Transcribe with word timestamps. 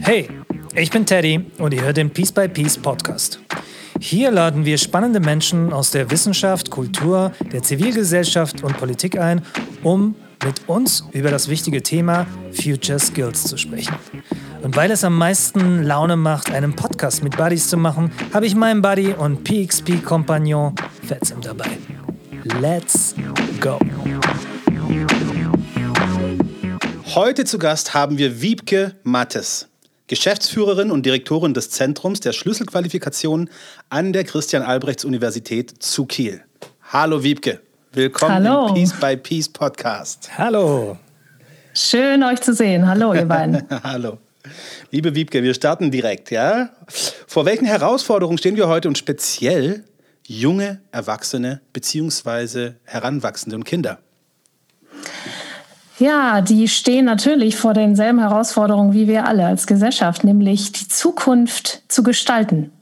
Hey, 0.00 0.28
ich 0.74 0.90
bin 0.90 1.06
Teddy 1.06 1.44
und 1.58 1.72
ihr 1.74 1.82
hört 1.82 1.96
den 1.96 2.10
Piece 2.10 2.32
by 2.32 2.48
Piece 2.48 2.78
Podcast. 2.78 3.40
Hier 4.00 4.30
laden 4.30 4.64
wir 4.64 4.76
spannende 4.78 5.20
Menschen 5.20 5.72
aus 5.72 5.90
der 5.90 6.10
Wissenschaft, 6.10 6.70
Kultur, 6.70 7.32
der 7.52 7.62
Zivilgesellschaft 7.62 8.62
und 8.62 8.76
Politik 8.76 9.18
ein, 9.18 9.42
um 9.82 10.14
mit 10.44 10.68
uns 10.68 11.04
über 11.12 11.30
das 11.30 11.48
wichtige 11.48 11.82
Thema 11.82 12.26
Future 12.52 12.98
Skills 12.98 13.44
zu 13.44 13.56
sprechen. 13.56 13.94
Und 14.62 14.76
weil 14.76 14.90
es 14.90 15.04
am 15.04 15.16
meisten 15.16 15.82
Laune 15.82 16.16
macht, 16.16 16.50
einen 16.50 16.74
Podcast 16.74 17.22
mit 17.22 17.36
Buddies 17.36 17.68
zu 17.68 17.76
machen, 17.76 18.12
habe 18.32 18.46
ich 18.46 18.54
meinen 18.54 18.82
Buddy 18.82 19.12
und 19.12 19.44
PXP-Kompagnon 19.44 20.74
Fetzem 21.06 21.40
dabei. 21.40 21.68
Let's 22.60 23.14
go! 23.60 23.78
Heute 27.14 27.44
zu 27.44 27.60
Gast 27.60 27.94
haben 27.94 28.18
wir 28.18 28.42
Wiebke 28.42 28.96
Mattes, 29.04 29.68
Geschäftsführerin 30.08 30.90
und 30.90 31.06
Direktorin 31.06 31.54
des 31.54 31.70
Zentrums 31.70 32.18
der 32.18 32.32
Schlüsselqualifikation 32.32 33.50
an 33.88 34.12
der 34.12 34.24
Christian-Albrechts-Universität 34.24 35.80
zu 35.80 36.06
Kiel. 36.06 36.42
Hallo 36.90 37.22
Wiebke, 37.22 37.60
willkommen 37.92 38.34
Hallo. 38.44 38.66
im 38.66 38.74
Peace 38.74 38.92
by 38.94 39.16
Peace 39.16 39.48
Podcast. 39.48 40.28
Hallo! 40.36 40.98
Schön, 41.72 42.24
euch 42.24 42.40
zu 42.40 42.52
sehen. 42.52 42.88
Hallo, 42.88 43.14
ihr 43.14 43.26
beiden. 43.26 43.62
Hallo. 43.84 44.18
Liebe 44.90 45.14
Wiebke, 45.14 45.44
wir 45.44 45.54
starten 45.54 45.92
direkt, 45.92 46.32
ja? 46.32 46.70
Vor 46.88 47.44
welchen 47.44 47.66
Herausforderungen 47.66 48.38
stehen 48.38 48.56
wir 48.56 48.66
heute 48.66 48.88
und 48.88 48.98
speziell 48.98 49.84
junge 50.26 50.80
Erwachsene 50.90 51.60
bzw. 51.72 52.72
Heranwachsende 52.82 53.54
und 53.54 53.62
Kinder? 53.62 54.00
Ja, 55.98 56.40
die 56.40 56.66
stehen 56.68 57.04
natürlich 57.04 57.56
vor 57.56 57.72
denselben 57.72 58.18
Herausforderungen 58.18 58.92
wie 58.94 59.06
wir 59.06 59.26
alle 59.26 59.46
als 59.46 59.66
Gesellschaft, 59.66 60.24
nämlich 60.24 60.72
die 60.72 60.88
Zukunft 60.88 61.82
zu 61.88 62.02
gestalten. 62.02 62.72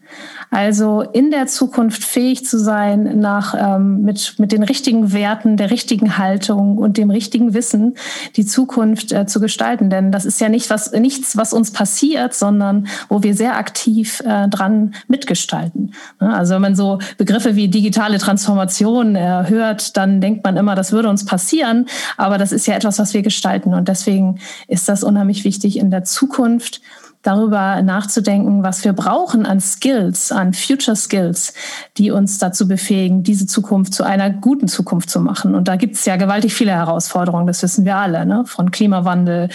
Also 0.52 1.00
in 1.00 1.30
der 1.30 1.46
Zukunft 1.46 2.04
fähig 2.04 2.44
zu 2.44 2.58
sein, 2.58 3.18
nach, 3.18 3.54
ähm, 3.58 4.02
mit, 4.02 4.34
mit 4.36 4.52
den 4.52 4.62
richtigen 4.62 5.14
Werten, 5.14 5.56
der 5.56 5.70
richtigen 5.70 6.18
Haltung 6.18 6.76
und 6.76 6.98
dem 6.98 7.08
richtigen 7.08 7.54
Wissen 7.54 7.96
die 8.36 8.44
Zukunft 8.44 9.12
äh, 9.12 9.24
zu 9.24 9.40
gestalten. 9.40 9.88
Denn 9.88 10.12
das 10.12 10.26
ist 10.26 10.42
ja 10.42 10.50
nicht 10.50 10.68
was, 10.68 10.92
nichts, 10.92 11.38
was 11.38 11.54
uns 11.54 11.70
passiert, 11.70 12.34
sondern 12.34 12.86
wo 13.08 13.22
wir 13.22 13.34
sehr 13.34 13.56
aktiv 13.56 14.20
äh, 14.26 14.46
dran 14.48 14.92
mitgestalten. 15.08 15.94
Also 16.18 16.56
wenn 16.56 16.62
man 16.62 16.76
so 16.76 16.98
Begriffe 17.16 17.56
wie 17.56 17.68
digitale 17.68 18.18
Transformation 18.18 19.16
äh, 19.16 19.44
hört, 19.48 19.96
dann 19.96 20.20
denkt 20.20 20.44
man 20.44 20.58
immer, 20.58 20.74
das 20.74 20.92
würde 20.92 21.08
uns 21.08 21.24
passieren. 21.24 21.86
Aber 22.18 22.36
das 22.36 22.52
ist 22.52 22.66
ja 22.66 22.74
etwas, 22.74 22.98
was 22.98 23.14
wir 23.14 23.22
gestalten. 23.22 23.72
Und 23.72 23.88
deswegen 23.88 24.38
ist 24.68 24.86
das 24.86 25.02
unheimlich 25.02 25.44
wichtig 25.44 25.78
in 25.78 25.90
der 25.90 26.04
Zukunft 26.04 26.82
darüber 27.22 27.80
nachzudenken, 27.82 28.62
was 28.62 28.84
wir 28.84 28.92
brauchen 28.92 29.46
an 29.46 29.60
Skills, 29.60 30.32
an 30.32 30.52
Future 30.52 30.96
Skills, 30.96 31.54
die 31.96 32.10
uns 32.10 32.38
dazu 32.38 32.66
befähigen, 32.66 33.22
diese 33.22 33.46
Zukunft 33.46 33.94
zu 33.94 34.04
einer 34.04 34.30
guten 34.30 34.68
Zukunft 34.68 35.08
zu 35.08 35.20
machen. 35.20 35.54
Und 35.54 35.68
da 35.68 35.76
gibt 35.76 35.94
es 35.94 36.04
ja 36.04 36.16
gewaltig 36.16 36.52
viele 36.52 36.72
Herausforderungen, 36.72 37.46
das 37.46 37.62
wissen 37.62 37.84
wir 37.84 37.96
alle, 37.96 38.26
ne? 38.26 38.44
von 38.46 38.70
Klimawandel 38.70 39.48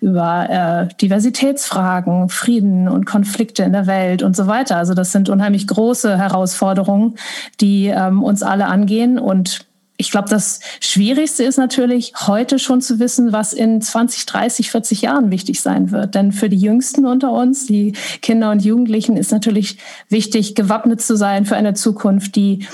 über 0.00 0.48
äh, 0.90 0.94
Diversitätsfragen, 1.00 2.28
Frieden 2.28 2.88
und 2.88 3.04
Konflikte 3.04 3.64
in 3.64 3.72
der 3.72 3.86
Welt 3.86 4.22
und 4.22 4.36
so 4.36 4.46
weiter. 4.46 4.76
Also 4.76 4.94
das 4.94 5.12
sind 5.12 5.28
unheimlich 5.28 5.66
große 5.66 6.16
Herausforderungen, 6.16 7.16
die 7.60 7.86
ähm, 7.86 8.22
uns 8.22 8.42
alle 8.42 8.66
angehen 8.66 9.18
und 9.18 9.67
ich 10.00 10.12
glaube, 10.12 10.28
das 10.30 10.60
Schwierigste 10.78 11.42
ist 11.42 11.56
natürlich, 11.56 12.12
heute 12.28 12.60
schon 12.60 12.80
zu 12.80 13.00
wissen, 13.00 13.32
was 13.32 13.52
in 13.52 13.82
20, 13.82 14.26
30, 14.26 14.70
40 14.70 15.02
Jahren 15.02 15.32
wichtig 15.32 15.60
sein 15.60 15.90
wird. 15.90 16.14
Denn 16.14 16.30
für 16.30 16.48
die 16.48 16.56
Jüngsten 16.56 17.04
unter 17.04 17.32
uns, 17.32 17.66
die 17.66 17.92
Kinder 18.22 18.52
und 18.52 18.64
Jugendlichen, 18.64 19.16
ist 19.16 19.32
natürlich 19.32 19.78
wichtig, 20.08 20.54
gewappnet 20.54 21.00
zu 21.00 21.16
sein 21.16 21.46
für 21.46 21.56
eine 21.56 21.74
Zukunft, 21.74 22.36
die 22.36 22.64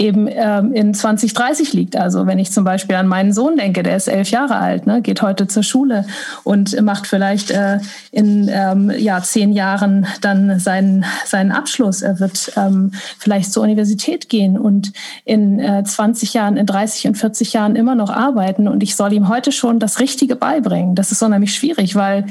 eben 0.00 0.28
ähm, 0.30 0.72
in 0.72 0.94
2030 0.94 1.74
liegt. 1.74 1.94
Also 1.94 2.26
wenn 2.26 2.38
ich 2.38 2.50
zum 2.50 2.64
Beispiel 2.64 2.96
an 2.96 3.06
meinen 3.06 3.34
Sohn 3.34 3.56
denke, 3.58 3.82
der 3.82 3.96
ist 3.96 4.08
elf 4.08 4.30
Jahre 4.30 4.56
alt, 4.56 4.86
ne, 4.86 5.02
geht 5.02 5.20
heute 5.20 5.46
zur 5.46 5.62
Schule 5.62 6.06
und 6.42 6.80
macht 6.80 7.06
vielleicht 7.06 7.50
äh, 7.50 7.80
in 8.10 8.48
ähm, 8.50 8.90
ja, 8.96 9.22
zehn 9.22 9.52
Jahren 9.52 10.06
dann 10.22 10.58
seinen, 10.58 11.04
seinen 11.26 11.52
Abschluss. 11.52 12.00
Er 12.00 12.18
wird 12.18 12.50
ähm, 12.56 12.92
vielleicht 13.18 13.52
zur 13.52 13.62
Universität 13.62 14.30
gehen 14.30 14.58
und 14.58 14.92
in 15.26 15.60
äh, 15.60 15.84
20 15.84 16.32
Jahren, 16.32 16.56
in 16.56 16.64
30 16.64 17.08
und 17.08 17.18
40 17.18 17.52
Jahren 17.52 17.76
immer 17.76 17.94
noch 17.94 18.10
arbeiten. 18.10 18.68
Und 18.68 18.82
ich 18.82 18.96
soll 18.96 19.12
ihm 19.12 19.28
heute 19.28 19.52
schon 19.52 19.78
das 19.78 20.00
Richtige 20.00 20.34
beibringen. 20.34 20.94
Das 20.94 21.12
ist 21.12 21.22
unheimlich 21.22 21.54
schwierig, 21.54 21.94
weil 21.94 22.24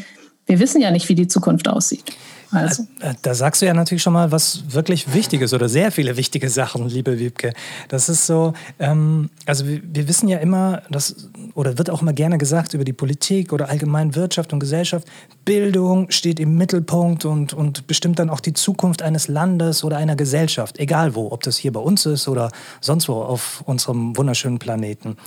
wir 0.48 0.60
wissen 0.60 0.82
ja 0.82 0.90
nicht, 0.90 1.08
wie 1.08 1.16
die 1.16 1.28
Zukunft 1.28 1.68
aussieht. 1.68 2.06
Also. 2.52 2.88
Da 3.22 3.36
sagst 3.36 3.62
du 3.62 3.68
ja 3.68 3.74
natürlich 3.74 4.02
schon 4.02 4.14
mal 4.14 4.32
was 4.32 4.74
wirklich 4.74 5.14
Wichtiges 5.14 5.54
oder 5.54 5.70
sehr 5.70 5.92
viele 5.92 6.18
wichtige 6.18 6.50
Sachen, 6.50 6.88
liebe 6.88 7.20
Wiebke. 7.20 7.54
Das 7.90 8.10
ist 8.10 8.26
so, 8.26 8.54
ähm, 8.80 9.30
also 9.46 9.68
wir, 9.68 9.82
wir, 9.84 10.08
wissen 10.08 10.28
ja 10.28 10.40
immer, 10.40 10.82
dass, 10.90 11.30
oder 11.54 11.78
wird 11.78 11.92
auch 11.92 12.02
immer 12.02 12.14
gerne 12.14 12.40
gesagt 12.40 12.74
über 12.74 12.84
die 12.84 12.94
Politik 12.94 13.54
oder 13.54 13.70
allgemein 13.70 14.16
Wirtschaft 14.16 14.52
und 14.52 14.60
Gesellschaft, 14.60 15.08
Bildung 15.46 16.10
steht 16.10 16.40
im 16.40 16.56
Mittelpunkt 16.58 17.26
und, 17.26 17.54
und 17.54 17.86
bestimmt 17.86 18.18
dann 18.18 18.30
auch 18.30 18.40
die 18.40 18.54
Zukunft 18.54 19.04
eines 19.04 19.28
Landes 19.28 19.84
oder 19.84 19.98
einer 19.98 20.16
Gesellschaft, 20.16 20.80
egal 20.80 21.14
wo, 21.14 21.32
ob 21.32 21.44
das 21.44 21.58
hier 21.58 21.72
bei 21.72 21.80
uns 21.80 22.06
ist 22.08 22.28
oder 22.28 22.52
sonst 22.82 23.10
wo 23.10 23.14
auf 23.14 23.62
unserem 23.66 24.18
wunderschönen 24.18 24.58
Planeten. 24.58 25.18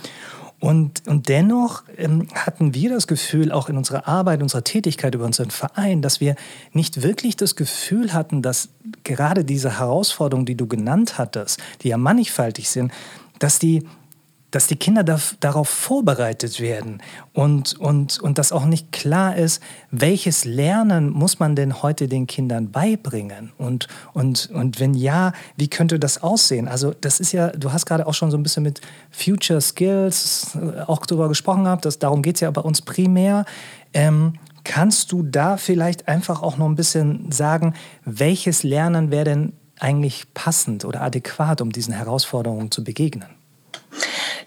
Und, 0.63 1.05
und 1.09 1.27
dennoch 1.27 1.83
ähm, 1.97 2.29
hatten 2.33 2.73
wir 2.73 2.89
das 2.89 3.07
Gefühl, 3.07 3.51
auch 3.51 3.67
in 3.67 3.75
unserer 3.75 4.07
Arbeit, 4.07 4.41
unserer 4.41 4.63
Tätigkeit 4.63 5.13
über 5.13 5.25
unseren 5.25 5.51
Verein, 5.51 6.01
dass 6.01 6.21
wir 6.21 6.37
nicht 6.71 7.03
wirklich 7.03 7.35
das 7.35 7.57
Gefühl 7.57 8.13
hatten, 8.13 8.41
dass 8.41 8.69
gerade 9.03 9.43
diese 9.43 9.79
Herausforderungen, 9.79 10.45
die 10.45 10.55
du 10.55 10.65
genannt 10.65 11.17
hattest, 11.17 11.61
die 11.81 11.89
ja 11.89 11.97
mannigfaltig 11.97 12.69
sind, 12.69 12.93
dass 13.39 13.59
die 13.59 13.83
dass 14.53 14.67
die 14.67 14.75
Kinder 14.75 15.03
da, 15.03 15.19
darauf 15.39 15.67
vorbereitet 15.67 16.59
werden 16.59 17.01
und, 17.33 17.73
und, 17.79 18.19
und 18.19 18.37
dass 18.37 18.51
auch 18.51 18.65
nicht 18.65 18.91
klar 18.91 19.35
ist, 19.35 19.63
welches 19.89 20.45
Lernen 20.45 21.09
muss 21.09 21.39
man 21.39 21.55
denn 21.55 21.81
heute 21.81 22.07
den 22.07 22.27
Kindern 22.27 22.69
beibringen 22.69 23.51
und, 23.57 23.87
und, 24.13 24.51
und 24.53 24.79
wenn 24.79 24.93
ja, 24.93 25.33
wie 25.57 25.69
könnte 25.69 25.97
das 25.97 26.21
aussehen? 26.21 26.67
Also 26.67 26.93
das 26.93 27.19
ist 27.19 27.31
ja, 27.31 27.47
du 27.47 27.73
hast 27.73 27.87
gerade 27.87 28.05
auch 28.05 28.13
schon 28.13 28.29
so 28.29 28.37
ein 28.37 28.43
bisschen 28.43 28.61
mit 28.61 28.79
Future 29.09 29.59
Skills 29.59 30.55
äh, 30.55 30.81
auch 30.81 31.03
darüber 31.07 31.29
gesprochen 31.29 31.63
gehabt, 31.63 31.85
dass, 31.85 31.97
darum 31.97 32.21
geht 32.21 32.35
es 32.35 32.41
ja 32.41 32.51
bei 32.51 32.61
uns 32.61 32.83
primär. 32.83 33.45
Ähm, 33.91 34.33
kannst 34.63 35.11
du 35.11 35.23
da 35.23 35.57
vielleicht 35.57 36.07
einfach 36.07 36.43
auch 36.43 36.57
noch 36.57 36.67
ein 36.67 36.75
bisschen 36.75 37.31
sagen, 37.31 37.73
welches 38.05 38.61
Lernen 38.61 39.09
wäre 39.09 39.25
denn 39.25 39.53
eigentlich 39.79 40.31
passend 40.35 40.85
oder 40.85 41.01
adäquat, 41.01 41.59
um 41.59 41.71
diesen 41.71 41.95
Herausforderungen 41.95 42.69
zu 42.69 42.83
begegnen? 42.83 43.42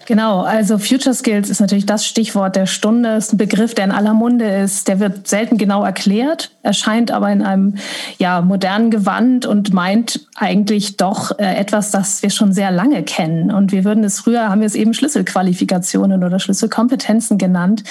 Genau, 0.07 0.43
also 0.43 0.77
Future 0.77 1.13
Skills 1.13 1.49
ist 1.49 1.59
natürlich 1.59 1.85
das 1.85 2.05
Stichwort 2.05 2.55
der 2.55 2.65
Stunde, 2.65 3.17
ist 3.17 3.33
ein 3.33 3.37
Begriff, 3.37 3.75
der 3.75 3.83
in 3.83 3.91
aller 3.91 4.13
Munde 4.13 4.45
ist, 4.45 4.87
der 4.87 5.01
wird 5.01 5.27
selten 5.27 5.57
genau 5.57 5.83
erklärt, 5.83 6.49
erscheint 6.63 7.11
aber 7.11 7.29
in 7.29 7.41
einem 7.41 7.75
ja, 8.17 8.39
modernen 8.39 8.89
Gewand 8.89 9.45
und 9.45 9.73
meint 9.73 10.21
eigentlich 10.37 10.95
doch 10.95 11.37
äh, 11.37 11.55
etwas, 11.55 11.91
das 11.91 12.23
wir 12.23 12.29
schon 12.29 12.53
sehr 12.53 12.71
lange 12.71 13.03
kennen. 13.03 13.51
Und 13.51 13.73
wir 13.73 13.83
würden 13.83 14.05
es 14.05 14.21
früher, 14.21 14.47
haben 14.47 14.61
wir 14.61 14.67
es 14.67 14.75
eben 14.75 14.93
Schlüsselqualifikationen 14.93 16.23
oder 16.23 16.39
Schlüsselkompetenzen 16.39 17.37
genannt. 17.37 17.83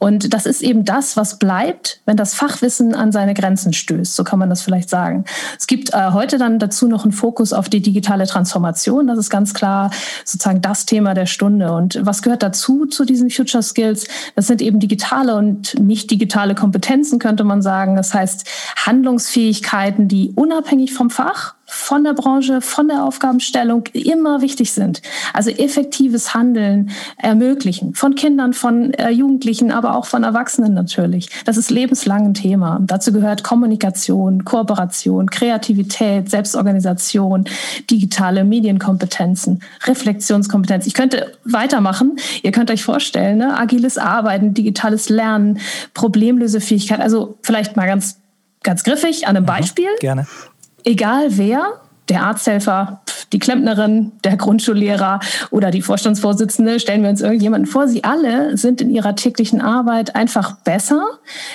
Und 0.00 0.32
das 0.32 0.46
ist 0.46 0.62
eben 0.62 0.86
das, 0.86 1.18
was 1.18 1.38
bleibt, 1.38 2.00
wenn 2.06 2.16
das 2.16 2.32
Fachwissen 2.32 2.94
an 2.94 3.12
seine 3.12 3.34
Grenzen 3.34 3.74
stößt. 3.74 4.16
So 4.16 4.24
kann 4.24 4.38
man 4.38 4.48
das 4.48 4.62
vielleicht 4.62 4.88
sagen. 4.88 5.26
Es 5.58 5.66
gibt 5.66 5.92
äh, 5.92 6.12
heute 6.12 6.38
dann 6.38 6.58
dazu 6.58 6.88
noch 6.88 7.04
einen 7.04 7.12
Fokus 7.12 7.52
auf 7.52 7.68
die 7.68 7.82
digitale 7.82 8.26
Transformation. 8.26 9.06
Das 9.06 9.18
ist 9.18 9.28
ganz 9.28 9.52
klar 9.52 9.90
sozusagen 10.24 10.62
das 10.62 10.86
Thema 10.86 11.12
der 11.12 11.26
Stunde. 11.26 11.72
Und 11.74 11.98
was 12.00 12.22
gehört 12.22 12.42
dazu 12.42 12.86
zu 12.86 13.04
diesen 13.04 13.28
Future 13.28 13.62
Skills? 13.62 14.08
Das 14.34 14.46
sind 14.46 14.62
eben 14.62 14.80
digitale 14.80 15.36
und 15.36 15.78
nicht 15.78 16.10
digitale 16.10 16.54
Kompetenzen, 16.54 17.18
könnte 17.18 17.44
man 17.44 17.60
sagen. 17.60 17.94
Das 17.94 18.14
heißt 18.14 18.48
Handlungsfähigkeiten, 18.86 20.08
die 20.08 20.32
unabhängig 20.34 20.94
vom 20.94 21.10
Fach 21.10 21.56
von 21.70 22.04
der 22.04 22.14
Branche, 22.14 22.60
von 22.60 22.88
der 22.88 23.04
Aufgabenstellung 23.04 23.84
immer 23.92 24.42
wichtig 24.42 24.72
sind. 24.72 25.02
Also 25.32 25.50
effektives 25.50 26.34
Handeln 26.34 26.90
ermöglichen. 27.16 27.94
Von 27.94 28.16
Kindern, 28.16 28.52
von 28.52 28.92
äh, 28.94 29.10
Jugendlichen, 29.10 29.70
aber 29.70 29.96
auch 29.96 30.06
von 30.06 30.24
Erwachsenen 30.24 30.74
natürlich. 30.74 31.28
Das 31.44 31.56
ist 31.56 31.70
lebenslang 31.70 32.26
ein 32.26 32.34
Thema. 32.34 32.76
Und 32.76 32.90
dazu 32.90 33.12
gehört 33.12 33.44
Kommunikation, 33.44 34.44
Kooperation, 34.44 35.30
Kreativität, 35.30 36.28
Selbstorganisation, 36.28 37.44
digitale 37.88 38.44
Medienkompetenzen, 38.44 39.62
Reflexionskompetenz. 39.84 40.86
Ich 40.86 40.94
könnte 40.94 41.32
weitermachen. 41.44 42.16
Ihr 42.42 42.50
könnt 42.50 42.70
euch 42.70 42.82
vorstellen, 42.82 43.38
ne? 43.38 43.56
agiles 43.56 43.96
Arbeiten, 43.96 44.54
digitales 44.54 45.08
Lernen, 45.08 45.60
Problemlösefähigkeit. 45.94 47.00
Also 47.00 47.38
vielleicht 47.42 47.76
mal 47.76 47.86
ganz 47.86 48.18
ganz 48.62 48.84
griffig 48.84 49.26
an 49.26 49.36
einem 49.36 49.46
Beispiel. 49.46 49.88
Gerne 50.00 50.26
egal 50.84 51.36
wer, 51.36 51.80
der 52.08 52.24
Arzthelfer, 52.24 53.00
die 53.32 53.38
Klempnerin, 53.38 54.12
der 54.24 54.36
Grundschullehrer 54.36 55.20
oder 55.50 55.70
die 55.70 55.82
Vorstandsvorsitzende, 55.82 56.80
stellen 56.80 57.02
wir 57.02 57.10
uns 57.10 57.20
irgendjemanden 57.20 57.70
vor. 57.70 57.86
Sie 57.86 58.02
alle 58.02 58.56
sind 58.56 58.80
in 58.80 58.90
ihrer 58.90 59.14
täglichen 59.14 59.60
Arbeit 59.60 60.16
einfach 60.16 60.56
besser, 60.56 61.02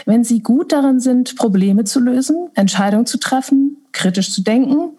wenn 0.05 0.23
sie 0.23 0.39
gut 0.39 0.71
darin 0.71 0.99
sind, 0.99 1.35
Probleme 1.35 1.83
zu 1.83 1.99
lösen, 1.99 2.49
Entscheidungen 2.55 3.05
zu 3.05 3.19
treffen, 3.19 3.77
kritisch 3.91 4.31
zu 4.31 4.41
denken, 4.41 4.91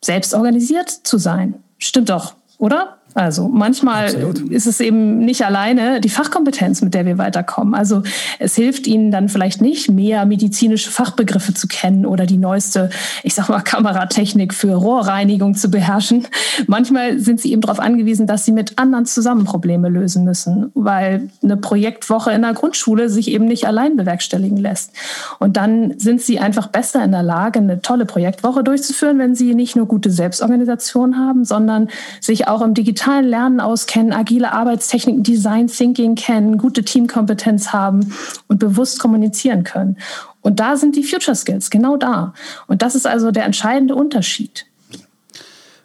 selbst 0.00 0.34
organisiert 0.34 0.90
zu 0.90 1.18
sein. 1.18 1.54
Stimmt 1.78 2.10
doch, 2.10 2.34
oder? 2.58 2.98
Also 3.14 3.48
manchmal 3.48 4.06
Absolut. 4.06 4.38
ist 4.50 4.66
es 4.66 4.80
eben 4.80 5.18
nicht 5.18 5.44
alleine 5.44 6.00
die 6.00 6.08
Fachkompetenz, 6.08 6.80
mit 6.80 6.94
der 6.94 7.04
wir 7.04 7.18
weiterkommen. 7.18 7.74
Also 7.74 8.02
es 8.38 8.54
hilft 8.54 8.86
Ihnen 8.86 9.10
dann 9.10 9.28
vielleicht 9.28 9.60
nicht, 9.60 9.90
mehr 9.90 10.24
medizinische 10.24 10.90
Fachbegriffe 10.90 11.52
zu 11.52 11.68
kennen 11.68 12.06
oder 12.06 12.24
die 12.24 12.38
neueste, 12.38 12.90
ich 13.22 13.34
sag 13.34 13.48
mal, 13.48 13.60
Kameratechnik 13.60 14.54
für 14.54 14.74
Rohrreinigung 14.74 15.54
zu 15.54 15.70
beherrschen. 15.70 16.26
Manchmal 16.66 17.18
sind 17.18 17.40
Sie 17.40 17.52
eben 17.52 17.60
darauf 17.60 17.80
angewiesen, 17.80 18.26
dass 18.26 18.44
Sie 18.44 18.52
mit 18.52 18.78
anderen 18.78 19.04
zusammen 19.04 19.44
Probleme 19.44 19.88
lösen 19.88 20.24
müssen, 20.24 20.70
weil 20.74 21.28
eine 21.42 21.58
Projektwoche 21.58 22.32
in 22.32 22.42
der 22.42 22.54
Grundschule 22.54 23.10
sich 23.10 23.28
eben 23.28 23.44
nicht 23.44 23.66
allein 23.66 23.96
bewerkstelligen 23.96 24.56
lässt. 24.56 24.92
Und 25.38 25.58
dann 25.58 25.98
sind 25.98 26.22
Sie 26.22 26.38
einfach 26.38 26.68
besser 26.68 27.04
in 27.04 27.12
der 27.12 27.22
Lage, 27.22 27.58
eine 27.58 27.82
tolle 27.82 28.06
Projektwoche 28.06 28.64
durchzuführen, 28.64 29.18
wenn 29.18 29.34
Sie 29.34 29.54
nicht 29.54 29.76
nur 29.76 29.86
gute 29.86 30.10
Selbstorganisation 30.10 31.18
haben, 31.18 31.44
sondern 31.44 31.88
sich 32.20 32.48
auch 32.48 32.62
im 32.62 32.72
digitalen 32.72 33.01
digitalen 33.02 33.26
Lernen 33.26 33.60
auskennen, 33.60 34.12
agile 34.12 34.52
Arbeitstechniken, 34.52 35.24
Design 35.24 35.66
Thinking 35.66 36.14
kennen, 36.14 36.56
gute 36.56 36.84
Teamkompetenz 36.84 37.72
haben 37.72 38.14
und 38.46 38.58
bewusst 38.58 39.00
kommunizieren 39.00 39.64
können. 39.64 39.96
Und 40.40 40.60
da 40.60 40.76
sind 40.76 40.94
die 40.94 41.02
Future 41.02 41.34
Skills, 41.34 41.70
genau 41.70 41.96
da. 41.96 42.32
Und 42.68 42.82
das 42.82 42.94
ist 42.94 43.06
also 43.06 43.32
der 43.32 43.44
entscheidende 43.44 43.96
Unterschied. 43.96 44.66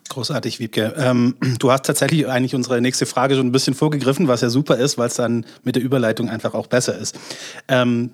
Großartig, 0.10 0.60
Wiebke. 0.60 0.94
Ähm, 0.98 1.36
du 1.60 1.72
hast 1.72 1.88
tatsächlich 1.88 2.28
eigentlich 2.28 2.54
unsere 2.54 2.82
nächste 2.82 3.08
Frage 3.08 3.36
schon 3.36 3.48
ein 3.48 3.52
bisschen 3.52 3.74
vorgegriffen, 3.74 4.28
was 4.28 4.42
ja 4.42 4.50
super 4.50 4.78
ist, 4.78 5.00
weil 5.00 5.08
es 5.08 5.16
dann 5.16 5.46
mit 5.64 5.76
der 5.76 5.84
Überleitung 5.84 6.30
einfach 6.30 6.54
auch 6.54 6.68
besser 6.68 6.98
ist. 6.98 7.18
Ähm, 7.68 8.12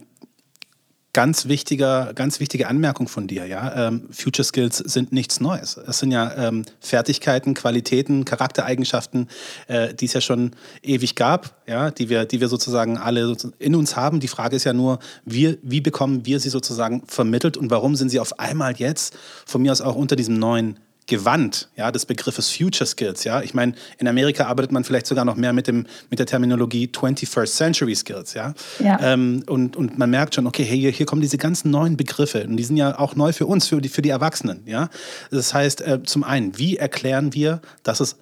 ganz 1.14 1.48
wichtiger, 1.48 2.12
ganz 2.16 2.40
wichtige 2.40 2.68
Anmerkung 2.68 3.08
von 3.08 3.28
dir, 3.28 3.46
ja. 3.46 3.88
Ähm, 3.88 4.10
Future 4.12 4.44
Skills 4.44 4.78
sind 4.78 5.12
nichts 5.12 5.40
Neues. 5.40 5.78
Es 5.78 6.00
sind 6.00 6.12
ja 6.12 6.34
ähm, 6.36 6.66
Fertigkeiten, 6.80 7.54
Qualitäten, 7.54 8.26
Charaktereigenschaften, 8.26 9.30
äh, 9.68 9.94
die 9.94 10.06
es 10.06 10.14
ja 10.14 10.22
schon 10.22 10.52
ewig 10.82 11.16
gab, 11.16 11.62
ja, 11.68 11.92
die 11.92 12.10
wir, 12.10 12.26
die 12.26 12.42
wir 12.42 12.48
sozusagen 12.48 12.98
alle 12.98 13.38
in 13.60 13.76
uns 13.76 13.96
haben. 13.96 14.20
Die 14.20 14.28
Frage 14.28 14.56
ist 14.56 14.64
ja 14.64 14.74
nur, 14.74 15.00
wie, 15.24 15.60
wie 15.62 15.82
bekommen 15.82 16.26
wir 16.26 16.40
sie 16.40 16.50
sozusagen 16.50 17.04
vermittelt 17.08 17.58
und 17.58 17.70
warum 17.70 17.96
sind 17.96 18.10
sie 18.10 18.20
auf 18.20 18.40
einmal 18.40 18.74
jetzt 18.78 19.16
von 19.46 19.62
mir 19.62 19.72
aus 19.72 19.82
auch 19.82 19.96
unter 19.96 20.16
diesem 20.16 20.40
neuen 20.40 20.80
Gewand 21.08 21.70
ja, 21.76 21.92
des 21.92 22.06
Begriffes 22.06 22.50
Future 22.50 22.86
Skills. 22.86 23.24
Ja? 23.24 23.42
Ich 23.42 23.54
meine, 23.54 23.74
in 23.98 24.08
Amerika 24.08 24.46
arbeitet 24.46 24.72
man 24.72 24.84
vielleicht 24.84 25.08
sogar 25.08 25.26
noch 25.26 25.36
mehr 25.36 25.54
mit, 25.54 25.68
dem, 25.68 25.86
mit 26.10 26.20
der 26.20 26.26
Terminologie 26.26 26.88
21st 26.88 27.56
Century 27.56 27.96
Skills. 27.96 28.34
Ja? 28.34 28.54
ja. 28.80 29.00
Ähm, 29.02 29.44
und, 29.48 29.76
und 29.76 29.98
man 29.98 30.10
merkt 30.10 30.36
schon, 30.36 30.48
okay, 30.48 30.64
hey, 30.64 30.80
hier, 30.80 30.92
hier 30.92 31.06
kommen 31.06 31.22
diese 31.22 31.38
ganzen 31.38 31.72
neuen 31.72 31.98
Begriffe 31.98 32.44
und 32.44 32.58
die 32.58 32.64
sind 32.64 32.78
ja 32.78 32.98
auch 32.98 33.16
neu 33.16 33.34
für 33.34 33.46
uns, 33.46 33.68
für 33.68 33.82
die, 33.82 33.90
für 33.90 34.02
die 34.02 34.10
Erwachsenen. 34.10 34.64
Ja? 34.66 34.90
Das 35.32 35.54
heißt, 35.54 35.82
äh, 35.82 36.04
zum 36.04 36.24
einen, 36.24 36.58
wie 36.58 36.78
erklären 36.78 37.34
wir, 37.34 37.62
dass 37.84 38.00
es 38.00 38.18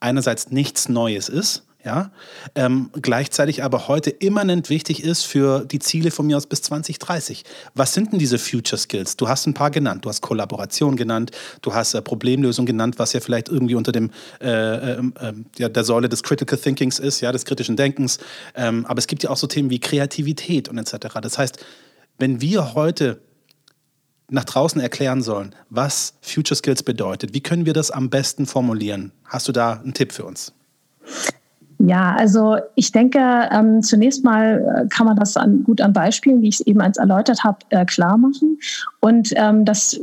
einerseits 0.00 0.50
nichts 0.50 0.88
Neues 0.88 1.28
ist, 1.28 1.64
ja, 1.88 2.10
ähm, 2.54 2.90
gleichzeitig 3.00 3.64
aber 3.64 3.88
heute 3.88 4.10
immanent 4.10 4.68
wichtig 4.68 5.02
ist 5.02 5.22
für 5.22 5.64
die 5.64 5.78
Ziele 5.78 6.10
von 6.10 6.26
mir 6.26 6.36
aus 6.36 6.46
bis 6.46 6.60
2030. 6.60 7.44
Was 7.74 7.94
sind 7.94 8.12
denn 8.12 8.18
diese 8.18 8.38
Future 8.38 8.78
Skills? 8.78 9.16
Du 9.16 9.26
hast 9.26 9.46
ein 9.46 9.54
paar 9.54 9.70
genannt. 9.70 10.04
Du 10.04 10.10
hast 10.10 10.20
Kollaboration 10.20 10.96
genannt, 10.96 11.30
du 11.62 11.72
hast 11.72 11.94
äh, 11.94 12.02
Problemlösung 12.02 12.66
genannt, 12.66 12.98
was 12.98 13.14
ja 13.14 13.20
vielleicht 13.20 13.48
irgendwie 13.48 13.74
unter 13.74 13.90
dem, 13.90 14.10
äh, 14.42 14.96
äh, 14.96 15.02
ja, 15.56 15.70
der 15.70 15.82
Säule 15.82 16.10
des 16.10 16.22
Critical 16.22 16.58
Thinkings 16.58 16.98
ist, 16.98 17.22
ja, 17.22 17.32
des 17.32 17.46
kritischen 17.46 17.76
Denkens. 17.76 18.18
Ähm, 18.54 18.84
aber 18.84 18.98
es 18.98 19.06
gibt 19.06 19.22
ja 19.22 19.30
auch 19.30 19.38
so 19.38 19.46
Themen 19.46 19.70
wie 19.70 19.80
Kreativität 19.80 20.68
und 20.68 20.76
etc. 20.76 21.06
Das 21.22 21.38
heißt, 21.38 21.64
wenn 22.18 22.42
wir 22.42 22.74
heute 22.74 23.22
nach 24.30 24.44
draußen 24.44 24.78
erklären 24.78 25.22
sollen, 25.22 25.54
was 25.70 26.12
Future 26.20 26.54
Skills 26.54 26.82
bedeutet, 26.82 27.32
wie 27.32 27.40
können 27.40 27.64
wir 27.64 27.72
das 27.72 27.90
am 27.90 28.10
besten 28.10 28.44
formulieren? 28.44 29.12
Hast 29.24 29.48
du 29.48 29.52
da 29.52 29.80
einen 29.80 29.94
Tipp 29.94 30.12
für 30.12 30.26
uns? 30.26 30.52
Ja, 31.78 32.16
also 32.16 32.56
ich 32.74 32.90
denke, 32.90 33.20
ähm, 33.52 33.82
zunächst 33.82 34.24
mal 34.24 34.84
äh, 34.84 34.88
kann 34.88 35.06
man 35.06 35.16
das 35.16 35.36
an, 35.36 35.62
gut 35.62 35.80
an 35.80 35.92
Beispielen, 35.92 36.42
wie 36.42 36.48
ich 36.48 36.56
es 36.56 36.66
eben 36.66 36.80
als 36.80 36.98
erläutert 36.98 37.44
habe, 37.44 37.58
äh, 37.70 37.84
klar 37.84 38.18
machen. 38.18 38.58
Und 39.00 39.32
ähm, 39.36 39.64
das 39.64 39.98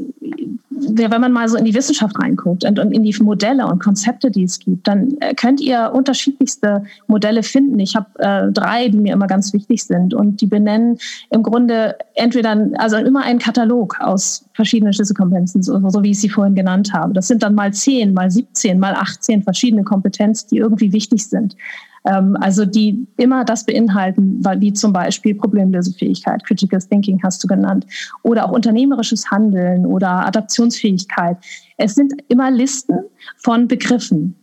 wenn 0.78 1.22
man 1.22 1.32
mal 1.32 1.48
so 1.48 1.58
in 1.58 1.66
die 1.66 1.74
Wissenschaft 1.74 2.18
reinguckt 2.22 2.66
und, 2.66 2.78
in 2.78 3.04
die 3.04 3.16
Modelle 3.22 3.66
und 3.66 3.80
Konzepte, 3.80 4.30
die 4.30 4.44
es 4.44 4.60
gibt, 4.60 4.88
dann 4.88 5.16
äh, 5.20 5.34
könnt 5.34 5.62
ihr 5.62 5.92
unterschiedlichste 5.94 6.84
Modelle 7.08 7.44
finden. 7.44 7.80
Ich 7.80 7.96
habe 7.96 8.08
äh, 8.20 8.52
drei, 8.52 8.90
die 8.90 8.98
mir 8.98 9.14
immer 9.14 9.28
ganz 9.28 9.54
wichtig 9.54 9.84
sind 9.84 10.14
und 10.14 10.42
die 10.42 10.48
benennen 10.48 10.98
im 11.30 11.44
Grunde 11.44 11.96
entweder, 12.14 12.70
also 12.78 12.98
immer 12.98 13.24
einen 13.24 13.40
Katalog 13.40 13.98
aus 14.00 14.46
verschiedenen 14.54 14.94
Schlüsselkompetenzen, 14.94 15.64
so, 15.64 15.82
so 15.90 16.04
wie 16.04 16.12
ich 16.12 16.20
sie 16.20 16.30
vorhin 16.30 16.56
genannt 16.56 16.94
habe. 16.94 17.14
Das 17.14 17.28
sind 17.28 17.44
dann 17.44 17.56
mal 17.56 17.74
zehn, 17.74 18.14
mal 18.14 18.30
17, 18.30 18.80
mal 18.80 18.94
18 18.94 19.44
verschiedene 19.44 19.84
Kompetenzen, 19.84 20.50
die 20.52 20.58
irgendwie 20.58 20.92
wichtig 20.92 21.28
sind. 21.28 21.56
Ähm, 22.06 22.38
also 22.40 22.66
die 22.66 23.08
immer 23.18 23.44
das 23.46 23.66
beinhalten, 23.66 24.44
wie 24.60 24.74
zum 24.74 24.94
Beispiel 24.94 25.36
Problemlösefähigkeit, 25.36 26.46
Critical 26.46 26.80
Thinking 26.80 27.20
hast 27.24 27.44
du 27.44 27.48
genannt, 27.48 27.86
oder 28.24 28.46
auch 28.46 28.52
unternehmerisches 28.52 29.30
Handeln 29.32 29.86
oder 29.86 30.26
Adaptionsfähigkeit. 30.26 31.38
Es 31.78 31.96
sind 31.96 32.14
immer 32.28 32.52
Listen 32.52 33.00
von 33.38 33.68
Begriffen. 33.68 34.36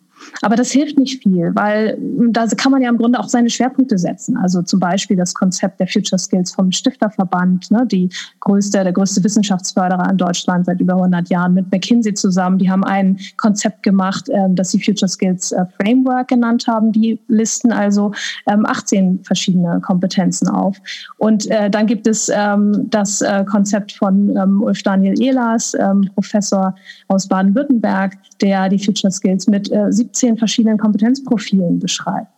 Aber 0.43 0.57
das 0.57 0.71
hilft 0.71 0.99
nicht 0.99 1.23
viel, 1.23 1.53
weil 1.55 1.99
da 2.31 2.47
kann 2.47 2.73
man 2.73 2.83
ja 2.83 2.89
im 2.89 2.99
Grunde 2.99 3.19
auch 3.19 3.29
seine 3.29 3.51
Schwerpunkte 3.51 3.99
setzen. 3.99 4.37
Also 4.37 4.63
zum 4.63 4.81
Beispiel 4.81 5.17
das 5.17 5.35
Konzept 5.35 5.81
der 5.81 5.87
Future 5.87 6.19
Skills 6.19 6.53
vom 6.53 6.73
Stifterverband, 6.73 7.71
ne, 7.71 7.87
die 7.87 8.09
größte, 8.41 8.83
der 8.83 8.93
größte 8.93 9.23
Wissenschaftsförderer 9.23 10.11
in 10.11 10.17
Deutschland 10.17 10.67
seit 10.67 10.81
über 10.81 10.95
100 10.95 11.29
Jahren 11.29 11.55
mit 11.55 11.71
McKinsey 11.71 12.15
zusammen. 12.15 12.59
Die 12.59 12.71
haben 12.71 12.85
ein 12.85 13.19
Konzept 13.37 13.83
gemacht, 13.83 14.29
ähm, 14.31 14.55
das 14.55 14.71
sie 14.71 14.81
Future 14.81 15.09
Skills 15.09 15.53
äh, 15.53 15.65
Framework 15.81 16.29
genannt 16.29 16.67
haben. 16.67 16.93
Die 16.93 17.19
listen 17.29 17.73
also 17.73 18.13
ähm, 18.47 18.67
18 18.67 19.21
verschiedene 19.25 19.81
Kompetenzen 19.81 20.49
auf. 20.49 20.77
Und 21.19 21.51
äh, 21.51 21.71
dann 21.71 21.87
gibt 21.87 22.07
es 22.07 22.31
ähm, 22.35 22.87
das 22.91 23.21
äh, 23.21 23.45
Konzept 23.45 23.93
von 23.93 24.37
ähm, 24.37 24.63
Ulf 24.63 24.83
Daniel 24.83 25.21
Ehlers, 25.21 25.75
ähm, 25.75 26.09
Professor 26.15 26.75
aus 27.09 27.29
Baden-Württemberg, 27.29 28.17
der 28.41 28.69
die 28.69 28.79
Future 28.79 29.11
Skills 29.11 29.47
mit 29.47 29.71
äh, 29.71 29.91
17 29.91 30.12
verschiedenen 30.37 30.79
Kompetenzprofilen 30.79 31.79
beschreibt. 31.79 32.29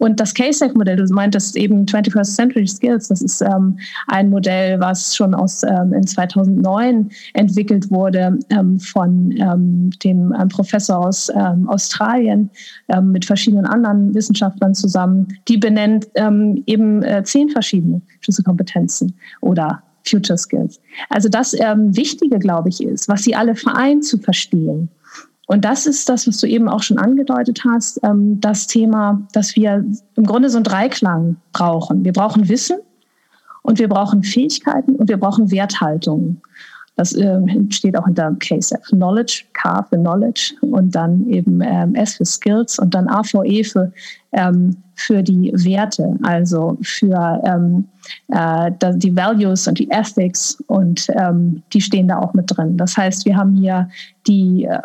Und 0.00 0.18
das 0.18 0.32
K-Sec-Modell, 0.32 0.96
du 0.96 1.04
meintest 1.12 1.56
eben 1.56 1.84
21st 1.84 2.34
Century 2.34 2.66
Skills, 2.66 3.08
das 3.08 3.20
ist 3.20 3.42
ähm, 3.42 3.78
ein 4.06 4.30
Modell, 4.30 4.80
was 4.80 5.14
schon 5.14 5.34
aus 5.34 5.62
ähm, 5.62 5.92
in 5.92 6.06
2009 6.06 7.10
entwickelt 7.34 7.90
wurde 7.90 8.38
ähm, 8.48 8.80
von 8.80 9.30
ähm, 9.32 9.90
dem 10.02 10.34
ähm, 10.40 10.48
Professor 10.48 11.06
aus 11.06 11.30
ähm, 11.36 11.68
Australien 11.68 12.50
mit 13.02 13.24
verschiedenen 13.24 13.66
anderen 13.66 14.14
Wissenschaftlern 14.14 14.74
zusammen. 14.74 15.28
Die 15.46 15.58
benennt 15.58 16.08
eben 16.16 17.02
äh, 17.02 17.22
zehn 17.22 17.48
verschiedene 17.50 18.00
Schlüsselkompetenzen 18.20 19.14
oder 19.42 19.82
Future 20.04 20.36
Skills. 20.36 20.80
Also 21.08 21.28
das 21.28 21.52
Wichtige, 21.52 22.38
glaube 22.38 22.70
ich, 22.70 22.82
ist, 22.82 23.08
was 23.08 23.22
sie 23.22 23.34
alle 23.34 23.54
vereint 23.54 24.04
zu 24.04 24.18
verstehen 24.18 24.88
und 25.50 25.64
das 25.64 25.84
ist 25.84 26.08
das, 26.08 26.28
was 26.28 26.36
du 26.36 26.46
eben 26.46 26.68
auch 26.68 26.80
schon 26.80 26.96
angedeutet 26.96 27.62
hast, 27.66 27.98
ähm, 28.04 28.40
das 28.40 28.68
Thema, 28.68 29.20
dass 29.32 29.56
wir 29.56 29.84
im 30.14 30.24
Grunde 30.24 30.48
so 30.48 30.58
einen 30.58 30.64
Dreiklang 30.64 31.38
brauchen. 31.52 32.04
Wir 32.04 32.12
brauchen 32.12 32.48
Wissen 32.48 32.78
und 33.62 33.80
wir 33.80 33.88
brauchen 33.88 34.22
Fähigkeiten 34.22 34.94
und 34.94 35.08
wir 35.08 35.16
brauchen 35.16 35.50
Werthaltung. 35.50 36.40
Das 36.94 37.14
äh, 37.14 37.40
steht 37.70 37.98
auch 37.98 38.04
hinter 38.04 38.32
KSF. 38.38 38.80
Knowledge, 38.90 39.42
K 39.52 39.82
für 39.90 39.96
Knowledge 39.96 40.54
und 40.60 40.94
dann 40.94 41.26
eben 41.28 41.60
ähm, 41.62 41.96
S 41.96 42.14
für 42.14 42.26
Skills 42.26 42.78
und 42.78 42.94
dann 42.94 43.08
AVE 43.08 43.64
für, 43.64 43.92
ähm, 44.30 44.76
für 44.94 45.20
die 45.20 45.50
Werte, 45.52 46.16
also 46.22 46.78
für 46.82 47.42
ähm, 47.44 47.88
äh, 48.28 48.70
die 48.94 49.16
Values 49.16 49.66
und 49.66 49.80
die 49.80 49.90
Ethics 49.90 50.62
und 50.68 51.08
ähm, 51.18 51.64
die 51.72 51.80
stehen 51.80 52.06
da 52.06 52.20
auch 52.20 52.34
mit 52.34 52.56
drin. 52.56 52.76
Das 52.76 52.96
heißt, 52.96 53.24
wir 53.24 53.36
haben 53.36 53.56
hier 53.56 53.88
die 54.28 54.66
äh, 54.66 54.78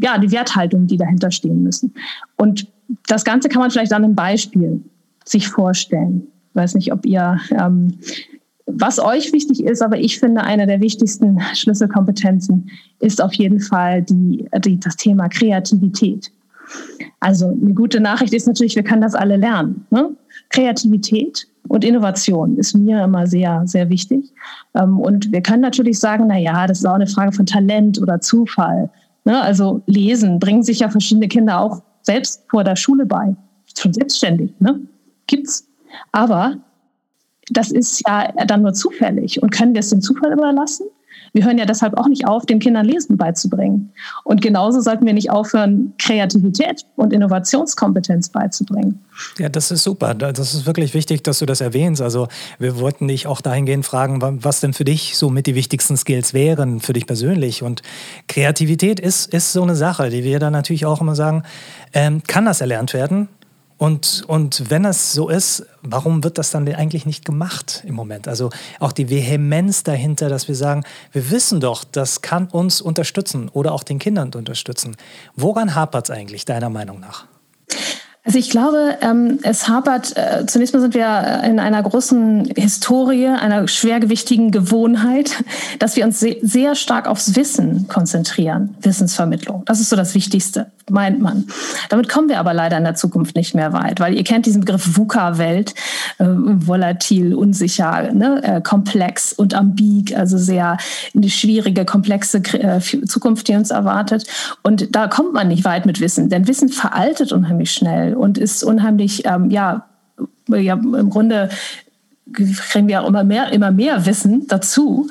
ja, 0.00 0.18
die 0.18 0.32
Werthaltung, 0.32 0.86
die 0.86 0.96
dahinter 0.96 1.30
stehen 1.30 1.62
müssen. 1.62 1.94
Und 2.36 2.66
das 3.06 3.24
Ganze 3.24 3.48
kann 3.48 3.60
man 3.60 3.70
vielleicht 3.70 3.92
an 3.92 4.04
einem 4.04 4.14
Beispiel 4.14 4.82
sich 5.24 5.48
vorstellen. 5.48 6.26
Ich 6.50 6.56
weiß 6.56 6.74
nicht, 6.74 6.92
ob 6.92 7.04
ihr, 7.04 7.38
ähm, 7.50 7.98
was 8.66 8.98
euch 8.98 9.32
wichtig 9.32 9.62
ist, 9.64 9.82
aber 9.82 9.98
ich 9.98 10.18
finde, 10.18 10.42
eine 10.42 10.66
der 10.66 10.80
wichtigsten 10.80 11.40
Schlüsselkompetenzen 11.54 12.70
ist 13.00 13.22
auf 13.22 13.34
jeden 13.34 13.60
Fall 13.60 14.02
die, 14.02 14.48
die, 14.64 14.80
das 14.80 14.96
Thema 14.96 15.28
Kreativität. 15.28 16.30
Also 17.20 17.46
eine 17.48 17.74
gute 17.74 18.00
Nachricht 18.00 18.34
ist 18.34 18.46
natürlich, 18.46 18.76
wir 18.76 18.82
können 18.82 19.02
das 19.02 19.14
alle 19.14 19.36
lernen. 19.36 19.86
Ne? 19.90 20.10
Kreativität 20.50 21.46
und 21.68 21.84
Innovation 21.84 22.56
ist 22.56 22.74
mir 22.74 23.04
immer 23.04 23.26
sehr, 23.26 23.62
sehr 23.66 23.88
wichtig. 23.88 24.32
Ähm, 24.74 24.98
und 24.98 25.32
wir 25.32 25.42
können 25.42 25.62
natürlich 25.62 25.98
sagen, 25.98 26.26
na 26.28 26.38
ja, 26.38 26.66
das 26.66 26.78
ist 26.78 26.86
auch 26.86 26.94
eine 26.94 27.06
Frage 27.06 27.32
von 27.32 27.46
Talent 27.46 28.00
oder 28.00 28.20
Zufall. 28.20 28.90
Ne? 29.26 29.42
Also 29.42 29.82
lesen 29.86 30.38
bringen 30.38 30.62
sich 30.62 30.78
ja 30.78 30.88
verschiedene 30.88 31.26
Kinder 31.26 31.60
auch 31.60 31.82
selbst 32.02 32.44
vor 32.48 32.62
der 32.62 32.76
Schule 32.76 33.04
bei. 33.04 33.34
Schon 33.76 33.92
selbstständig, 33.92 34.52
ne? 34.60 34.80
Gibt's. 35.26 35.68
Aber 36.12 36.56
das 37.50 37.72
ist 37.72 38.02
ja 38.06 38.32
dann 38.46 38.62
nur 38.62 38.72
zufällig. 38.72 39.42
Und 39.42 39.50
können 39.50 39.74
wir 39.74 39.80
es 39.80 39.90
dem 39.90 40.00
Zufall 40.00 40.32
überlassen? 40.32 40.86
Wir 41.36 41.44
hören 41.44 41.58
ja 41.58 41.66
deshalb 41.66 41.98
auch 41.98 42.08
nicht 42.08 42.26
auf, 42.26 42.46
den 42.46 42.60
Kindern 42.60 42.86
Lesen 42.86 43.18
beizubringen. 43.18 43.92
Und 44.24 44.40
genauso 44.40 44.80
sollten 44.80 45.04
wir 45.04 45.12
nicht 45.12 45.30
aufhören, 45.30 45.92
Kreativität 45.98 46.86
und 46.96 47.12
Innovationskompetenz 47.12 48.30
beizubringen. 48.30 49.04
Ja, 49.36 49.50
das 49.50 49.70
ist 49.70 49.82
super. 49.82 50.14
Das 50.14 50.54
ist 50.54 50.64
wirklich 50.64 50.94
wichtig, 50.94 51.24
dass 51.24 51.38
du 51.40 51.44
das 51.44 51.60
erwähnst. 51.60 52.00
Also 52.00 52.28
wir 52.58 52.80
wollten 52.80 53.06
dich 53.06 53.26
auch 53.26 53.42
dahingehend 53.42 53.84
fragen, 53.84 54.22
was 54.42 54.60
denn 54.60 54.72
für 54.72 54.84
dich 54.84 55.18
so 55.18 55.28
mit 55.28 55.46
die 55.46 55.54
wichtigsten 55.54 55.98
Skills 55.98 56.32
wären, 56.32 56.80
für 56.80 56.94
dich 56.94 57.06
persönlich. 57.06 57.62
Und 57.62 57.82
Kreativität 58.28 58.98
ist, 58.98 59.26
ist 59.34 59.52
so 59.52 59.62
eine 59.62 59.76
Sache, 59.76 60.08
die 60.08 60.24
wir 60.24 60.38
dann 60.38 60.54
natürlich 60.54 60.86
auch 60.86 61.02
immer 61.02 61.14
sagen, 61.14 61.42
ähm, 61.92 62.22
kann 62.26 62.46
das 62.46 62.62
erlernt 62.62 62.94
werden? 62.94 63.28
Und, 63.78 64.24
und 64.26 64.70
wenn 64.70 64.86
es 64.86 65.12
so 65.12 65.28
ist, 65.28 65.66
warum 65.82 66.24
wird 66.24 66.38
das 66.38 66.50
dann 66.50 66.66
eigentlich 66.66 67.04
nicht 67.04 67.26
gemacht 67.26 67.82
im 67.86 67.94
Moment? 67.94 68.26
Also 68.26 68.50
auch 68.80 68.92
die 68.92 69.10
Vehemenz 69.10 69.82
dahinter, 69.82 70.30
dass 70.30 70.48
wir 70.48 70.54
sagen, 70.54 70.82
wir 71.12 71.30
wissen 71.30 71.60
doch, 71.60 71.84
das 71.84 72.22
kann 72.22 72.46
uns 72.46 72.80
unterstützen 72.80 73.50
oder 73.50 73.72
auch 73.72 73.82
den 73.82 73.98
Kindern 73.98 74.32
unterstützen. 74.34 74.96
Woran 75.34 75.74
hapert 75.74 76.08
es 76.08 76.10
eigentlich 76.10 76.46
deiner 76.46 76.70
Meinung 76.70 77.00
nach? 77.00 77.26
Also 78.24 78.38
ich 78.38 78.50
glaube, 78.50 78.96
ähm, 79.02 79.38
es 79.42 79.68
hapert, 79.68 80.16
äh, 80.16 80.46
zunächst 80.46 80.74
mal 80.74 80.80
sind 80.80 80.94
wir 80.94 81.42
in 81.44 81.60
einer 81.60 81.80
großen 81.80 82.54
Historie, 82.56 83.28
einer 83.28 83.68
schwergewichtigen 83.68 84.50
Gewohnheit, 84.50 85.30
dass 85.78 85.94
wir 85.96 86.04
uns 86.04 86.18
sehr 86.20 86.74
stark 86.74 87.06
aufs 87.06 87.36
Wissen 87.36 87.86
konzentrieren, 87.86 88.74
Wissensvermittlung. 88.80 89.64
Das 89.66 89.80
ist 89.80 89.90
so 89.90 89.96
das 89.96 90.14
Wichtigste 90.14 90.72
meint 90.90 91.20
man. 91.20 91.46
Damit 91.88 92.08
kommen 92.08 92.28
wir 92.28 92.38
aber 92.38 92.54
leider 92.54 92.78
in 92.78 92.84
der 92.84 92.94
Zukunft 92.94 93.36
nicht 93.36 93.54
mehr 93.54 93.72
weit, 93.72 94.00
weil 94.00 94.14
ihr 94.14 94.24
kennt 94.24 94.46
diesen 94.46 94.60
Begriff 94.60 94.96
VUCA-Welt, 94.96 95.74
äh, 96.18 96.24
volatil, 96.26 97.34
unsicher, 97.34 98.12
ne, 98.12 98.42
äh, 98.42 98.60
komplex 98.60 99.32
und 99.32 99.54
ambig, 99.54 100.16
also 100.16 100.38
sehr 100.38 100.78
eine 101.14 101.28
schwierige, 101.28 101.84
komplexe 101.84 102.38
äh, 102.38 102.80
Zukunft, 102.80 103.48
die 103.48 103.54
uns 103.54 103.70
erwartet. 103.70 104.26
Und 104.62 104.94
da 104.94 105.08
kommt 105.08 105.32
man 105.32 105.48
nicht 105.48 105.64
weit 105.64 105.86
mit 105.86 106.00
Wissen, 106.00 106.28
denn 106.28 106.46
Wissen 106.46 106.68
veraltet 106.68 107.32
unheimlich 107.32 107.72
schnell 107.72 108.14
und 108.14 108.38
ist 108.38 108.62
unheimlich, 108.62 109.26
ähm, 109.26 109.50
ja, 109.50 109.86
ja, 110.48 110.74
im 110.74 111.10
Grunde 111.10 111.50
kriegen 112.32 112.88
wir 112.88 113.02
auch 113.02 113.08
immer 113.08 113.22
mehr, 113.22 113.52
immer 113.52 113.70
mehr 113.70 114.04
Wissen 114.04 114.46
dazu. 114.48 115.08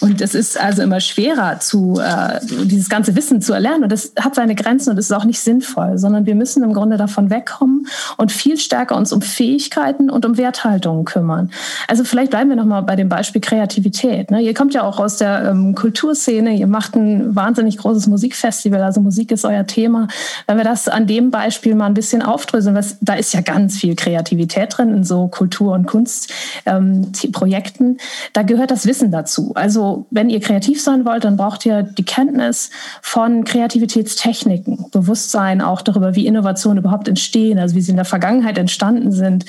Und 0.00 0.20
es 0.20 0.34
ist 0.34 0.60
also 0.60 0.82
immer 0.82 1.00
schwerer, 1.00 1.60
zu, 1.60 2.00
äh, 2.00 2.40
dieses 2.64 2.88
ganze 2.88 3.14
Wissen 3.14 3.40
zu 3.40 3.52
erlernen. 3.52 3.84
Und 3.84 3.92
das 3.92 4.12
hat 4.18 4.34
seine 4.34 4.54
Grenzen 4.54 4.90
und 4.90 4.98
ist 4.98 5.12
auch 5.12 5.24
nicht 5.24 5.40
sinnvoll, 5.40 5.96
sondern 5.96 6.26
wir 6.26 6.34
müssen 6.34 6.64
im 6.64 6.72
Grunde 6.72 6.96
davon 6.96 7.30
wegkommen 7.30 7.86
und 8.16 8.32
viel 8.32 8.58
stärker 8.58 8.96
uns 8.96 9.12
um 9.12 9.22
Fähigkeiten 9.22 10.10
und 10.10 10.26
um 10.26 10.36
Werthaltungen 10.36 11.04
kümmern. 11.04 11.50
Also 11.86 12.02
vielleicht 12.02 12.30
bleiben 12.30 12.50
wir 12.50 12.56
nochmal 12.56 12.82
bei 12.82 12.96
dem 12.96 13.08
Beispiel 13.08 13.40
Kreativität. 13.40 14.30
Ne? 14.30 14.42
Ihr 14.42 14.54
kommt 14.54 14.74
ja 14.74 14.82
auch 14.82 14.98
aus 14.98 15.18
der 15.18 15.50
ähm, 15.50 15.74
Kulturszene, 15.74 16.54
ihr 16.54 16.66
macht 16.66 16.96
ein 16.96 17.34
wahnsinnig 17.36 17.78
großes 17.78 18.08
Musikfestival, 18.08 18.82
also 18.82 19.00
Musik 19.00 19.30
ist 19.30 19.44
euer 19.44 19.66
Thema. 19.66 20.08
Wenn 20.46 20.56
wir 20.56 20.64
das 20.64 20.88
an 20.88 21.06
dem 21.06 21.30
Beispiel 21.30 21.74
mal 21.76 21.86
ein 21.86 21.94
bisschen 21.94 22.22
aufdröseln, 22.22 22.74
was, 22.74 22.96
da 23.00 23.14
ist 23.14 23.32
ja 23.32 23.40
ganz 23.40 23.76
viel 23.78 23.94
Kreativität 23.94 24.76
drin 24.76 24.92
in 24.92 25.04
so 25.04 25.28
Kultur 25.28 25.72
und 25.72 25.86
Kunst 25.86 26.32
ähm, 26.64 27.12
Projekten, 27.32 27.98
da 28.32 28.42
gehört 28.42 28.70
das 28.70 28.86
Wissen 28.86 29.10
dazu. 29.10 29.52
Also 29.54 30.06
wenn 30.10 30.30
ihr 30.30 30.40
kreativ 30.40 30.82
sein 30.82 31.04
wollt, 31.04 31.24
dann 31.24 31.36
braucht 31.36 31.66
ihr 31.66 31.82
die 31.82 32.04
Kenntnis 32.04 32.70
von 33.02 33.44
Kreativitätstechniken, 33.44 34.86
Bewusstsein 34.90 35.60
auch 35.60 35.82
darüber, 35.82 36.14
wie 36.14 36.26
Innovationen 36.26 36.78
überhaupt 36.78 37.08
entstehen, 37.08 37.58
also 37.58 37.74
wie 37.74 37.80
sie 37.80 37.90
in 37.90 37.96
der 37.96 38.04
Vergangenheit 38.04 38.58
entstanden 38.58 39.12
sind 39.12 39.44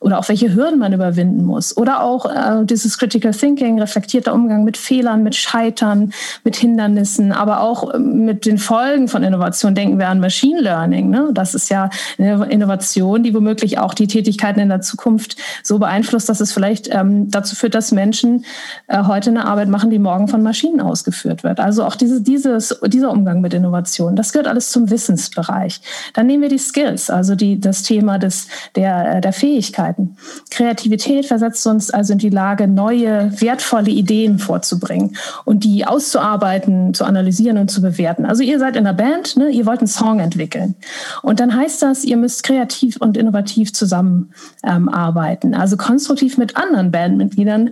oder 0.00 0.18
auch 0.18 0.28
welche 0.28 0.54
Hürden 0.54 0.78
man 0.78 0.92
überwinden 0.92 1.44
muss. 1.44 1.76
Oder 1.76 2.02
auch 2.02 2.26
äh, 2.26 2.64
dieses 2.64 2.98
Critical 2.98 3.32
Thinking, 3.32 3.80
reflektierter 3.80 4.34
Umgang 4.34 4.64
mit 4.64 4.76
Fehlern, 4.76 5.22
mit 5.22 5.34
Scheitern, 5.34 6.12
mit 6.44 6.56
Hindernissen, 6.56 7.32
aber 7.32 7.60
auch 7.60 7.94
ähm, 7.94 8.24
mit 8.24 8.46
den 8.46 8.58
Folgen 8.58 9.08
von 9.08 9.22
Innovation. 9.22 9.74
Denken 9.74 9.98
wir 9.98 10.08
an 10.08 10.20
Machine 10.20 10.60
Learning. 10.60 11.10
Ne? 11.10 11.30
Das 11.32 11.54
ist 11.54 11.68
ja 11.70 11.90
eine 12.18 12.46
Innovation, 12.46 13.22
die 13.22 13.34
womöglich 13.34 13.78
auch 13.78 13.94
die 13.94 14.06
Tätigkeiten 14.06 14.60
in 14.60 14.68
der 14.68 14.80
Zukunft 14.80 15.36
so 15.62 15.78
beeinflusst, 15.78 16.28
dass 16.28 16.40
es 16.40 16.51
vielleicht 16.52 16.92
ähm, 16.94 17.30
dazu 17.30 17.56
führt, 17.56 17.74
dass 17.74 17.92
Menschen 17.92 18.44
äh, 18.86 19.04
heute 19.04 19.30
eine 19.30 19.46
Arbeit 19.46 19.68
machen, 19.68 19.90
die 19.90 19.98
morgen 19.98 20.28
von 20.28 20.42
Maschinen 20.42 20.80
ausgeführt 20.80 21.44
wird. 21.44 21.60
Also 21.60 21.84
auch 21.84 21.96
diese, 21.96 22.20
dieses, 22.22 22.78
dieser 22.86 23.10
Umgang 23.10 23.40
mit 23.40 23.54
Innovation, 23.54 24.16
das 24.16 24.32
gehört 24.32 24.48
alles 24.48 24.70
zum 24.70 24.90
Wissensbereich. 24.90 25.80
Dann 26.14 26.26
nehmen 26.26 26.42
wir 26.42 26.48
die 26.48 26.58
Skills, 26.58 27.10
also 27.10 27.34
die, 27.34 27.60
das 27.60 27.82
Thema 27.82 28.18
des, 28.18 28.48
der, 28.76 29.16
äh, 29.16 29.20
der 29.20 29.32
Fähigkeiten. 29.32 30.16
Kreativität 30.50 31.26
versetzt 31.26 31.66
uns 31.66 31.90
also 31.90 32.12
in 32.12 32.18
die 32.18 32.30
Lage, 32.30 32.68
neue, 32.68 33.32
wertvolle 33.40 33.90
Ideen 33.90 34.38
vorzubringen 34.38 35.16
und 35.44 35.64
die 35.64 35.86
auszuarbeiten, 35.86 36.94
zu 36.94 37.04
analysieren 37.04 37.58
und 37.58 37.70
zu 37.70 37.82
bewerten. 37.82 38.26
Also 38.26 38.42
ihr 38.42 38.58
seid 38.58 38.76
in 38.76 38.86
einer 38.86 38.96
Band, 38.96 39.36
ne? 39.36 39.48
ihr 39.50 39.66
wollt 39.66 39.80
einen 39.80 39.88
Song 39.88 40.20
entwickeln. 40.20 40.74
Und 41.22 41.40
dann 41.40 41.54
heißt 41.54 41.82
das, 41.82 42.04
ihr 42.04 42.16
müsst 42.16 42.42
kreativ 42.42 42.96
und 42.98 43.16
innovativ 43.16 43.72
zusammenarbeiten. 43.72 45.52
Ähm, 45.52 45.60
also 45.60 45.76
konstruktiv 45.76 46.38
mit 46.42 46.56
anderen 46.56 46.90
Bandmitgliedern 46.90 47.70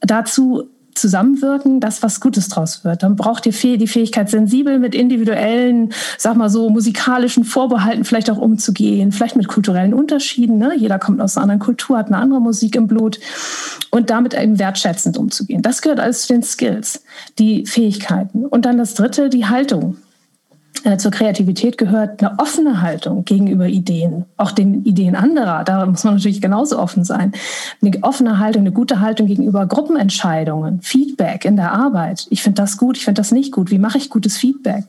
dazu 0.00 0.70
zusammenwirken, 0.94 1.80
dass 1.80 2.02
was 2.02 2.20
Gutes 2.20 2.48
draus 2.48 2.84
wird. 2.84 3.02
Dann 3.02 3.16
braucht 3.16 3.46
ihr 3.46 3.78
die 3.78 3.86
Fähigkeit, 3.86 4.28
sensibel 4.28 4.78
mit 4.78 4.94
individuellen, 4.94 5.92
sag 6.18 6.36
mal 6.36 6.50
so, 6.50 6.68
musikalischen 6.70 7.44
Vorbehalten 7.44 8.04
vielleicht 8.04 8.30
auch 8.30 8.38
umzugehen, 8.38 9.10
vielleicht 9.10 9.36
mit 9.36 9.48
kulturellen 9.48 9.94
Unterschieden. 9.94 10.58
Ne? 10.58 10.74
Jeder 10.76 10.98
kommt 10.98 11.20
aus 11.20 11.36
einer 11.36 11.44
anderen 11.44 11.60
Kultur, 11.60 11.98
hat 11.98 12.08
eine 12.08 12.18
andere 12.18 12.40
Musik 12.40 12.76
im 12.76 12.86
Blut 12.86 13.18
und 13.90 14.10
damit 14.10 14.34
eben 14.34 14.58
wertschätzend 14.58 15.16
umzugehen. 15.16 15.62
Das 15.62 15.82
gehört 15.82 15.98
alles 15.98 16.22
zu 16.22 16.34
den 16.34 16.42
Skills, 16.42 17.02
die 17.38 17.66
Fähigkeiten. 17.66 18.44
Und 18.44 18.64
dann 18.66 18.78
das 18.78 18.94
dritte, 18.94 19.30
die 19.30 19.46
Haltung. 19.46 19.96
Äh, 20.84 20.96
zur 20.96 21.12
Kreativität 21.12 21.78
gehört 21.78 22.22
eine 22.22 22.38
offene 22.38 22.82
Haltung 22.82 23.24
gegenüber 23.24 23.66
Ideen, 23.66 24.24
auch 24.36 24.50
den 24.50 24.84
Ideen 24.84 25.14
anderer. 25.14 25.62
Da 25.64 25.86
muss 25.86 26.02
man 26.02 26.14
natürlich 26.14 26.40
genauso 26.40 26.78
offen 26.78 27.04
sein. 27.04 27.32
Eine 27.80 27.92
offene 28.02 28.38
Haltung, 28.38 28.62
eine 28.62 28.72
gute 28.72 29.00
Haltung 29.00 29.28
gegenüber 29.28 29.66
Gruppenentscheidungen, 29.66 30.80
Feedback 30.82 31.44
in 31.44 31.56
der 31.56 31.72
Arbeit. 31.72 32.26
Ich 32.30 32.42
finde 32.42 32.62
das 32.62 32.76
gut, 32.78 32.96
ich 32.96 33.04
finde 33.04 33.20
das 33.20 33.30
nicht 33.30 33.52
gut. 33.52 33.70
Wie 33.70 33.78
mache 33.78 33.98
ich 33.98 34.10
gutes 34.10 34.36
Feedback? 34.36 34.84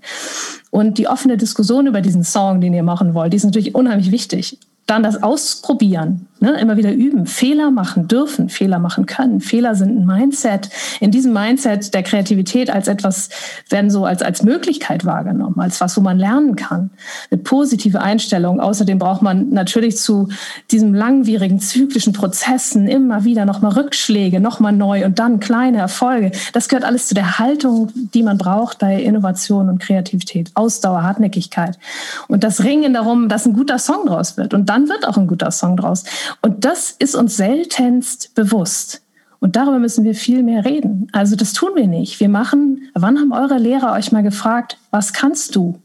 Und 0.71 0.97
die 0.97 1.07
offene 1.07 1.37
Diskussion 1.37 1.85
über 1.85 2.01
diesen 2.01 2.23
Song, 2.23 2.59
den 2.59 2.73
ihr 2.73 2.83
machen 2.83 3.13
wollt, 3.13 3.33
die 3.33 3.37
ist 3.37 3.45
natürlich 3.45 3.75
unheimlich 3.75 4.11
wichtig 4.11 4.57
dann 4.85 5.03
das 5.03 5.23
Ausprobieren, 5.23 6.27
ne? 6.43 6.59
immer 6.59 6.77
wieder 6.77 6.91
üben, 6.91 7.25
Fehler 7.25 7.71
machen 7.71 8.07
dürfen, 8.07 8.49
Fehler 8.49 8.77
machen 8.77 9.05
können. 9.05 9.39
Fehler 9.39 9.75
sind 9.75 9.97
ein 9.97 10.05
Mindset. 10.05 10.69
In 10.99 11.09
diesem 11.09 11.33
Mindset 11.33 11.93
der 11.93 12.03
Kreativität 12.03 12.69
als 12.69 12.87
etwas 12.87 13.29
werden 13.69 13.89
so 13.89 14.05
als, 14.05 14.21
als 14.21 14.43
Möglichkeit 14.43 15.05
wahrgenommen, 15.05 15.59
als 15.59 15.81
was, 15.81 15.97
wo 15.97 16.01
man 16.01 16.19
lernen 16.19 16.55
kann. 16.55 16.91
Eine 17.31 17.41
positive 17.41 18.01
Einstellung. 18.01 18.59
Außerdem 18.59 18.99
braucht 18.99 19.21
man 19.21 19.49
natürlich 19.49 19.97
zu 19.97 20.27
diesem 20.69 20.93
langwierigen, 20.93 21.59
zyklischen 21.59 22.13
Prozessen 22.13 22.87
immer 22.87 23.23
wieder 23.23 23.45
nochmal 23.45 23.71
Rückschläge, 23.73 24.39
nochmal 24.39 24.73
neu 24.73 25.05
und 25.05 25.19
dann 25.19 25.39
kleine 25.39 25.77
Erfolge. 25.77 26.31
Das 26.51 26.67
gehört 26.67 26.83
alles 26.83 27.07
zu 27.07 27.15
der 27.15 27.39
Haltung, 27.39 27.89
die 28.13 28.21
man 28.21 28.37
braucht 28.37 28.79
bei 28.79 29.01
Innovation 29.01 29.69
und 29.69 29.79
Kreativität. 29.79 30.51
Ausdauer, 30.55 31.03
Hartnäckigkeit. 31.03 31.79
Und 32.27 32.43
das 32.43 32.63
Ringen 32.65 32.93
darum, 32.93 33.29
dass 33.29 33.45
ein 33.45 33.53
guter 33.53 33.79
Song 33.79 34.05
draus 34.05 34.35
wird. 34.35 34.53
Und 34.53 34.67
dann 34.67 34.89
wird 34.89 35.07
auch 35.07 35.17
ein 35.17 35.27
guter 35.27 35.51
Song 35.51 35.77
draus. 35.77 36.03
Und 36.41 36.65
das 36.65 36.91
ist 36.91 37.15
uns 37.15 37.37
seltenst 37.37 38.33
bewusst. 38.35 39.01
Und 39.39 39.55
darüber 39.55 39.79
müssen 39.79 40.05
wir 40.05 40.15
viel 40.15 40.41
mehr 40.41 40.63
reden. 40.63 41.07
Also 41.11 41.35
das 41.35 41.51
tun 41.51 41.71
wir 41.75 41.87
nicht. 41.87 42.19
Wir 42.19 42.29
machen, 42.29 42.89
wann 42.93 43.19
haben 43.19 43.33
eure 43.33 43.57
Lehrer 43.57 43.91
euch 43.93 44.11
mal 44.11 44.23
gefragt, 44.23 44.77
was 44.89 45.11
kannst 45.11 45.55
du? 45.55 45.81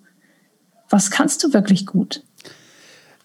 Was 0.88 1.10
kannst 1.10 1.42
du 1.42 1.52
wirklich 1.52 1.84
gut? 1.84 2.22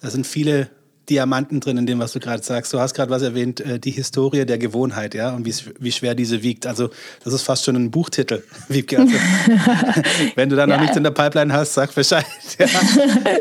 Da 0.02 0.10
sind 0.10 0.26
viele 0.26 0.70
Diamanten 1.10 1.60
drin 1.60 1.78
in 1.78 1.86
dem, 1.86 2.00
was 2.00 2.14
du 2.14 2.20
gerade 2.20 2.44
sagst. 2.44 2.74
Du 2.74 2.80
hast 2.80 2.94
gerade 2.94 3.10
was 3.10 3.22
erwähnt, 3.22 3.60
äh, 3.60 3.80
die 3.80 3.92
Historie 3.92 4.46
der 4.46 4.58
Gewohnheit, 4.58 5.14
ja, 5.14 5.32
und 5.32 5.46
wie, 5.46 5.92
schwer 5.92 6.16
diese 6.16 6.44
wiegt. 6.44 6.66
Also, 6.66 6.90
das 7.24 7.34
ist 7.34 7.42
fast 7.42 7.66
schon 7.66 7.76
ein 7.76 7.92
Buchtitel, 7.92 8.44
Wiebke. 8.70 9.00
Also, 9.00 9.14
wenn 10.36 10.50
du 10.50 10.56
da 10.56 10.66
noch 10.66 10.76
ja. 10.76 10.82
nichts 10.82 10.96
in 10.96 11.04
der 11.04 11.12
Pipeline 11.12 11.52
hast, 11.54 11.74
sag 11.74 11.94
Bescheid. 11.94 12.26
Ja. 12.60 12.68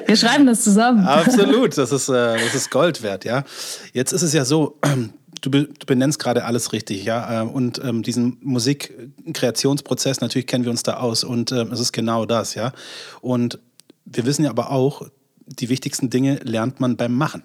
Wir 0.07 0.17
schreiben 0.17 0.47
das 0.47 0.65
zusammen. 0.65 1.07
Absolut, 1.07 1.77
das 1.77 1.93
ist, 1.93 2.09
äh, 2.09 2.13
das 2.13 2.55
ist 2.55 2.71
Gold 2.71 3.03
wert, 3.03 3.25
ja. 3.25 3.45
Jetzt 3.93 4.13
ist 4.13 4.23
es 4.23 4.33
ja 4.33 4.45
so, 4.45 4.79
du, 5.43 5.51
du 5.51 5.67
benennst 5.87 6.19
gerade 6.19 6.45
alles 6.45 6.73
richtig, 6.73 7.05
ja. 7.05 7.43
Äh, 7.43 7.47
und 7.47 7.81
ähm, 7.85 8.03
diesen 8.03 8.39
Musikkreationsprozess, 8.41 10.21
natürlich 10.21 10.47
kennen 10.47 10.65
wir 10.65 10.71
uns 10.71 10.83
da 10.83 10.95
aus 10.95 11.25
und 11.25 11.53
ähm, 11.53 11.73
es 11.73 11.81
ist 11.81 11.93
genau 11.93 12.25
das, 12.25 12.55
ja. 12.55 12.73
Und 13.21 13.59
wir 14.05 14.25
wissen 14.25 14.45
ja 14.45 14.51
aber 14.51 14.71
auch, 14.71 15.03
die 15.47 15.69
wichtigsten 15.69 16.11
Dinge 16.11 16.41
lernt 16.43 16.81
man 16.81 16.97
beim 16.97 17.15
Machen. 17.15 17.43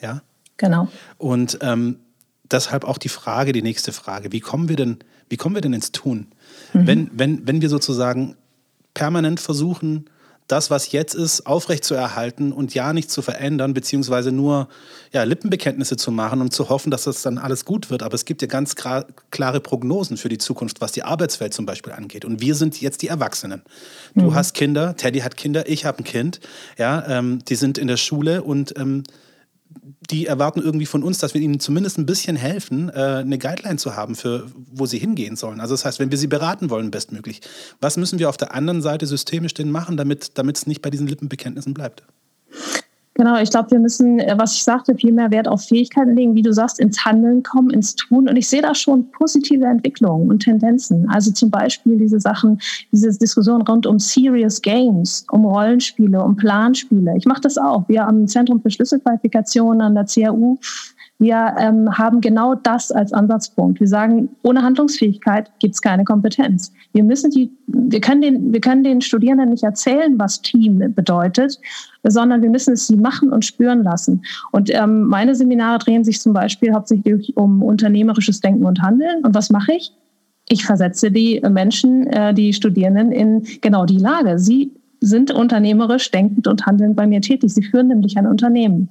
Ja? 0.00 0.22
Genau. 0.56 0.88
Und 1.18 1.58
ähm, 1.62 2.00
deshalb 2.50 2.84
auch 2.84 2.98
die 2.98 3.08
Frage, 3.08 3.52
die 3.52 3.62
nächste 3.62 3.92
Frage, 3.92 4.32
wie 4.32 4.40
kommen 4.40 4.68
wir 4.68 4.76
denn, 4.76 4.98
wie 5.28 5.36
kommen 5.36 5.54
wir 5.54 5.62
denn 5.62 5.72
ins 5.72 5.92
Tun? 5.92 6.28
Mhm. 6.72 6.86
Wenn, 6.86 7.10
wenn, 7.14 7.46
wenn 7.46 7.62
wir 7.62 7.68
sozusagen 7.68 8.36
permanent 8.94 9.40
versuchen, 9.40 10.10
das, 10.50 10.68
was 10.68 10.90
jetzt 10.90 11.14
ist, 11.14 11.46
aufrechtzuerhalten 11.46 12.52
und 12.52 12.74
ja 12.74 12.92
nicht 12.92 13.10
zu 13.10 13.22
verändern, 13.22 13.72
beziehungsweise 13.72 14.32
nur 14.32 14.68
ja, 15.12 15.22
Lippenbekenntnisse 15.22 15.96
zu 15.96 16.10
machen 16.10 16.40
und 16.40 16.52
zu 16.52 16.68
hoffen, 16.68 16.90
dass 16.90 17.04
das 17.04 17.22
dann 17.22 17.38
alles 17.38 17.64
gut 17.64 17.88
wird. 17.90 18.02
Aber 18.02 18.14
es 18.14 18.24
gibt 18.24 18.42
ja 18.42 18.48
ganz 18.48 18.74
klare 18.74 19.60
Prognosen 19.60 20.16
für 20.16 20.28
die 20.28 20.38
Zukunft, 20.38 20.80
was 20.80 20.90
die 20.90 21.04
Arbeitswelt 21.04 21.54
zum 21.54 21.66
Beispiel 21.66 21.92
angeht. 21.92 22.24
Und 22.24 22.40
wir 22.40 22.56
sind 22.56 22.80
jetzt 22.80 23.02
die 23.02 23.08
Erwachsenen. 23.08 23.62
Du 24.16 24.30
mhm. 24.30 24.34
hast 24.34 24.54
Kinder, 24.54 24.96
Teddy 24.96 25.20
hat 25.20 25.36
Kinder, 25.36 25.68
ich 25.68 25.84
habe 25.84 25.98
ein 25.98 26.04
Kind. 26.04 26.40
Ja, 26.76 27.06
ähm, 27.06 27.44
die 27.44 27.54
sind 27.54 27.78
in 27.78 27.86
der 27.86 27.96
Schule 27.96 28.42
und 28.42 28.76
ähm, 28.76 29.04
die 30.10 30.26
erwarten 30.26 30.60
irgendwie 30.60 30.86
von 30.86 31.02
uns, 31.02 31.18
dass 31.18 31.34
wir 31.34 31.40
ihnen 31.40 31.60
zumindest 31.60 31.98
ein 31.98 32.06
bisschen 32.06 32.36
helfen, 32.36 32.88
äh, 32.88 32.92
eine 32.92 33.38
Guideline 33.38 33.76
zu 33.76 33.96
haben, 33.96 34.16
für 34.16 34.46
wo 34.54 34.86
sie 34.86 34.98
hingehen 34.98 35.36
sollen. 35.36 35.60
Also 35.60 35.74
das 35.74 35.84
heißt, 35.84 36.00
wenn 36.00 36.10
wir 36.10 36.18
sie 36.18 36.26
beraten 36.26 36.70
wollen, 36.70 36.90
bestmöglich, 36.90 37.40
was 37.80 37.96
müssen 37.96 38.18
wir 38.18 38.28
auf 38.28 38.36
der 38.36 38.54
anderen 38.54 38.82
Seite 38.82 39.06
systemisch 39.06 39.54
denn 39.54 39.70
machen, 39.70 39.96
damit 39.96 40.56
es 40.56 40.66
nicht 40.66 40.82
bei 40.82 40.90
diesen 40.90 41.06
Lippenbekenntnissen 41.06 41.74
bleibt? 41.74 42.02
Genau, 43.20 43.38
ich 43.38 43.50
glaube, 43.50 43.70
wir 43.72 43.78
müssen, 43.78 44.18
äh, 44.18 44.34
was 44.38 44.54
ich 44.54 44.64
sagte, 44.64 44.94
viel 44.94 45.12
mehr 45.12 45.30
Wert 45.30 45.46
auf 45.46 45.62
Fähigkeiten 45.66 46.16
legen, 46.16 46.34
wie 46.34 46.40
du 46.40 46.54
sagst, 46.54 46.80
ins 46.80 47.04
Handeln 47.04 47.42
kommen, 47.42 47.68
ins 47.68 47.94
Tun. 47.94 48.26
Und 48.26 48.34
ich 48.34 48.48
sehe 48.48 48.62
da 48.62 48.74
schon 48.74 49.10
positive 49.10 49.66
Entwicklungen 49.66 50.30
und 50.30 50.38
Tendenzen. 50.38 51.06
Also 51.10 51.30
zum 51.30 51.50
Beispiel 51.50 51.98
diese 51.98 52.18
Sachen, 52.18 52.58
diese 52.92 53.10
Diskussion 53.18 53.60
rund 53.60 53.86
um 53.86 53.98
Serious 53.98 54.62
Games, 54.62 55.26
um 55.32 55.44
Rollenspiele, 55.44 56.18
um 56.18 56.34
Planspiele. 56.34 57.12
Ich 57.18 57.26
mache 57.26 57.42
das 57.42 57.58
auch. 57.58 57.86
Wir 57.88 58.08
am 58.08 58.26
Zentrum 58.26 58.62
für 58.62 58.70
Schlüsselqualifikationen 58.70 59.82
an 59.82 59.94
der 59.96 60.06
CAU 60.06 60.56
wir 61.20 61.54
ähm, 61.58 61.98
haben 61.98 62.22
genau 62.22 62.54
das 62.54 62.90
als 62.90 63.12
Ansatzpunkt. 63.12 63.78
Wir 63.78 63.88
sagen, 63.88 64.30
ohne 64.42 64.62
Handlungsfähigkeit 64.62 65.50
gibt 65.58 65.74
es 65.74 65.82
keine 65.82 66.04
Kompetenz. 66.04 66.72
Wir 66.94 67.04
müssen 67.04 67.30
die, 67.30 67.52
wir 67.66 68.00
können 68.00 68.22
den, 68.22 68.52
wir 68.54 68.60
können 68.62 68.82
den 68.82 69.02
Studierenden 69.02 69.50
nicht 69.50 69.62
erzählen, 69.62 70.18
was 70.18 70.40
Team 70.40 70.82
bedeutet, 70.94 71.60
sondern 72.04 72.40
wir 72.40 72.48
müssen 72.48 72.72
es 72.72 72.86
sie 72.86 72.96
machen 72.96 73.30
und 73.34 73.44
spüren 73.44 73.84
lassen. 73.84 74.22
Und 74.50 74.70
ähm, 74.74 75.08
meine 75.08 75.34
Seminare 75.34 75.78
drehen 75.78 76.04
sich 76.04 76.22
zum 76.22 76.32
Beispiel 76.32 76.72
hauptsächlich 76.72 77.36
um 77.36 77.62
unternehmerisches 77.62 78.40
Denken 78.40 78.64
und 78.64 78.80
Handeln. 78.80 79.22
Und 79.22 79.34
was 79.34 79.50
mache 79.50 79.74
ich? 79.74 79.92
Ich 80.48 80.64
versetze 80.64 81.10
die 81.10 81.42
Menschen, 81.50 82.06
äh, 82.06 82.32
die 82.32 82.54
Studierenden 82.54 83.12
in 83.12 83.46
genau 83.60 83.84
die 83.84 83.98
Lage. 83.98 84.38
Sie 84.38 84.72
sind 85.00 85.30
unternehmerisch 85.30 86.10
denkend 86.10 86.46
und 86.46 86.66
handelnd 86.66 86.96
bei 86.96 87.06
mir 87.06 87.20
tätig. 87.20 87.54
Sie 87.54 87.62
führen 87.62 87.88
nämlich 87.88 88.16
ein 88.18 88.26
Unternehmen 88.26 88.90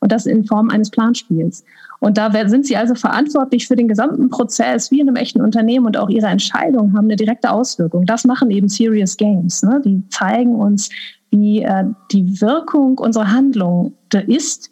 und 0.00 0.10
das 0.10 0.26
in 0.26 0.44
Form 0.44 0.70
eines 0.70 0.90
Planspiels. 0.90 1.64
Und 2.00 2.16
da 2.16 2.30
sind 2.48 2.66
sie 2.66 2.76
also 2.76 2.94
verantwortlich 2.94 3.68
für 3.68 3.76
den 3.76 3.88
gesamten 3.88 4.30
Prozess, 4.30 4.90
wie 4.90 5.00
in 5.00 5.08
einem 5.08 5.16
echten 5.16 5.42
Unternehmen 5.42 5.86
und 5.86 5.98
auch 5.98 6.08
ihre 6.08 6.28
Entscheidungen 6.28 6.96
haben 6.96 7.04
eine 7.04 7.16
direkte 7.16 7.50
Auswirkung. 7.50 8.06
Das 8.06 8.24
machen 8.24 8.50
eben 8.50 8.68
Serious 8.68 9.16
Games. 9.16 9.62
Ne? 9.62 9.82
Die 9.84 10.02
zeigen 10.08 10.54
uns, 10.54 10.88
wie 11.30 11.62
äh, 11.62 11.84
die 12.10 12.40
Wirkung 12.40 12.98
unserer 12.98 13.30
Handlung 13.30 13.92
ist, 14.26 14.70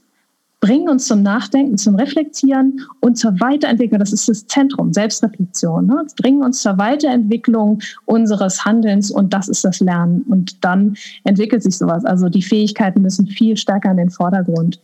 bringen 0.60 0.88
uns 0.88 1.06
zum 1.06 1.22
Nachdenken, 1.22 1.78
zum 1.78 1.94
Reflektieren 1.94 2.80
und 3.00 3.16
zur 3.16 3.38
Weiterentwicklung. 3.40 4.00
Das 4.00 4.12
ist 4.12 4.28
das 4.28 4.46
Zentrum, 4.46 4.92
Selbstreflexion. 4.92 5.86
Ne? 5.86 6.04
Bringen 6.16 6.42
uns 6.42 6.62
zur 6.62 6.78
Weiterentwicklung 6.78 7.80
unseres 8.06 8.64
Handelns 8.64 9.10
und 9.10 9.32
das 9.32 9.48
ist 9.48 9.64
das 9.64 9.80
Lernen. 9.80 10.22
Und 10.28 10.64
dann 10.64 10.96
entwickelt 11.24 11.62
sich 11.62 11.78
sowas. 11.78 12.04
Also 12.04 12.28
die 12.28 12.42
Fähigkeiten 12.42 13.02
müssen 13.02 13.26
viel 13.26 13.56
stärker 13.56 13.90
in 13.92 13.98
den 13.98 14.10
Vordergrund 14.10 14.80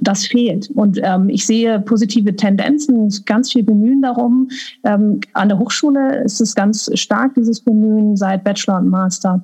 das 0.00 0.26
fehlt. 0.26 0.70
Und 0.70 0.98
ähm, 1.02 1.28
ich 1.28 1.46
sehe 1.46 1.80
positive 1.80 2.34
Tendenzen, 2.34 3.08
ganz 3.24 3.52
viel 3.52 3.62
Bemühen 3.62 4.02
darum. 4.02 4.48
Ähm, 4.84 5.20
an 5.34 5.48
der 5.48 5.58
Hochschule 5.58 6.22
ist 6.24 6.40
es 6.40 6.54
ganz 6.54 6.90
stark, 6.94 7.34
dieses 7.34 7.60
Bemühen 7.60 8.16
seit 8.16 8.44
Bachelor 8.44 8.78
und 8.78 8.88
Master. 8.88 9.40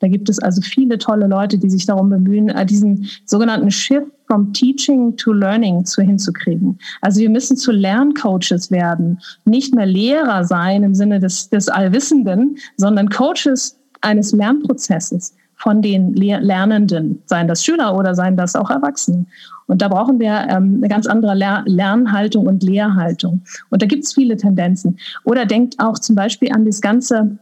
Da 0.00 0.08
gibt 0.08 0.28
es 0.28 0.38
also 0.38 0.60
viele 0.62 0.98
tolle 0.98 1.26
Leute, 1.26 1.58
die 1.58 1.70
sich 1.70 1.86
darum 1.86 2.10
bemühen, 2.10 2.48
äh, 2.48 2.66
diesen 2.66 3.08
sogenannten 3.26 3.70
Shift 3.70 4.10
from 4.26 4.52
Teaching 4.52 5.16
to 5.16 5.32
Learning 5.32 5.84
zu 5.84 6.02
hinzukriegen. 6.02 6.78
Also 7.00 7.20
wir 7.20 7.30
müssen 7.30 7.56
zu 7.56 7.72
Lerncoaches 7.72 8.70
werden, 8.70 9.18
nicht 9.44 9.74
mehr 9.74 9.86
Lehrer 9.86 10.44
sein 10.44 10.82
im 10.82 10.94
Sinne 10.94 11.20
des, 11.20 11.48
des 11.50 11.68
Allwissenden, 11.68 12.56
sondern 12.76 13.08
Coaches 13.08 13.78
eines 14.00 14.32
Lernprozesses 14.32 15.34
von 15.56 15.82
den 15.82 16.14
Lernenden, 16.14 17.22
seien 17.26 17.46
das 17.46 17.62
Schüler 17.62 17.94
oder 17.94 18.14
seien 18.14 18.36
das 18.36 18.56
auch 18.56 18.70
Erwachsene. 18.70 19.26
Und 19.66 19.82
da 19.82 19.88
brauchen 19.88 20.18
wir 20.18 20.46
ähm, 20.48 20.76
eine 20.78 20.88
ganz 20.88 21.06
andere 21.06 21.34
Ler 21.34 21.62
Lernhaltung 21.66 22.46
und 22.46 22.62
Lehrhaltung. 22.62 23.42
Und 23.68 23.82
da 23.82 23.86
gibt 23.86 24.04
es 24.04 24.14
viele 24.14 24.36
Tendenzen. 24.36 24.98
Oder 25.24 25.44
denkt 25.44 25.76
auch 25.78 25.98
zum 25.98 26.16
Beispiel 26.16 26.50
an 26.52 26.64
das 26.64 26.80
ganze 26.80 27.38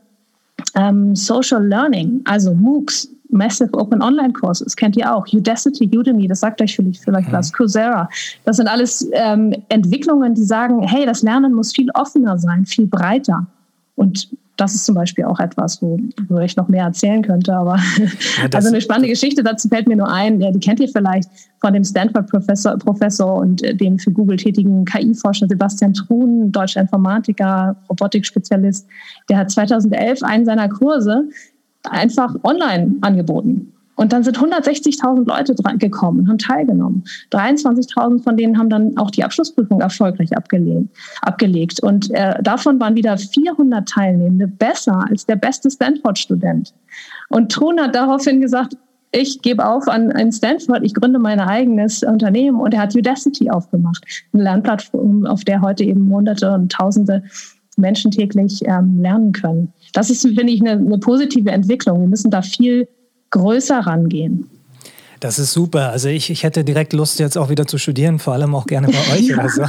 ähm, 0.74 1.14
Social 1.14 1.66
Learning, 1.66 2.20
also 2.24 2.54
MOOCs, 2.54 3.08
Massive 3.30 3.72
Open 3.74 4.02
Online 4.02 4.32
Courses, 4.32 4.74
kennt 4.74 4.96
ihr 4.96 5.14
auch. 5.14 5.26
Udacity, 5.32 5.90
Udemy, 5.94 6.28
das 6.28 6.40
sagt 6.40 6.62
euch 6.62 6.74
vielleicht, 6.74 7.02
vielleicht 7.02 7.28
mhm. 7.28 7.32
was, 7.32 7.52
Coursera. 7.52 8.08
Das 8.44 8.56
sind 8.56 8.68
alles 8.68 9.06
ähm, 9.12 9.54
Entwicklungen, 9.68 10.34
die 10.34 10.44
sagen, 10.44 10.82
hey, 10.82 11.04
das 11.04 11.22
Lernen 11.22 11.52
muss 11.52 11.74
viel 11.74 11.90
offener 11.94 12.38
sein, 12.38 12.64
viel 12.64 12.86
breiter. 12.86 13.46
Und 13.96 14.30
das 14.58 14.74
ist 14.74 14.84
zum 14.84 14.96
Beispiel 14.96 15.24
auch 15.24 15.38
etwas, 15.38 15.80
wo, 15.80 15.98
ich 16.40 16.56
noch 16.56 16.68
mehr 16.68 16.84
erzählen 16.84 17.22
könnte. 17.22 17.54
Aber 17.54 17.76
ja, 17.76 18.48
also 18.54 18.68
eine 18.68 18.80
spannende 18.80 19.08
Geschichte 19.08 19.42
dazu 19.42 19.68
fällt 19.68 19.88
mir 19.88 19.96
nur 19.96 20.12
ein. 20.12 20.40
Ja, 20.40 20.50
die 20.50 20.58
kennt 20.58 20.80
ihr 20.80 20.88
vielleicht 20.88 21.30
von 21.60 21.72
dem 21.72 21.84
Stanford-Professor 21.84 22.76
Professor 22.76 23.36
und 23.36 23.62
äh, 23.62 23.74
dem 23.74 23.98
für 23.98 24.10
Google 24.10 24.36
tätigen 24.36 24.84
KI-Forscher 24.84 25.46
Sebastian 25.48 25.94
Truhn, 25.94 26.50
deutscher 26.50 26.80
Informatiker, 26.80 27.76
Robotikspezialist. 27.88 28.86
Der 29.28 29.38
hat 29.38 29.50
2011 29.50 30.22
einen 30.24 30.44
seiner 30.44 30.68
Kurse 30.68 31.28
einfach 31.84 32.34
online 32.42 32.96
angeboten. 33.00 33.72
Und 33.98 34.12
dann 34.12 34.22
sind 34.22 34.38
160.000 34.38 35.26
Leute 35.26 35.56
gekommen 35.78 36.20
und 36.20 36.28
haben 36.28 36.38
teilgenommen. 36.38 37.02
23.000 37.32 38.22
von 38.22 38.36
denen 38.36 38.56
haben 38.56 38.70
dann 38.70 38.96
auch 38.96 39.10
die 39.10 39.24
Abschlussprüfung 39.24 39.80
erfolgreich 39.80 40.36
abgelehnt, 40.36 40.88
abgelegt. 41.22 41.82
Und 41.82 42.08
äh, 42.12 42.40
davon 42.40 42.78
waren 42.78 42.94
wieder 42.94 43.18
400 43.18 43.88
Teilnehmende 43.88 44.46
besser 44.46 45.04
als 45.10 45.26
der 45.26 45.34
beste 45.34 45.68
Stanford-Student. 45.68 46.72
Und 47.30 47.50
Thron 47.50 47.80
hat 47.80 47.96
daraufhin 47.96 48.40
gesagt, 48.40 48.76
ich 49.10 49.42
gebe 49.42 49.66
auf 49.66 49.88
an, 49.88 50.12
an 50.12 50.30
Stanford, 50.30 50.84
ich 50.84 50.94
gründe 50.94 51.18
mein 51.18 51.40
eigenes 51.40 52.04
Unternehmen 52.04 52.60
und 52.60 52.74
er 52.74 52.82
hat 52.82 52.94
Udacity 52.94 53.50
aufgemacht, 53.50 54.04
eine 54.32 54.44
Lernplattform, 54.44 55.26
auf 55.26 55.42
der 55.42 55.60
heute 55.60 55.82
eben 55.82 56.08
Hunderte 56.08 56.52
und 56.52 56.70
Tausende 56.70 57.24
Menschen 57.76 58.12
täglich 58.12 58.62
ähm, 58.64 59.00
lernen 59.02 59.32
können. 59.32 59.72
Das 59.92 60.08
ist, 60.08 60.22
finde 60.22 60.52
ich, 60.52 60.60
eine, 60.60 60.72
eine 60.72 60.98
positive 60.98 61.50
Entwicklung. 61.50 62.00
Wir 62.02 62.08
müssen 62.08 62.30
da 62.30 62.42
viel 62.42 62.86
größer 63.30 63.80
rangehen. 63.80 64.48
Das 65.20 65.38
ist 65.38 65.52
super. 65.52 65.90
Also 65.90 66.08
ich, 66.08 66.30
ich 66.30 66.44
hätte 66.44 66.64
direkt 66.64 66.92
Lust, 66.92 67.18
jetzt 67.18 67.36
auch 67.36 67.48
wieder 67.48 67.66
zu 67.66 67.78
studieren, 67.78 68.18
vor 68.18 68.34
allem 68.34 68.54
auch 68.54 68.66
gerne 68.66 68.88
bei 68.88 69.16
euch 69.16 69.26
ja. 69.28 69.48
so. 69.48 69.62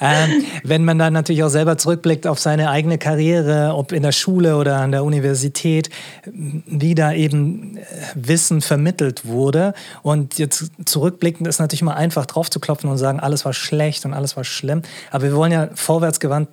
Ähm, 0.00 0.44
wenn 0.62 0.84
man 0.84 0.98
dann 0.98 1.12
natürlich 1.12 1.42
auch 1.42 1.48
selber 1.48 1.78
zurückblickt 1.78 2.26
auf 2.26 2.38
seine 2.38 2.70
eigene 2.70 2.98
Karriere, 2.98 3.74
ob 3.74 3.92
in 3.92 4.02
der 4.02 4.12
Schule 4.12 4.56
oder 4.56 4.76
an 4.76 4.92
der 4.92 5.02
Universität, 5.04 5.90
wie 6.24 6.94
da 6.94 7.12
eben 7.12 7.76
äh, 7.76 7.80
Wissen 8.14 8.60
vermittelt 8.60 9.26
wurde. 9.26 9.74
Und 10.02 10.38
jetzt 10.38 10.70
zurückblickend 10.84 11.48
ist 11.48 11.58
natürlich 11.58 11.82
mal 11.82 11.94
einfach 11.94 12.26
drauf 12.26 12.50
zu 12.50 12.60
klopfen 12.60 12.88
und 12.88 12.98
sagen, 12.98 13.18
alles 13.18 13.44
war 13.44 13.52
schlecht 13.52 14.04
und 14.04 14.14
alles 14.14 14.36
war 14.36 14.44
schlimm. 14.44 14.82
Aber 15.10 15.24
wir 15.24 15.34
wollen 15.34 15.52
ja 15.52 15.68
vorwärtsgewandt 15.74 16.48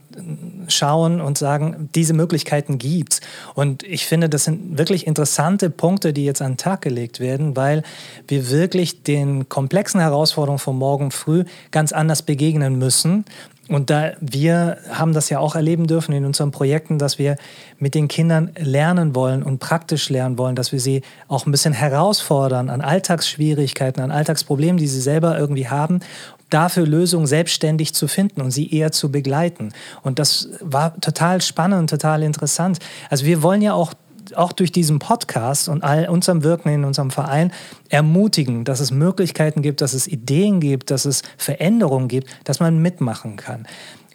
schauen 0.67 1.21
und 1.21 1.37
sagen, 1.37 1.89
diese 1.95 2.13
Möglichkeiten 2.13 2.77
gibt's. 2.77 3.21
Und 3.53 3.83
ich 3.83 4.05
finde, 4.05 4.29
das 4.29 4.45
sind 4.45 4.77
wirklich 4.77 5.07
interessante 5.07 5.69
Punkte, 5.69 6.13
die 6.13 6.25
jetzt 6.25 6.41
an 6.41 6.53
den 6.53 6.57
Tag 6.57 6.81
gelegt 6.81 7.19
werden, 7.19 7.55
weil 7.55 7.83
wir 8.27 8.49
wirklich 8.49 9.03
den 9.03 9.49
komplexen 9.49 9.99
Herausforderungen 9.99 10.59
von 10.59 10.77
morgen 10.77 11.11
früh 11.11 11.45
ganz 11.71 11.91
anders 11.91 12.21
begegnen 12.21 12.77
müssen. 12.77 13.25
Und 13.67 13.89
da 13.89 14.11
wir 14.19 14.77
haben 14.91 15.13
das 15.13 15.29
ja 15.29 15.39
auch 15.39 15.55
erleben 15.55 15.87
dürfen 15.87 16.13
in 16.13 16.23
unseren 16.25 16.51
Projekten, 16.51 16.99
dass 16.99 17.17
wir 17.17 17.35
mit 17.79 17.95
den 17.95 18.07
Kindern 18.07 18.51
lernen 18.59 19.15
wollen 19.15 19.41
und 19.41 19.59
praktisch 19.59 20.09
lernen 20.09 20.37
wollen, 20.37 20.55
dass 20.55 20.71
wir 20.71 20.79
sie 20.79 21.01
auch 21.27 21.47
ein 21.47 21.51
bisschen 21.51 21.73
herausfordern 21.73 22.69
an 22.69 22.81
Alltagsschwierigkeiten, 22.81 24.03
an 24.03 24.11
Alltagsproblemen, 24.11 24.77
die 24.77 24.87
sie 24.87 25.01
selber 25.01 25.37
irgendwie 25.39 25.67
haben, 25.67 26.01
dafür 26.49 26.85
Lösungen 26.85 27.27
selbstständig 27.27 27.93
zu 27.93 28.07
finden 28.07 28.41
und 28.41 28.51
sie 28.51 28.71
eher 28.71 28.91
zu 28.91 29.11
begleiten. 29.11 29.73
Und 30.03 30.19
das 30.19 30.49
war 30.61 30.99
total 31.01 31.41
spannend, 31.41 31.89
total 31.89 32.23
interessant. 32.23 32.79
Also 33.09 33.25
wir 33.25 33.41
wollen 33.41 33.61
ja 33.61 33.73
auch 33.73 33.93
auch 34.33 34.53
durch 34.53 34.71
diesen 34.71 34.97
Podcast 34.97 35.69
und 35.69 35.83
all 35.83 36.09
unserem 36.09 36.43
Wirken 36.43 36.69
in 36.69 36.83
unserem 36.83 37.11
Verein 37.11 37.51
ermutigen, 37.89 38.63
dass 38.65 38.79
es 38.79 38.89
Möglichkeiten 38.89 39.61
gibt, 39.61 39.81
dass 39.81 39.93
es 39.93 40.07
Ideen 40.07 40.59
gibt, 40.59 40.89
dass 40.89 41.05
es 41.05 41.21
Veränderungen 41.37 42.07
gibt, 42.07 42.27
dass 42.43 42.59
man 42.59 42.81
mitmachen 42.81 43.35
kann. 43.35 43.67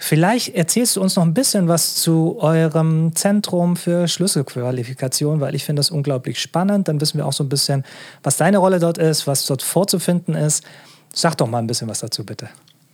Vielleicht 0.02 0.54
erzählst 0.54 0.96
du 0.96 1.02
uns 1.02 1.16
noch 1.16 1.24
ein 1.24 1.34
bisschen 1.34 1.68
was 1.68 1.96
zu 1.96 2.38
eurem 2.40 3.14
Zentrum 3.14 3.76
für 3.76 4.08
Schlüsselqualifikation, 4.08 5.40
weil 5.40 5.54
ich 5.54 5.64
finde 5.64 5.80
das 5.80 5.90
unglaublich 5.90 6.40
spannend. 6.40 6.88
Dann 6.88 7.00
wissen 7.02 7.18
wir 7.18 7.26
auch 7.26 7.34
so 7.34 7.44
ein 7.44 7.50
bisschen, 7.50 7.84
was 8.22 8.38
deine 8.38 8.58
Rolle 8.58 8.78
dort 8.78 8.96
ist, 8.96 9.26
was 9.26 9.44
dort 9.44 9.62
vorzufinden 9.62 10.34
ist. 10.34 10.64
Sag 11.12 11.34
doch 11.36 11.46
mal 11.46 11.58
ein 11.58 11.66
bisschen 11.66 11.88
was 11.88 12.00
dazu, 12.00 12.24
bitte. 12.24 12.48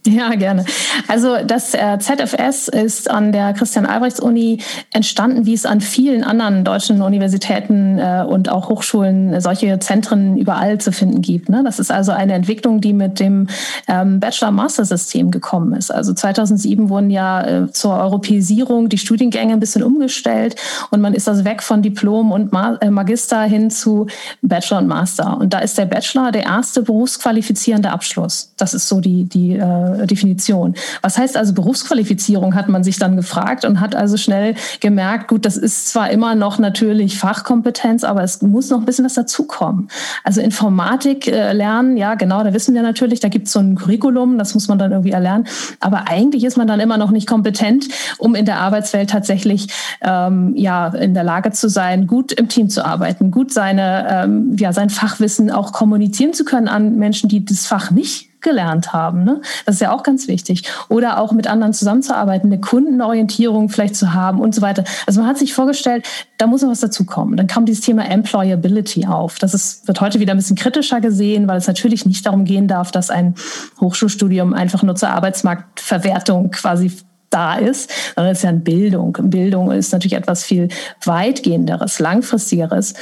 Ja, 0.06 0.30
gerne. 0.34 0.64
Also 1.08 1.38
das 1.44 1.74
äh, 1.74 1.98
ZFS 1.98 2.68
ist 2.68 3.10
an 3.10 3.32
der 3.32 3.52
Christian-Albrechts-Uni 3.52 4.60
entstanden, 4.92 5.46
wie 5.46 5.54
es 5.54 5.66
an 5.66 5.80
vielen 5.80 6.22
anderen 6.22 6.64
deutschen 6.64 7.02
Universitäten 7.02 7.98
äh, 7.98 8.24
und 8.26 8.48
auch 8.48 8.68
Hochschulen 8.68 9.40
solche 9.40 9.78
Zentren 9.80 10.36
überall 10.36 10.78
zu 10.78 10.92
finden 10.92 11.22
gibt. 11.22 11.48
Ne? 11.48 11.62
Das 11.64 11.78
ist 11.80 11.90
also 11.90 12.12
eine 12.12 12.34
Entwicklung, 12.34 12.80
die 12.80 12.92
mit 12.92 13.18
dem 13.18 13.48
ähm, 13.88 14.20
Bachelor-Master-System 14.20 15.30
gekommen 15.30 15.74
ist. 15.74 15.90
Also 15.90 16.14
2007 16.14 16.88
wurden 16.88 17.10
ja 17.10 17.42
äh, 17.42 17.72
zur 17.72 17.94
Europäisierung 17.94 18.88
die 18.88 18.98
Studiengänge 18.98 19.54
ein 19.54 19.60
bisschen 19.60 19.82
umgestellt 19.82 20.56
und 20.90 21.00
man 21.00 21.14
ist 21.14 21.28
also 21.28 21.44
weg 21.44 21.62
von 21.62 21.82
Diplom 21.82 22.32
und 22.32 22.52
Ma 22.52 22.78
Magister 22.88 23.42
hin 23.42 23.70
zu 23.70 24.06
Bachelor 24.42 24.78
und 24.78 24.86
Master. 24.86 25.38
Und 25.38 25.52
da 25.52 25.58
ist 25.58 25.78
der 25.78 25.86
Bachelor 25.86 26.30
der 26.32 26.44
erste 26.44 26.82
berufsqualifizierende 26.82 27.90
Abschluss. 27.90 28.52
Das 28.56 28.74
ist 28.74 28.88
so 28.88 29.00
die, 29.00 29.24
die 29.24 29.56
Definition. 30.04 30.74
Was 31.02 31.16
heißt 31.16 31.36
also 31.36 31.54
Berufsqualifizierung, 31.54 32.54
hat 32.54 32.68
man 32.68 32.84
sich 32.84 32.98
dann 32.98 33.16
gefragt 33.16 33.64
und 33.64 33.80
hat 33.80 33.94
also 33.94 34.16
schnell 34.16 34.54
gemerkt, 34.80 35.28
gut, 35.28 35.44
das 35.44 35.56
ist 35.56 35.88
zwar 35.88 36.10
immer 36.10 36.34
noch 36.34 36.58
natürlich 36.58 37.18
Fachkompetenz, 37.18 38.04
aber 38.04 38.22
es 38.22 38.42
muss 38.42 38.70
noch 38.70 38.78
ein 38.78 38.84
bisschen 38.84 39.04
was 39.04 39.14
dazukommen. 39.14 39.88
Also 40.24 40.40
Informatik 40.40 41.28
äh, 41.28 41.52
lernen, 41.52 41.96
ja 41.96 42.14
genau, 42.14 42.42
da 42.42 42.52
wissen 42.52 42.74
wir 42.74 42.82
natürlich, 42.82 43.20
da 43.20 43.28
gibt 43.28 43.46
es 43.46 43.52
so 43.52 43.60
ein 43.60 43.76
Curriculum, 43.76 44.38
das 44.38 44.54
muss 44.54 44.68
man 44.68 44.78
dann 44.78 44.92
irgendwie 44.92 45.12
erlernen. 45.12 45.46
Aber 45.80 46.08
eigentlich 46.08 46.44
ist 46.44 46.56
man 46.56 46.66
dann 46.66 46.80
immer 46.80 46.98
noch 46.98 47.10
nicht 47.10 47.26
kompetent, 47.26 47.88
um 48.18 48.34
in 48.34 48.44
der 48.44 48.58
Arbeitswelt 48.58 49.10
tatsächlich 49.10 49.68
ähm, 50.02 50.52
ja, 50.56 50.88
in 50.88 51.14
der 51.14 51.24
Lage 51.24 51.52
zu 51.52 51.68
sein, 51.68 52.06
gut 52.06 52.32
im 52.32 52.48
Team 52.48 52.68
zu 52.68 52.84
arbeiten, 52.84 53.30
gut 53.30 53.52
seine, 53.52 54.06
ähm, 54.10 54.56
ja, 54.58 54.72
sein 54.72 54.90
Fachwissen 54.90 55.50
auch 55.50 55.72
kommunizieren 55.72 56.32
zu 56.32 56.44
können 56.44 56.68
an 56.68 56.96
Menschen, 56.96 57.28
die 57.28 57.44
das 57.44 57.66
Fach 57.66 57.90
nicht 57.90 58.30
gelernt 58.46 58.92
haben. 58.92 59.24
Ne? 59.24 59.40
Das 59.64 59.74
ist 59.74 59.80
ja 59.80 59.92
auch 59.92 60.04
ganz 60.04 60.28
wichtig. 60.28 60.62
Oder 60.88 61.18
auch 61.18 61.32
mit 61.32 61.48
anderen 61.48 61.72
zusammenzuarbeiten, 61.72 62.52
eine 62.52 62.60
Kundenorientierung 62.60 63.68
vielleicht 63.68 63.96
zu 63.96 64.14
haben 64.14 64.40
und 64.40 64.54
so 64.54 64.62
weiter. 64.62 64.84
Also 65.04 65.20
man 65.20 65.28
hat 65.28 65.36
sich 65.36 65.52
vorgestellt, 65.52 66.06
da 66.38 66.46
muss 66.46 66.62
noch 66.62 66.70
was 66.70 66.78
dazukommen. 66.80 67.36
Dann 67.36 67.48
kam 67.48 67.66
dieses 67.66 67.84
Thema 67.84 68.08
Employability 68.08 69.06
auf. 69.06 69.40
Das 69.40 69.52
ist, 69.52 69.88
wird 69.88 70.00
heute 70.00 70.20
wieder 70.20 70.32
ein 70.32 70.36
bisschen 70.36 70.54
kritischer 70.54 71.00
gesehen, 71.00 71.48
weil 71.48 71.58
es 71.58 71.66
natürlich 71.66 72.06
nicht 72.06 72.24
darum 72.24 72.44
gehen 72.44 72.68
darf, 72.68 72.92
dass 72.92 73.10
ein 73.10 73.34
Hochschulstudium 73.80 74.54
einfach 74.54 74.84
nur 74.84 74.94
zur 74.94 75.10
Arbeitsmarktverwertung 75.10 76.52
quasi 76.52 76.92
da 77.30 77.56
ist, 77.56 77.90
sondern 78.14 78.32
es 78.32 78.38
ist 78.38 78.44
ja 78.44 78.50
eine 78.50 78.60
Bildung. 78.60 79.16
Bildung 79.20 79.70
ist 79.72 79.92
natürlich 79.92 80.14
etwas 80.14 80.44
viel 80.44 80.68
weitgehenderes, 81.04 81.98
langfristigeres. 81.98 82.94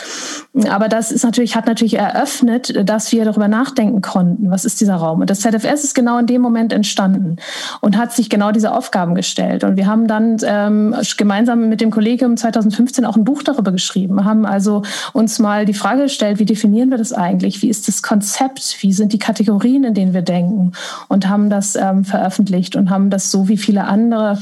Aber 0.69 0.89
das 0.89 1.13
ist 1.13 1.25
natürlich, 1.25 1.57
hat 1.57 1.67
natürlich 1.67 1.95
eröffnet, 1.95 2.89
dass 2.89 3.13
wir 3.13 3.25
darüber 3.25 3.49
nachdenken 3.49 4.01
konnten, 4.01 4.51
was 4.51 4.65
ist 4.65 4.81
dieser 4.81 4.97
Raum. 4.97 5.21
Und 5.21 5.31
das 5.31 5.41
ZFS 5.41 5.85
ist 5.85 5.95
genau 5.95 6.19
in 6.19 6.27
dem 6.27 6.41
Moment 6.41 6.73
entstanden 6.73 7.37
und 7.81 7.97
hat 7.97 8.13
sich 8.13 8.31
genau 8.31 8.53
diese 8.53 8.73
Aufgaben 8.73 9.15
gestellt. 9.15 9.65
Und 9.65 9.77
wir 9.77 9.87
haben 9.87 10.07
dann 10.07 10.37
ähm, 10.45 10.95
gemeinsam 11.17 11.69
mit 11.69 11.81
dem 11.81 11.91
Kollegium 11.91 12.37
2015 12.37 13.05
auch 13.05 13.17
ein 13.17 13.25
Buch 13.25 13.43
darüber 13.43 13.73
geschrieben. 13.73 14.15
Wir 14.17 14.25
haben 14.25 14.47
also 14.47 14.83
uns 15.13 15.39
mal 15.39 15.65
die 15.65 15.75
Frage 15.75 16.03
gestellt, 16.03 16.39
wie 16.39 16.45
definieren 16.45 16.91
wir 16.91 16.99
das 16.99 17.13
eigentlich? 17.13 17.63
Wie 17.63 17.69
ist 17.69 17.89
das 17.89 18.03
Konzept? 18.03 18.79
Wie 18.81 18.93
sind 18.93 19.13
die 19.13 19.19
Kategorien, 19.19 19.85
in 19.85 19.95
denen 19.95 20.15
wir 20.15 20.23
denken? 20.23 20.73
Und 21.09 21.29
haben 21.29 21.51
das 21.51 21.77
ähm, 21.77 22.05
veröffentlicht 22.05 22.77
und 22.77 22.91
haben 22.91 23.11
das 23.11 23.31
so 23.31 23.49
wie 23.49 23.59
viele 23.59 23.85
andere 23.85 24.14
andere 24.15 24.39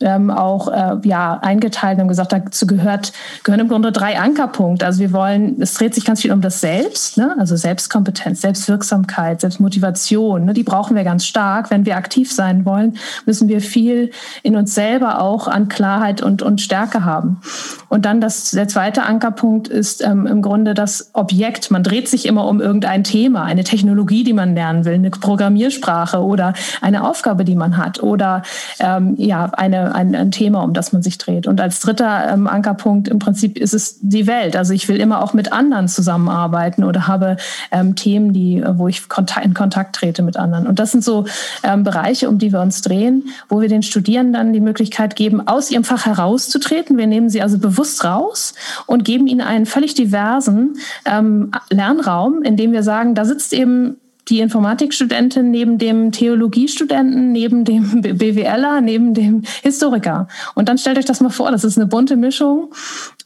ähm, 0.00 0.30
auch 0.30 0.68
äh, 0.68 0.96
ja, 1.08 1.38
eingeteilt 1.40 1.98
und 1.98 2.08
gesagt, 2.08 2.32
dazu 2.32 2.66
gehört, 2.66 3.12
gehören 3.44 3.60
im 3.60 3.68
Grunde 3.68 3.92
drei 3.92 4.18
Ankerpunkte. 4.18 4.84
Also 4.84 5.00
wir 5.00 5.12
wollen, 5.12 5.60
es 5.60 5.74
dreht 5.74 5.94
sich 5.94 6.04
ganz 6.04 6.20
viel 6.20 6.32
um 6.32 6.40
das 6.40 6.60
Selbst, 6.60 7.16
ne? 7.16 7.34
also 7.38 7.56
Selbstkompetenz, 7.56 8.42
Selbstwirksamkeit, 8.42 9.40
Selbstmotivation. 9.40 10.44
Ne? 10.44 10.52
Die 10.52 10.62
brauchen 10.62 10.96
wir 10.96 11.04
ganz 11.04 11.24
stark. 11.24 11.70
Wenn 11.70 11.86
wir 11.86 11.96
aktiv 11.96 12.30
sein 12.32 12.64
wollen, 12.64 12.98
müssen 13.24 13.48
wir 13.48 13.60
viel 13.60 14.10
in 14.42 14.56
uns 14.56 14.74
selber 14.74 15.20
auch 15.20 15.48
an 15.48 15.68
Klarheit 15.68 16.22
und, 16.22 16.42
und 16.42 16.60
Stärke 16.60 17.04
haben. 17.04 17.40
Und 17.88 18.04
dann 18.04 18.20
das, 18.20 18.50
der 18.50 18.68
zweite 18.68 19.04
Ankerpunkt 19.04 19.68
ist 19.68 20.04
ähm, 20.04 20.26
im 20.26 20.42
Grunde 20.42 20.74
das 20.74 21.10
Objekt. 21.14 21.70
Man 21.70 21.82
dreht 21.82 22.08
sich 22.08 22.26
immer 22.26 22.46
um 22.46 22.60
irgendein 22.60 23.04
Thema, 23.04 23.44
eine 23.44 23.64
Technologie, 23.64 24.24
die 24.24 24.34
man 24.34 24.54
lernen 24.54 24.84
will, 24.84 24.94
eine 24.94 25.10
Programmiersprache 25.10 26.22
oder 26.22 26.52
eine 26.82 27.08
Aufgabe, 27.08 27.44
die 27.44 27.54
man 27.54 27.78
hat 27.78 28.02
oder 28.02 28.42
ähm, 28.78 29.15
ja, 29.18 29.46
eine, 29.46 29.94
ein, 29.94 30.14
ein 30.14 30.30
Thema, 30.30 30.62
um 30.62 30.72
das 30.72 30.92
man 30.92 31.02
sich 31.02 31.18
dreht. 31.18 31.46
Und 31.46 31.60
als 31.60 31.80
dritter 31.80 32.32
ähm, 32.32 32.46
Ankerpunkt 32.46 33.08
im 33.08 33.18
Prinzip 33.18 33.58
ist 33.58 33.74
es 33.74 33.98
die 34.00 34.26
Welt. 34.26 34.56
Also 34.56 34.72
ich 34.72 34.88
will 34.88 35.00
immer 35.00 35.22
auch 35.22 35.32
mit 35.32 35.52
anderen 35.52 35.88
zusammenarbeiten 35.88 36.84
oder 36.84 37.06
habe 37.06 37.36
ähm, 37.70 37.94
Themen, 37.94 38.32
die, 38.32 38.62
wo 38.74 38.88
ich 38.88 39.02
in 39.42 39.54
Kontakt 39.54 39.96
trete 39.96 40.22
mit 40.22 40.36
anderen. 40.36 40.66
Und 40.66 40.78
das 40.78 40.92
sind 40.92 41.04
so 41.04 41.26
ähm, 41.62 41.82
Bereiche, 41.82 42.28
um 42.28 42.38
die 42.38 42.52
wir 42.52 42.60
uns 42.60 42.82
drehen, 42.82 43.24
wo 43.48 43.60
wir 43.60 43.68
den 43.68 43.82
Studierenden 43.82 44.52
die 44.52 44.60
Möglichkeit 44.60 45.16
geben, 45.16 45.46
aus 45.46 45.70
ihrem 45.70 45.84
Fach 45.84 46.06
herauszutreten. 46.06 46.98
Wir 46.98 47.06
nehmen 47.06 47.28
sie 47.28 47.42
also 47.42 47.58
bewusst 47.58 48.04
raus 48.04 48.54
und 48.86 49.04
geben 49.04 49.26
ihnen 49.26 49.40
einen 49.40 49.66
völlig 49.66 49.94
diversen 49.94 50.76
ähm, 51.04 51.52
Lernraum, 51.70 52.42
in 52.42 52.56
dem 52.56 52.72
wir 52.72 52.82
sagen, 52.82 53.14
da 53.14 53.24
sitzt 53.24 53.52
eben 53.52 53.96
die 54.28 54.40
Informatikstudentin 54.40 55.50
neben 55.50 55.78
dem 55.78 56.10
Theologiestudenten, 56.10 57.32
neben 57.32 57.64
dem 57.64 58.00
BWLer, 58.02 58.80
neben 58.80 59.14
dem 59.14 59.42
Historiker. 59.62 60.28
Und 60.54 60.68
dann 60.68 60.78
stellt 60.78 60.98
euch 60.98 61.04
das 61.04 61.20
mal 61.20 61.30
vor, 61.30 61.50
das 61.50 61.64
ist 61.64 61.78
eine 61.78 61.86
bunte 61.86 62.16
Mischung 62.16 62.72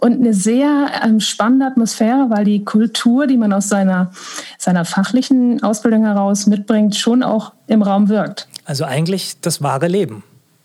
und 0.00 0.14
eine 0.14 0.34
sehr 0.34 0.90
ähm, 1.02 1.20
spannende 1.20 1.66
Atmosphäre, 1.66 2.26
weil 2.28 2.44
die 2.44 2.64
Kultur, 2.64 3.26
die 3.26 3.36
man 3.36 3.52
aus 3.52 3.68
seiner, 3.68 4.12
seiner 4.58 4.84
fachlichen 4.84 5.62
Ausbildung 5.62 6.04
heraus 6.04 6.46
mitbringt, 6.46 6.96
schon 6.96 7.22
auch 7.22 7.52
im 7.66 7.82
Raum 7.82 8.08
wirkt. 8.08 8.48
Also 8.64 8.84
eigentlich 8.84 9.40
das 9.40 9.62
wahre 9.62 9.88
Leben 9.88 10.22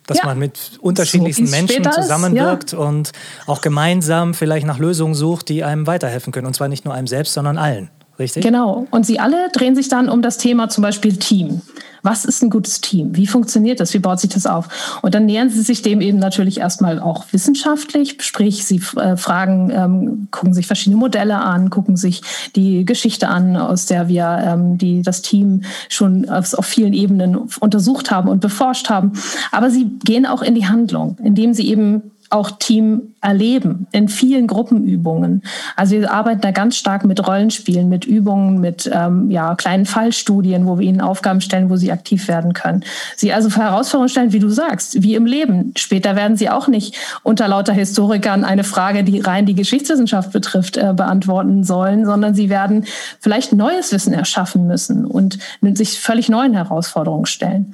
dass 0.08 0.20
ja. 0.20 0.26
man 0.26 0.38
mit 0.38 0.78
unterschiedlichsten 0.82 1.48
so, 1.48 1.56
Menschen 1.56 1.92
zusammenwirkt 1.92 2.74
ja. 2.74 2.78
und 2.78 3.12
auch 3.48 3.62
gemeinsam 3.62 4.36
vielleicht 4.36 4.68
nach 4.68 4.78
Lösungen 4.78 5.16
sucht, 5.16 5.50
die 5.50 5.64
einem 5.64 5.88
weiterhelfen 5.88 6.32
können. 6.32 6.46
Und 6.46 6.54
zwar 6.54 6.68
nicht 6.68 6.86
nur 6.86 6.94
einem 6.94 7.08
selbst, 7.08 7.34
sondern 7.34 7.58
allen 7.58 7.90
richtig? 8.20 8.44
Genau. 8.44 8.88
Und 8.92 9.06
sie 9.06 9.20
alle 9.20 9.50
drehen 9.54 9.76
sich 9.76 9.88
dann 9.90 10.10
um 10.10 10.22
das 10.22 10.38
Thema 10.38 10.70
zum 10.70 10.82
Beispiel 10.82 11.18
Team. 11.18 11.62
Was 12.06 12.24
ist 12.24 12.44
ein 12.44 12.52
gutes 12.52 12.82
Team? 12.82 13.16
Wie 13.16 13.26
funktioniert 13.26 13.80
das? 13.80 13.96
Wie 13.96 14.00
baut 14.00 14.20
sich 14.20 14.30
das 14.30 14.46
auf? 14.46 15.00
Und 15.02 15.16
dann 15.16 15.26
nähern 15.26 15.50
sie 15.50 15.64
sich 15.64 15.82
dem 15.82 16.02
eben 16.02 16.20
natürlich 16.20 16.60
erstmal 16.60 17.00
auch 17.00 17.26
wissenschaftlich, 17.32 18.18
sprich, 18.20 18.64
sie 18.64 18.80
äh, 18.98 19.18
fragen, 19.18 19.72
ähm, 19.72 20.28
gucken 20.30 20.54
sich 20.54 20.68
verschiedene 20.68 20.98
Modelle 20.98 21.38
an, 21.38 21.72
gucken 21.72 21.98
sich 21.98 22.22
die 22.56 22.86
Geschichte 22.86 23.28
an, 23.28 23.58
aus 23.58 23.88
der 23.88 24.08
wir 24.08 24.40
ähm, 24.44 24.78
die, 24.78 25.02
das 25.02 25.24
Team 25.24 25.64
schon 25.90 26.30
auf, 26.30 26.54
auf 26.54 26.68
vielen 26.68 26.94
Ebenen 26.94 27.50
untersucht 27.60 28.12
haben 28.12 28.30
und 28.30 28.40
beforscht 28.40 28.88
haben. 28.88 29.14
Aber 29.52 29.72
sie 29.72 29.86
gehen 30.04 30.28
auch 30.28 30.44
in 30.44 30.54
die 30.54 30.68
Handlung, 30.68 31.18
indem 31.24 31.56
sie 31.56 31.68
eben 31.68 32.12
auch 32.30 32.52
Team 32.52 33.14
erleben 33.22 33.88
in 33.92 34.08
vielen 34.08 34.48
Gruppenübungen. 34.48 35.44
Also 35.76 35.96
wir 35.96 36.12
arbeiten 36.12 36.42
da 36.42 36.52
ganz 36.52 36.78
stark 36.78 37.06
mit 37.06 37.26
Rollenspielen, 37.28 37.90
mit 37.90 38.06
Übungen, 38.06 38.60
mit 38.60 38.90
ähm, 38.94 39.30
ja, 39.32 39.56
kleinen 39.56 39.86
Fallstudien, 39.86 40.66
wo 40.68 40.80
wir 40.80 40.88
ihnen 40.88 41.02
Aufgaben 41.02 41.42
stellen, 41.42 41.70
wo 41.70 41.76
sie 41.76 41.92
aktiv 41.92 42.28
werden 42.28 42.54
können. 42.54 42.84
Sie 43.16 43.34
also 43.34 43.50
für 43.50 43.62
Herausforderungen 43.62 44.10
stellen, 44.10 44.34
wie 44.34 44.40
du 44.40 44.50
sagst, 44.50 45.02
wie 45.02 45.16
im 45.16 45.26
Leben. 45.26 45.74
Später 45.78 46.16
werden 46.16 46.38
sie 46.38 46.50
auch 46.50 46.68
nicht 46.68 46.96
unter 47.24 47.48
lauter 47.48 47.74
Historikern 47.74 48.44
eine 48.44 48.64
Frage, 48.64 49.04
die 49.04 49.20
rein 49.20 49.46
die 49.46 49.56
Geschichtswissenschaft 49.56 50.32
betrifft, 50.32 50.78
äh, 50.78 50.94
beantworten 50.96 51.64
sollen, 51.64 52.06
sondern 52.06 52.36
sie 52.36 52.50
werden 52.50 52.86
vielleicht 53.20 53.54
neues 53.54 53.92
Wissen 53.92 54.14
erschaffen 54.14 54.68
müssen 54.68 55.06
und 55.06 55.40
sich 55.74 56.00
völlig 56.00 56.30
neuen 56.30 56.54
Herausforderungen 56.54 57.26
stellen. 57.26 57.74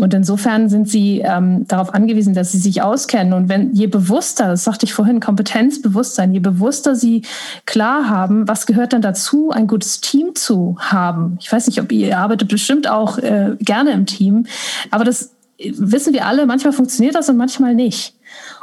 Und 0.00 0.14
insofern 0.14 0.70
sind 0.70 0.88
sie 0.88 1.20
ähm, 1.20 1.66
darauf 1.68 1.92
angewiesen, 1.92 2.32
dass 2.32 2.52
sie 2.52 2.58
sich 2.58 2.80
auskennen. 2.80 3.34
Und 3.34 3.50
wenn 3.50 3.74
je 3.74 3.88
bewusster, 3.88 4.48
das 4.48 4.64
sagte 4.64 4.86
ich 4.86 4.94
vorhin, 4.94 5.20
Kompetenzbewusstsein, 5.20 6.32
je 6.32 6.40
bewusster 6.40 6.96
sie 6.96 7.22
klar 7.66 8.08
haben, 8.08 8.48
was 8.48 8.64
gehört 8.64 8.94
dann 8.94 9.02
dazu, 9.02 9.50
ein 9.50 9.66
gutes 9.66 10.00
Team 10.00 10.34
zu 10.34 10.76
haben. 10.78 11.36
Ich 11.40 11.52
weiß 11.52 11.66
nicht, 11.66 11.78
ob 11.78 11.92
ihr, 11.92 12.08
ihr 12.08 12.18
arbeitet 12.18 12.48
bestimmt 12.48 12.88
auch 12.88 13.18
äh, 13.18 13.56
gerne 13.60 13.90
im 13.90 14.06
Team, 14.06 14.46
aber 14.90 15.04
das 15.04 15.34
wissen 15.58 16.14
wir 16.14 16.26
alle, 16.26 16.46
manchmal 16.46 16.72
funktioniert 16.72 17.14
das 17.14 17.28
und 17.28 17.36
manchmal 17.36 17.74
nicht. 17.74 18.14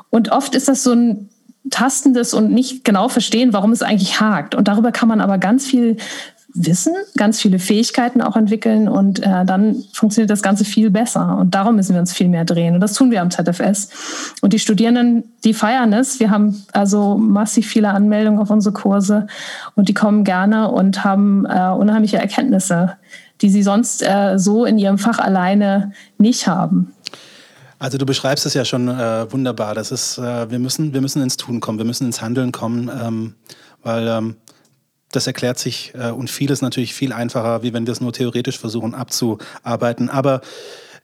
Und 0.10 0.32
oft 0.32 0.56
ist 0.56 0.68
das 0.68 0.84
so 0.84 0.94
ein 0.94 1.30
tastendes 1.70 2.34
und 2.34 2.52
nicht 2.52 2.84
genau 2.84 3.10
verstehen, 3.10 3.54
warum 3.54 3.72
es 3.72 3.84
eigentlich 3.84 4.20
hakt. 4.20 4.56
Und 4.56 4.68
darüber 4.68 4.92
kann 4.92 5.08
man 5.08 5.22
aber 5.22 5.38
ganz 5.38 5.68
viel 5.68 5.98
Wissen, 6.65 6.93
ganz 7.15 7.41
viele 7.41 7.58
Fähigkeiten 7.58 8.22
auch 8.22 8.36
entwickeln 8.36 8.89
und 8.89 9.19
äh, 9.19 9.45
dann 9.45 9.84
funktioniert 9.93 10.30
das 10.30 10.41
Ganze 10.41 10.65
viel 10.65 10.89
besser. 10.89 11.38
Und 11.39 11.56
darum 11.56 11.78
müssen 11.78 11.93
wir 11.93 12.02
uns 12.02 12.13
viel 12.13 12.28
mehr 12.28 12.43
drehen. 12.43 12.76
Und 12.76 12.82
das 12.82 12.93
tun 12.93 13.12
wir 13.12 13.22
am 13.22 13.32
ZFS. 13.32 13.89
Und 14.41 14.52
die 14.52 14.60
Studierenden, 14.60 15.24
die 15.45 15.54
feiern 15.54 15.93
es. 15.93 16.19
Wir 16.19 16.32
haben 16.32 16.63
also 16.74 17.17
massiv 17.17 17.67
viele 17.67 17.89
Anmeldungen 17.89 18.39
auf 18.39 18.50
unsere 18.50 18.74
Kurse 18.74 19.28
und 19.76 19.88
die 19.88 19.93
kommen 19.93 20.26
gerne 20.26 20.69
und 20.69 21.04
haben 21.04 21.45
äh, 21.45 21.69
unheimliche 21.69 22.17
Erkenntnisse, 22.17 22.98
die 23.41 23.50
sie 23.50 23.63
sonst 23.63 24.04
äh, 24.04 24.38
so 24.38 24.65
in 24.65 24.78
ihrem 24.78 24.98
Fach 24.98 25.19
alleine 25.19 25.93
nicht 26.17 26.48
haben. 26.48 26.93
Also 27.80 27.98
du 27.98 28.06
beschreibst 28.06 28.45
es 28.45 28.54
ja 28.54 28.65
schon 28.65 28.89
äh, 28.89 29.32
wunderbar. 29.32 29.74
Das 29.74 29.91
ist, 29.91 30.17
äh, 30.17 30.52
wir 30.52 30.60
müssen, 30.60 30.93
wir 30.93 31.00
müssen 31.00 31.22
ins 31.22 31.38
Tun 31.38 31.62
kommen, 31.62 31.78
wir 31.78 31.86
müssen 31.86 32.06
ins 32.06 32.22
Handeln 32.22 32.52
kommen, 32.52 32.91
ähm, 33.02 33.36
weil 33.82 34.08
ähm, 34.10 34.36
das 35.12 35.28
erklärt 35.28 35.60
sich 35.60 35.93
äh, 35.95 36.12
und 36.12 36.30
vieles 36.30 36.62
natürlich 36.62 36.93
viel 36.93 37.13
einfacher, 37.13 37.63
wie 37.63 37.74
wenn 37.74 37.86
wir 37.88 37.91
es 37.91 38.02
nur 38.02 38.13
theoretisch 38.13 38.60
versuchen 38.60 38.93
abzuarbeiten. 38.93 40.10
Aber 40.10 40.41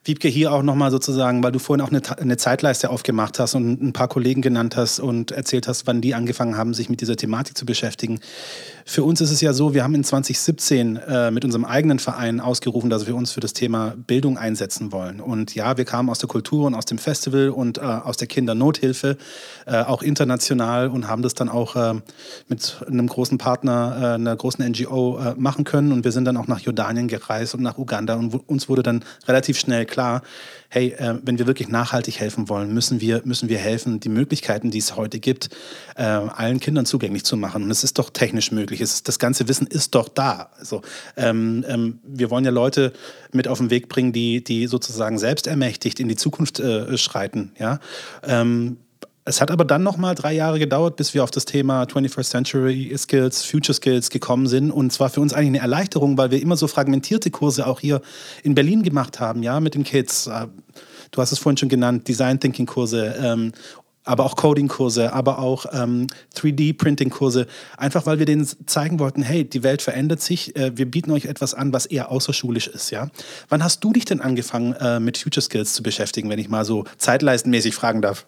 Wiebke, 0.06 0.28
hier 0.28 0.52
auch 0.52 0.62
nochmal 0.62 0.92
sozusagen, 0.92 1.42
weil 1.42 1.50
du 1.50 1.58
vorhin 1.58 1.84
auch 1.84 1.90
eine, 1.90 2.00
eine, 2.20 2.36
Zeitleiste 2.36 2.90
aufgemacht 2.90 3.40
hast 3.40 3.56
und 3.56 3.82
ein 3.82 3.92
paar 3.92 4.06
Kollegen 4.06 4.40
genannt 4.40 4.76
hast 4.76 5.00
und 5.00 5.32
erzählt 5.32 5.66
hast, 5.66 5.88
wann 5.88 6.00
die 6.00 6.14
angefangen 6.14 6.56
haben, 6.56 6.74
sich 6.74 6.88
mit 6.88 7.00
dieser 7.00 7.16
Thematik 7.16 7.58
zu 7.58 7.66
beschäftigen. 7.66 8.20
Für 8.84 9.02
uns 9.02 9.20
ist 9.20 9.32
es 9.32 9.40
ja 9.40 9.52
so, 9.52 9.74
wir 9.74 9.82
haben 9.82 9.96
in 9.96 10.04
2017 10.04 10.94
äh, 10.96 11.30
mit 11.32 11.44
unserem 11.44 11.64
eigenen 11.64 11.98
Verein 11.98 12.38
ausgerufen, 12.38 12.88
dass 12.88 13.08
wir 13.08 13.16
uns 13.16 13.32
für 13.32 13.40
das 13.40 13.52
Thema 13.52 13.94
Bildung 14.06 14.38
einsetzen 14.38 14.92
wollen. 14.92 15.20
Und 15.20 15.56
ja, 15.56 15.76
wir 15.76 15.84
kamen 15.84 16.08
aus 16.08 16.20
der 16.20 16.28
Kultur 16.28 16.66
und 16.66 16.76
aus 16.76 16.84
dem 16.84 16.98
Festival 16.98 17.48
und 17.48 17.78
äh, 17.78 17.80
aus 17.80 18.16
der 18.16 18.28
Kindernothilfe, 18.28 19.16
äh, 19.66 19.82
auch 19.82 20.02
international 20.02 20.86
und 20.86 21.08
haben 21.08 21.22
das 21.22 21.34
dann 21.34 21.48
auch 21.48 21.74
äh, 21.74 21.94
mit 22.48 22.80
einem 22.86 23.08
großen 23.08 23.38
Partner, 23.38 23.96
äh, 24.00 24.14
einer 24.14 24.36
großen 24.36 24.64
NGO 24.64 25.18
äh, 25.18 25.34
machen 25.36 25.64
können. 25.64 25.90
Und 25.90 26.04
wir 26.04 26.12
sind 26.12 26.26
dann 26.26 26.36
auch 26.36 26.46
nach 26.46 26.60
Jordanien 26.60 27.08
gereist 27.08 27.56
und 27.56 27.62
nach 27.62 27.78
Uganda 27.78 28.14
und 28.14 28.48
uns 28.48 28.68
wurde 28.68 28.84
dann 28.84 29.02
relativ 29.26 29.58
schnell 29.58 29.84
klar, 29.84 29.95
hey, 30.68 30.88
äh, 30.98 31.14
wenn 31.22 31.38
wir 31.38 31.46
wirklich 31.46 31.68
nachhaltig 31.68 32.20
helfen 32.20 32.48
wollen, 32.48 32.72
müssen 32.72 33.00
wir, 33.00 33.22
müssen 33.24 33.48
wir 33.48 33.58
helfen, 33.58 34.00
die 34.00 34.08
Möglichkeiten, 34.08 34.70
die 34.70 34.78
es 34.78 34.96
heute 34.96 35.18
gibt, 35.20 35.50
äh, 35.96 36.02
allen 36.02 36.60
Kindern 36.60 36.86
zugänglich 36.86 37.24
zu 37.24 37.36
machen. 37.36 37.62
Und 37.62 37.70
es 37.70 37.84
ist 37.84 37.98
doch 37.98 38.10
technisch 38.10 38.52
möglich. 38.52 38.80
Es, 38.80 39.02
das 39.02 39.18
ganze 39.18 39.48
Wissen 39.48 39.66
ist 39.66 39.94
doch 39.94 40.08
da. 40.08 40.50
Also, 40.58 40.82
ähm, 41.16 41.64
ähm, 41.68 42.00
wir 42.04 42.30
wollen 42.30 42.44
ja 42.44 42.50
Leute 42.50 42.92
mit 43.32 43.48
auf 43.48 43.58
den 43.58 43.70
Weg 43.70 43.88
bringen, 43.88 44.12
die, 44.12 44.42
die 44.42 44.66
sozusagen 44.66 45.18
selbstermächtigt 45.18 46.00
in 46.00 46.08
die 46.08 46.16
Zukunft 46.16 46.60
äh, 46.60 46.96
schreiten. 46.98 47.52
Ja? 47.58 47.80
Ähm, 48.22 48.78
es 49.28 49.40
hat 49.40 49.50
aber 49.50 49.64
dann 49.64 49.82
noch 49.82 49.96
mal 49.96 50.14
drei 50.14 50.32
Jahre 50.32 50.60
gedauert, 50.60 50.94
bis 50.94 51.12
wir 51.12 51.24
auf 51.24 51.32
das 51.32 51.44
Thema 51.46 51.82
21st 51.82 52.30
Century 52.30 52.94
Skills, 52.96 53.44
Future 53.44 53.74
Skills 53.74 54.08
gekommen 54.08 54.46
sind. 54.46 54.70
Und 54.70 54.92
zwar 54.92 55.10
für 55.10 55.20
uns 55.20 55.32
eigentlich 55.32 55.48
eine 55.48 55.58
Erleichterung, 55.58 56.16
weil 56.16 56.30
wir 56.30 56.40
immer 56.40 56.56
so 56.56 56.68
fragmentierte 56.68 57.32
Kurse 57.32 57.66
auch 57.66 57.80
hier 57.80 58.00
in 58.44 58.54
Berlin 58.54 58.84
gemacht 58.84 59.18
haben, 59.18 59.42
ja, 59.42 59.58
mit 59.58 59.74
den 59.74 59.82
Kids. 59.82 60.28
Äh, 60.28 60.46
du 61.10 61.20
hast 61.20 61.32
es 61.32 61.40
vorhin 61.40 61.56
schon 61.56 61.68
genannt, 61.68 62.06
Design 62.06 62.38
Thinking 62.38 62.66
Kurse, 62.66 63.16
ähm, 63.20 63.50
aber 64.04 64.24
auch 64.24 64.36
Coding-Kurse, 64.36 65.12
aber 65.12 65.40
auch 65.40 65.66
ähm, 65.72 66.06
3D-Printing-Kurse, 66.36 67.48
einfach 67.76 68.06
weil 68.06 68.20
wir 68.20 68.26
denen 68.26 68.46
zeigen 68.66 69.00
wollten, 69.00 69.22
hey, 69.22 69.42
die 69.42 69.64
Welt 69.64 69.82
verändert 69.82 70.20
sich, 70.20 70.54
äh, 70.54 70.78
wir 70.78 70.88
bieten 70.88 71.10
euch 71.10 71.24
etwas 71.24 71.54
an, 71.54 71.72
was 71.72 71.86
eher 71.86 72.12
außerschulisch 72.12 72.68
ist. 72.68 72.90
Ja? 72.90 73.08
Wann 73.48 73.64
hast 73.64 73.82
du 73.82 73.92
dich 73.92 74.04
denn 74.04 74.20
angefangen, 74.20 74.74
äh, 74.74 75.00
mit 75.00 75.18
Future 75.18 75.42
Skills 75.42 75.72
zu 75.72 75.82
beschäftigen, 75.82 76.30
wenn 76.30 76.38
ich 76.38 76.48
mal 76.48 76.64
so 76.64 76.84
zeitleistenmäßig 76.98 77.74
fragen 77.74 78.00
darf? 78.00 78.24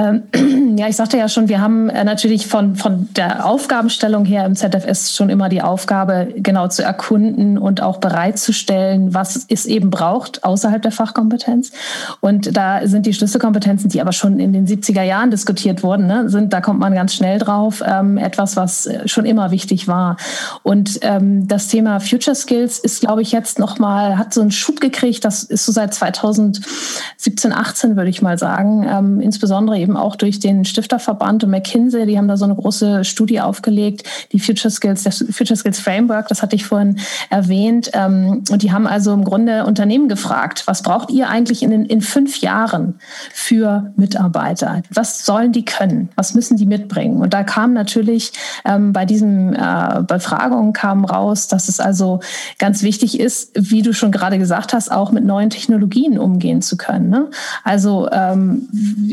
Ähm, 0.00 0.22
ja, 0.80 0.88
ich 0.88 0.96
sagte 0.96 1.18
ja 1.18 1.28
schon, 1.28 1.50
wir 1.50 1.60
haben 1.60 1.90
äh, 1.90 2.04
natürlich 2.04 2.46
von, 2.46 2.74
von 2.74 3.06
der 3.14 3.44
Aufgabenstellung 3.44 4.24
her 4.24 4.46
im 4.46 4.56
ZFS 4.56 5.14
schon 5.14 5.28
immer 5.28 5.50
die 5.50 5.60
Aufgabe, 5.60 6.28
genau 6.36 6.68
zu 6.68 6.82
erkunden 6.82 7.58
und 7.58 7.82
auch 7.82 7.98
bereitzustellen, 7.98 9.12
was 9.12 9.44
es 9.48 9.66
eben 9.66 9.90
braucht 9.90 10.42
außerhalb 10.42 10.80
der 10.80 10.90
Fachkompetenz. 10.90 11.72
Und 12.20 12.56
da 12.56 12.86
sind 12.86 13.04
die 13.04 13.12
Schlüsselkompetenzen, 13.12 13.90
die 13.90 14.00
aber 14.00 14.12
schon 14.12 14.40
in 14.40 14.54
den 14.54 14.66
70er 14.66 15.02
Jahren 15.02 15.30
diskutiert 15.30 15.82
wurden, 15.82 16.06
ne, 16.06 16.30
sind, 16.30 16.54
da 16.54 16.62
kommt 16.62 16.80
man 16.80 16.94
ganz 16.94 17.12
schnell 17.12 17.38
drauf, 17.38 17.82
ähm, 17.86 18.16
etwas, 18.16 18.56
was 18.56 18.86
äh, 18.86 19.06
schon 19.06 19.26
immer 19.26 19.50
wichtig 19.50 19.86
war. 19.86 20.16
Und 20.62 21.00
ähm, 21.02 21.46
das 21.46 21.68
Thema 21.68 22.00
Future 22.00 22.34
Skills 22.34 22.78
ist, 22.78 23.02
glaube 23.02 23.20
ich, 23.20 23.32
jetzt 23.32 23.58
nochmal, 23.58 24.16
hat 24.16 24.32
so 24.32 24.40
einen 24.40 24.50
Schub 24.50 24.80
gekriegt. 24.80 25.26
Das 25.26 25.42
ist 25.42 25.66
so 25.66 25.72
seit 25.72 25.92
2017, 25.92 27.52
18, 27.52 27.96
würde 27.96 28.08
ich 28.08 28.22
mal 28.22 28.38
sagen. 28.38 28.86
Ähm, 28.88 29.20
insbesondere 29.20 29.78
eben 29.78 29.98
auch 29.98 30.16
durch 30.16 30.40
den 30.40 30.64
Stifterverband 30.70 31.44
und 31.44 31.50
McKinsey, 31.50 32.06
die 32.06 32.16
haben 32.16 32.28
da 32.28 32.36
so 32.36 32.44
eine 32.44 32.54
große 32.54 33.04
Studie 33.04 33.40
aufgelegt, 33.40 34.04
die 34.32 34.40
Future 34.40 34.70
Skills, 34.70 35.02
das 35.02 35.24
Future 35.30 35.56
Skills 35.56 35.80
Framework, 35.80 36.28
das 36.28 36.42
hatte 36.42 36.56
ich 36.56 36.64
vorhin 36.64 36.98
erwähnt. 37.28 37.90
Ähm, 37.92 38.44
und 38.50 38.62
die 38.62 38.72
haben 38.72 38.86
also 38.86 39.12
im 39.12 39.24
Grunde 39.24 39.64
Unternehmen 39.66 40.08
gefragt, 40.08 40.62
was 40.66 40.82
braucht 40.82 41.10
ihr 41.10 41.28
eigentlich 41.28 41.62
in, 41.62 41.84
in 41.84 42.00
fünf 42.00 42.40
Jahren 42.40 42.98
für 43.32 43.92
Mitarbeiter? 43.96 44.82
Was 44.90 45.24
sollen 45.24 45.52
die 45.52 45.64
können? 45.64 46.08
Was 46.16 46.34
müssen 46.34 46.56
die 46.56 46.66
mitbringen? 46.66 47.20
Und 47.20 47.34
da 47.34 47.42
kam 47.42 47.72
natürlich 47.72 48.32
ähm, 48.64 48.92
bei 48.92 49.04
diesen 49.04 49.54
äh, 49.54 50.02
Befragungen 50.06 50.72
kam 50.72 51.04
raus, 51.04 51.48
dass 51.48 51.68
es 51.68 51.80
also 51.80 52.20
ganz 52.58 52.82
wichtig 52.82 53.20
ist, 53.20 53.50
wie 53.54 53.82
du 53.82 53.92
schon 53.92 54.12
gerade 54.12 54.38
gesagt 54.38 54.72
hast, 54.72 54.90
auch 54.90 55.12
mit 55.12 55.24
neuen 55.24 55.50
Technologien 55.50 56.18
umgehen 56.18 56.62
zu 56.62 56.76
können. 56.76 57.10
Ne? 57.10 57.28
Also 57.64 58.08
ähm, 58.10 58.68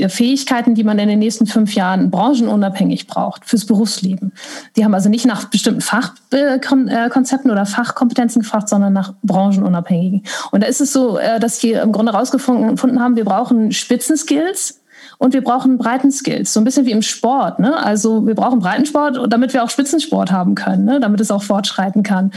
Fähigkeiten 0.07 0.37
Fähigkeiten, 0.37 0.75
die 0.75 0.83
man 0.83 0.99
in 0.99 1.07
den 1.07 1.19
nächsten 1.19 1.36
fünf 1.45 1.75
Jahren 1.75 2.09
branchenunabhängig 2.09 3.05
braucht 3.05 3.45
fürs 3.45 3.65
Berufsleben. 3.65 4.33
Die 4.75 4.83
haben 4.83 4.93
also 4.93 5.09
nicht 5.09 5.25
nach 5.25 5.45
bestimmten 5.45 5.81
Fachkonzepten 5.81 7.51
oder 7.51 7.65
Fachkompetenzen 7.65 8.41
gefragt, 8.41 8.69
sondern 8.69 8.93
nach 8.93 9.13
branchenunabhängigen. 9.21 10.23
Und 10.51 10.63
da 10.63 10.67
ist 10.67 10.81
es 10.81 10.91
so, 10.91 11.19
äh, 11.19 11.39
dass 11.39 11.61
wir 11.61 11.81
im 11.83 11.91
Grunde 11.91 12.13
herausgefunden 12.13 12.99
haben, 12.99 13.15
wir 13.15 13.25
brauchen 13.25 13.71
Spitzenskills 13.71 14.81
und 15.17 15.33
wir 15.33 15.43
brauchen 15.43 15.77
Breitenskills, 15.77 16.53
so 16.53 16.61
ein 16.61 16.63
bisschen 16.63 16.85
wie 16.85 16.91
im 16.91 17.01
Sport. 17.01 17.59
Ne? 17.59 17.75
Also 17.77 18.27
wir 18.27 18.35
brauchen 18.35 18.59
Breitensport, 18.59 19.19
damit 19.31 19.53
wir 19.53 19.63
auch 19.63 19.69
Spitzensport 19.69 20.31
haben 20.31 20.55
können, 20.55 20.85
ne? 20.85 20.99
damit 20.99 21.19
es 21.21 21.31
auch 21.31 21.43
fortschreiten 21.43 22.03
kann. 22.03 22.31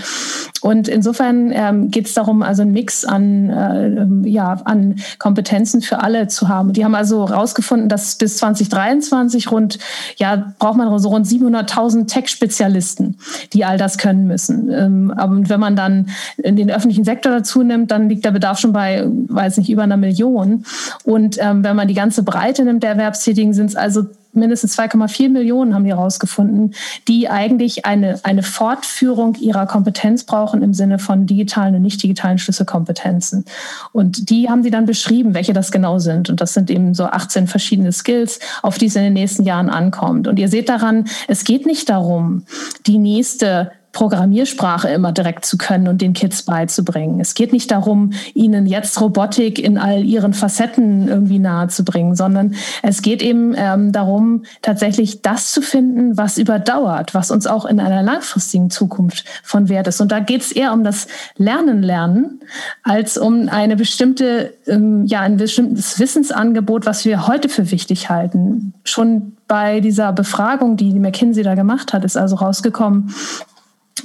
Und 0.62 0.88
insofern 0.88 1.50
ähm, 1.52 1.90
geht 1.90 2.06
es 2.06 2.14
darum, 2.14 2.42
also 2.42 2.62
einen 2.62 2.72
Mix 2.72 3.04
an, 3.04 3.50
äh, 3.50 4.28
ja, 4.28 4.60
an 4.64 4.96
Kompetenzen 5.18 5.82
für 5.82 6.02
alle 6.02 6.28
zu 6.28 6.48
haben. 6.48 6.72
Die 6.72 6.84
haben 6.84 6.94
also 6.94 7.28
herausgefunden, 7.28 7.88
dass 7.88 8.16
bis 8.16 8.38
2023 8.38 9.50
rund, 9.50 9.78
ja, 10.16 10.52
braucht 10.58 10.76
man 10.76 10.98
so 10.98 11.08
rund 11.10 11.26
700.000 11.26 12.06
Tech-Spezialisten, 12.06 13.16
die 13.52 13.64
all 13.64 13.76
das 13.78 13.98
können 13.98 14.26
müssen. 14.26 14.70
Ähm, 14.70 15.12
aber 15.16 15.48
wenn 15.48 15.60
man 15.60 15.76
dann 15.76 16.10
in 16.38 16.56
den 16.56 16.70
öffentlichen 16.70 17.04
Sektor 17.04 17.32
dazu 17.32 17.62
nimmt, 17.62 17.90
dann 17.90 18.08
liegt 18.08 18.24
der 18.24 18.32
Bedarf 18.32 18.58
schon 18.58 18.72
bei, 18.72 19.06
weiß 19.06 19.58
nicht, 19.58 19.70
über 19.70 19.82
einer 19.82 19.96
Million. 19.96 20.64
Und 21.04 21.36
ähm, 21.40 21.62
wenn 21.64 21.76
man 21.76 21.88
die 21.88 21.94
ganze 21.94 22.22
Breite 22.22 22.64
nimmt 22.70 22.82
der 22.82 22.90
Erwerbstätigen, 22.90 23.52
sind 23.52 23.66
es 23.66 23.76
also 23.76 24.06
mindestens 24.32 24.78
2,4 24.78 25.28
Millionen 25.28 25.74
haben 25.74 25.84
die 25.84 25.90
herausgefunden, 25.90 26.74
die 27.08 27.28
eigentlich 27.28 27.84
eine, 27.84 28.20
eine 28.22 28.42
Fortführung 28.42 29.34
ihrer 29.34 29.66
Kompetenz 29.66 30.24
brauchen 30.24 30.62
im 30.62 30.74
Sinne 30.74 30.98
von 30.98 31.26
digitalen 31.26 31.74
und 31.74 31.82
nicht 31.82 32.02
digitalen 32.02 32.38
Schlüsselkompetenzen. 32.38 33.44
Und 33.92 34.30
die 34.30 34.48
haben 34.48 34.62
sie 34.62 34.70
dann 34.70 34.86
beschrieben, 34.86 35.34
welche 35.34 35.52
das 35.52 35.72
genau 35.72 35.98
sind. 35.98 36.30
Und 36.30 36.40
das 36.40 36.54
sind 36.54 36.70
eben 36.70 36.94
so 36.94 37.04
18 37.04 37.46
verschiedene 37.46 37.92
Skills, 37.92 38.38
auf 38.62 38.78
die 38.78 38.86
es 38.86 38.96
in 38.96 39.02
den 39.02 39.14
nächsten 39.14 39.44
Jahren 39.44 39.68
ankommt. 39.68 40.28
Und 40.28 40.38
ihr 40.38 40.48
seht 40.48 40.68
daran, 40.68 41.06
es 41.28 41.44
geht 41.44 41.66
nicht 41.66 41.88
darum, 41.88 42.44
die 42.86 42.98
nächste 42.98 43.72
Programmiersprache 43.92 44.88
immer 44.88 45.12
direkt 45.12 45.44
zu 45.44 45.58
können 45.58 45.88
und 45.88 46.00
den 46.00 46.12
Kids 46.12 46.42
beizubringen. 46.42 47.20
Es 47.20 47.34
geht 47.34 47.52
nicht 47.52 47.70
darum, 47.70 48.12
ihnen 48.34 48.66
jetzt 48.66 49.00
Robotik 49.00 49.58
in 49.58 49.78
all 49.78 50.04
ihren 50.04 50.32
Facetten 50.32 51.08
irgendwie 51.08 51.40
nahezubringen, 51.40 52.14
sondern 52.14 52.54
es 52.82 53.02
geht 53.02 53.20
eben 53.20 53.54
ähm, 53.56 53.90
darum, 53.90 54.44
tatsächlich 54.62 55.22
das 55.22 55.52
zu 55.52 55.60
finden, 55.60 56.16
was 56.16 56.38
überdauert, 56.38 57.14
was 57.14 57.30
uns 57.32 57.46
auch 57.48 57.64
in 57.64 57.80
einer 57.80 58.02
langfristigen 58.02 58.70
Zukunft 58.70 59.24
von 59.42 59.68
Wert 59.68 59.88
ist. 59.88 60.00
Und 60.00 60.12
da 60.12 60.20
geht 60.20 60.42
es 60.42 60.52
eher 60.52 60.72
um 60.72 60.84
das 60.84 61.08
Lernen 61.36 61.82
lernen, 61.82 62.40
als 62.84 63.18
um 63.18 63.48
eine 63.48 63.74
bestimmte, 63.74 64.54
ähm, 64.66 65.04
ja, 65.06 65.20
ein 65.20 65.36
bestimmtes 65.36 65.98
Wissensangebot, 65.98 66.86
was 66.86 67.04
wir 67.04 67.26
heute 67.26 67.48
für 67.48 67.72
wichtig 67.72 68.08
halten. 68.08 68.72
Schon 68.84 69.36
bei 69.48 69.80
dieser 69.80 70.12
Befragung, 70.12 70.76
die 70.76 70.96
McKinsey 70.98 71.42
da 71.42 71.56
gemacht 71.56 71.92
hat, 71.92 72.04
ist 72.04 72.16
also 72.16 72.36
rausgekommen, 72.36 73.12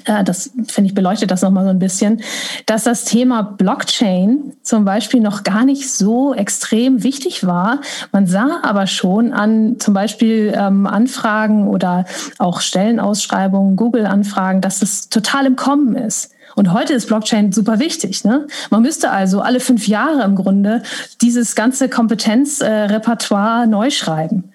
äh, 0.05 0.23
das 0.23 0.51
finde 0.67 0.89
ich 0.89 0.95
beleuchtet 0.95 1.31
das 1.31 1.41
nochmal 1.41 1.63
so 1.63 1.69
ein 1.69 1.79
bisschen, 1.79 2.21
dass 2.65 2.83
das 2.83 3.05
Thema 3.05 3.41
Blockchain 3.41 4.53
zum 4.63 4.85
Beispiel 4.85 5.19
noch 5.19 5.43
gar 5.43 5.65
nicht 5.65 5.91
so 5.91 6.33
extrem 6.33 7.03
wichtig 7.03 7.45
war. 7.45 7.81
Man 8.11 8.27
sah 8.27 8.59
aber 8.63 8.87
schon 8.87 9.33
an 9.33 9.75
zum 9.79 9.93
Beispiel 9.93 10.53
ähm, 10.55 10.87
Anfragen 10.87 11.67
oder 11.67 12.05
auch 12.37 12.61
Stellenausschreibungen, 12.61 13.75
Google-Anfragen, 13.75 14.61
dass 14.61 14.79
das 14.79 15.09
total 15.09 15.45
im 15.45 15.55
Kommen 15.55 15.95
ist. 15.95 16.31
Und 16.55 16.71
heute 16.71 16.93
ist 16.93 17.07
Blockchain 17.07 17.51
super 17.51 17.79
wichtig. 17.79 18.23
Ne? 18.23 18.47
Man 18.69 18.81
müsste 18.81 19.11
also 19.11 19.41
alle 19.41 19.59
fünf 19.59 19.87
Jahre 19.87 20.23
im 20.23 20.35
Grunde 20.35 20.83
dieses 21.21 21.55
ganze 21.55 21.89
Kompetenzrepertoire 21.89 23.63
äh, 23.63 23.67
neu 23.67 23.89
schreiben. 23.89 24.45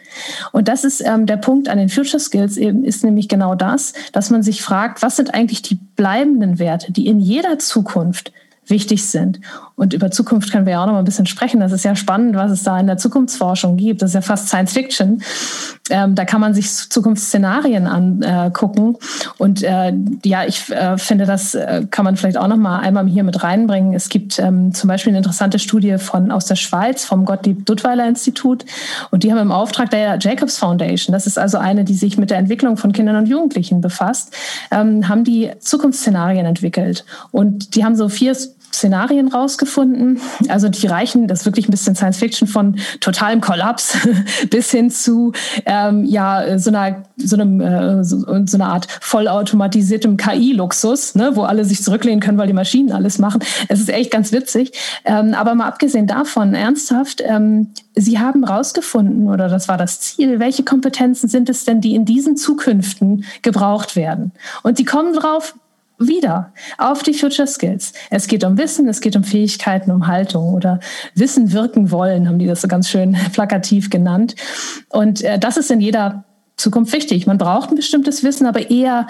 Und 0.52 0.68
das 0.68 0.84
ist 0.84 1.00
ähm, 1.04 1.26
der 1.26 1.36
Punkt 1.36 1.68
an 1.68 1.78
den 1.78 1.88
Future 1.88 2.20
Skills 2.20 2.56
eben, 2.56 2.84
ist 2.84 3.04
nämlich 3.04 3.28
genau 3.28 3.54
das, 3.54 3.92
dass 4.12 4.30
man 4.30 4.42
sich 4.42 4.62
fragt, 4.62 5.02
was 5.02 5.16
sind 5.16 5.34
eigentlich 5.34 5.62
die 5.62 5.78
bleibenden 5.96 6.58
Werte, 6.58 6.92
die 6.92 7.06
in 7.06 7.20
jeder 7.20 7.58
Zukunft 7.58 8.32
wichtig 8.70 9.06
sind. 9.06 9.40
Und 9.76 9.94
über 9.94 10.10
Zukunft 10.10 10.52
können 10.52 10.66
wir 10.66 10.74
ja 10.74 10.82
auch 10.82 10.86
noch 10.86 10.92
mal 10.92 10.98
ein 10.98 11.04
bisschen 11.04 11.26
sprechen. 11.26 11.60
Das 11.60 11.72
ist 11.72 11.84
ja 11.84 11.96
spannend, 11.96 12.36
was 12.36 12.50
es 12.50 12.62
da 12.62 12.78
in 12.78 12.86
der 12.86 12.98
Zukunftsforschung 12.98 13.76
gibt. 13.76 14.02
Das 14.02 14.10
ist 14.10 14.14
ja 14.14 14.20
fast 14.20 14.48
Science 14.48 14.72
Fiction. 14.72 15.22
Ähm, 15.88 16.14
da 16.14 16.24
kann 16.24 16.40
man 16.40 16.54
sich 16.54 16.70
Zukunftsszenarien 16.70 17.86
angucken. 17.86 18.96
Und 19.38 19.62
äh, 19.62 19.92
ja, 20.24 20.44
ich 20.44 20.70
äh, 20.70 20.98
finde, 20.98 21.24
das 21.24 21.54
äh, 21.54 21.86
kann 21.90 22.04
man 22.04 22.16
vielleicht 22.16 22.36
auch 22.36 22.46
noch 22.46 22.58
mal 22.58 22.80
einmal 22.80 23.06
hier 23.06 23.24
mit 23.24 23.42
reinbringen. 23.42 23.94
Es 23.94 24.08
gibt 24.08 24.38
ähm, 24.38 24.74
zum 24.74 24.88
Beispiel 24.88 25.10
eine 25.10 25.18
interessante 25.18 25.58
Studie 25.58 25.96
von 25.98 26.30
aus 26.30 26.46
der 26.46 26.56
Schweiz 26.56 27.04
vom 27.04 27.24
Gottlieb 27.24 27.64
Duttweiler 27.66 28.06
Institut. 28.06 28.64
Und 29.10 29.22
die 29.22 29.32
haben 29.32 29.38
im 29.38 29.52
Auftrag 29.52 29.90
der 29.90 30.18
Jacobs 30.20 30.58
Foundation, 30.58 31.12
das 31.12 31.26
ist 31.26 31.38
also 31.38 31.58
eine, 31.58 31.84
die 31.84 31.94
sich 31.94 32.18
mit 32.18 32.30
der 32.30 32.38
Entwicklung 32.38 32.76
von 32.76 32.92
Kindern 32.92 33.16
und 33.16 33.26
Jugendlichen 33.26 33.80
befasst, 33.80 34.34
ähm, 34.70 35.08
haben 35.08 35.24
die 35.24 35.50
Zukunftsszenarien 35.58 36.46
entwickelt. 36.46 37.04
Und 37.30 37.74
die 37.74 37.84
haben 37.84 37.96
so 37.96 38.08
vier 38.08 38.34
Szenarien 38.72 39.28
rausgefunden. 39.28 40.20
Also 40.48 40.68
die 40.68 40.86
reichen, 40.86 41.26
das 41.26 41.40
ist 41.40 41.46
wirklich 41.46 41.68
ein 41.68 41.70
bisschen 41.70 41.94
Science 41.94 42.18
Fiction 42.18 42.48
von 42.48 42.76
totalem 43.00 43.40
Kollaps 43.40 43.98
bis 44.50 44.70
hin 44.70 44.90
zu 44.90 45.32
ähm, 45.66 46.04
ja 46.04 46.58
so 46.58 46.70
einer 46.70 47.02
so 47.16 47.36
einem 47.36 47.60
äh, 47.60 48.04
so, 48.04 48.18
so 48.46 48.56
einer 48.56 48.68
Art 48.68 48.86
vollautomatisiertem 49.00 50.16
KI-Luxus, 50.16 51.14
ne, 51.14 51.32
wo 51.34 51.42
alle 51.42 51.64
sich 51.64 51.82
zurücklehnen 51.82 52.20
können, 52.20 52.38
weil 52.38 52.46
die 52.46 52.52
Maschinen 52.52 52.92
alles 52.92 53.18
machen. 53.18 53.42
Es 53.68 53.80
ist 53.80 53.90
echt 53.90 54.10
ganz 54.10 54.32
witzig. 54.32 54.72
Ähm, 55.04 55.34
aber 55.34 55.54
mal 55.54 55.66
abgesehen 55.66 56.06
davon, 56.06 56.54
ernsthaft, 56.54 57.22
ähm, 57.24 57.68
Sie 57.96 58.18
haben 58.18 58.46
herausgefunden, 58.46 59.28
oder 59.28 59.48
das 59.48 59.68
war 59.68 59.76
das 59.76 60.00
Ziel, 60.00 60.38
welche 60.38 60.62
Kompetenzen 60.62 61.28
sind 61.28 61.50
es 61.50 61.64
denn, 61.64 61.80
die 61.80 61.94
in 61.94 62.04
diesen 62.04 62.36
Zukünften 62.36 63.24
gebraucht 63.42 63.96
werden? 63.96 64.32
Und 64.62 64.76
Sie 64.76 64.84
kommen 64.84 65.12
drauf, 65.12 65.54
wieder 66.00 66.52
auf 66.78 67.02
die 67.02 67.14
Future 67.14 67.46
Skills. 67.46 67.92
Es 68.10 68.26
geht 68.26 68.42
um 68.42 68.58
Wissen, 68.58 68.88
es 68.88 69.00
geht 69.00 69.16
um 69.16 69.22
Fähigkeiten, 69.22 69.90
um 69.90 70.06
Haltung 70.06 70.54
oder 70.54 70.80
Wissen 71.14 71.52
wirken 71.52 71.90
wollen, 71.90 72.28
haben 72.28 72.38
die 72.38 72.46
das 72.46 72.62
so 72.62 72.68
ganz 72.68 72.88
schön 72.88 73.16
plakativ 73.32 73.90
genannt. 73.90 74.34
Und 74.88 75.22
äh, 75.22 75.38
das 75.38 75.56
ist 75.56 75.70
in 75.70 75.80
jeder 75.80 76.24
Zukunft 76.56 76.92
wichtig. 76.92 77.26
Man 77.26 77.38
braucht 77.38 77.70
ein 77.70 77.76
bestimmtes 77.76 78.24
Wissen, 78.24 78.46
aber 78.46 78.70
eher 78.70 79.06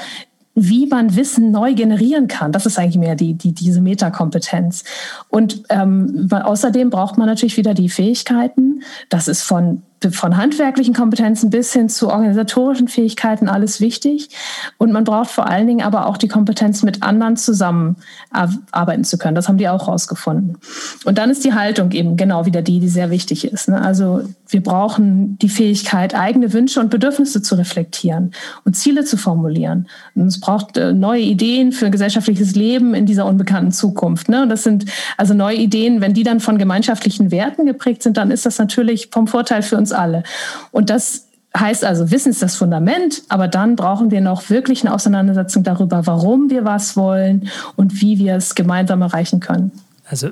wie 0.54 0.86
man 0.86 1.14
Wissen 1.16 1.52
neu 1.52 1.74
generieren 1.74 2.26
kann. 2.26 2.52
Das 2.52 2.66
ist 2.66 2.78
eigentlich 2.78 2.98
mehr 2.98 3.14
die, 3.14 3.34
die, 3.34 3.52
diese 3.52 3.80
Metakompetenz. 3.80 4.84
Und 5.28 5.62
ähm, 5.70 6.28
außerdem 6.30 6.90
braucht 6.90 7.18
man 7.18 7.28
natürlich 7.28 7.56
wieder 7.56 7.72
die 7.72 7.88
Fähigkeiten. 7.88 8.82
Das 9.08 9.28
ist 9.28 9.42
von 9.42 9.82
von 10.10 10.36
handwerklichen 10.36 10.94
Kompetenzen 10.94 11.50
bis 11.50 11.72
hin 11.72 11.88
zu 11.88 12.08
organisatorischen 12.08 12.88
Fähigkeiten 12.88 13.48
alles 13.48 13.80
wichtig. 13.80 14.30
Und 14.78 14.92
man 14.92 15.04
braucht 15.04 15.30
vor 15.30 15.46
allen 15.46 15.66
Dingen 15.66 15.82
aber 15.82 16.06
auch 16.06 16.16
die 16.16 16.28
Kompetenz, 16.28 16.82
mit 16.82 17.02
anderen 17.02 17.36
zusammen 17.36 17.96
arbeiten 18.30 19.04
zu 19.04 19.18
können. 19.18 19.34
Das 19.34 19.48
haben 19.48 19.58
die 19.58 19.68
auch 19.68 19.88
rausgefunden. 19.88 20.58
Und 21.04 21.18
dann 21.18 21.30
ist 21.30 21.44
die 21.44 21.52
Haltung 21.52 21.92
eben 21.92 22.16
genau 22.16 22.46
wieder 22.46 22.62
die, 22.62 22.80
die 22.80 22.88
sehr 22.88 23.10
wichtig 23.10 23.44
ist. 23.44 23.68
Ne? 23.68 23.80
Also 23.80 24.22
wir 24.50 24.62
brauchen 24.62 25.36
die 25.38 25.50
Fähigkeit, 25.50 26.14
eigene 26.14 26.52
Wünsche 26.54 26.80
und 26.80 26.88
Bedürfnisse 26.88 27.42
zu 27.42 27.56
reflektieren 27.56 28.32
und 28.64 28.76
Ziele 28.76 29.04
zu 29.04 29.18
formulieren. 29.18 29.88
Und 30.14 30.28
es 30.28 30.40
braucht 30.40 30.78
äh, 30.78 30.92
neue 30.94 31.22
Ideen 31.22 31.72
für 31.72 31.90
gesellschaftliches 31.90 32.54
Leben 32.54 32.94
in 32.94 33.04
dieser 33.04 33.26
unbekannten 33.26 33.72
Zukunft. 33.72 34.30
Ne? 34.30 34.42
Und 34.42 34.48
das 34.48 34.62
sind 34.62 34.86
also 35.18 35.34
neue 35.34 35.56
Ideen, 35.56 36.00
wenn 36.00 36.14
die 36.14 36.22
dann 36.22 36.40
von 36.40 36.56
gemeinschaftlichen 36.56 37.30
Werten 37.30 37.66
geprägt 37.66 38.02
sind, 38.02 38.16
dann 38.16 38.30
ist 38.30 38.46
das 38.46 38.58
natürlich 38.58 39.08
vom 39.10 39.26
Vorteil 39.26 39.62
für 39.62 39.76
uns 39.76 39.90
uns 39.90 39.92
alle. 39.92 40.22
Und 40.70 40.90
das 40.90 41.26
heißt 41.56 41.84
also, 41.84 42.10
Wissen 42.10 42.30
ist 42.30 42.42
das 42.42 42.56
Fundament, 42.56 43.22
aber 43.28 43.48
dann 43.48 43.74
brauchen 43.74 44.10
wir 44.10 44.20
noch 44.20 44.50
wirklich 44.50 44.84
eine 44.84 44.94
Auseinandersetzung 44.94 45.64
darüber, 45.64 46.06
warum 46.06 46.48
wir 46.48 46.64
was 46.64 46.96
wollen 46.96 47.48
und 47.76 48.00
wie 48.00 48.18
wir 48.18 48.36
es 48.36 48.54
gemeinsam 48.54 49.02
erreichen 49.02 49.40
können. 49.40 49.72
Also 50.10 50.30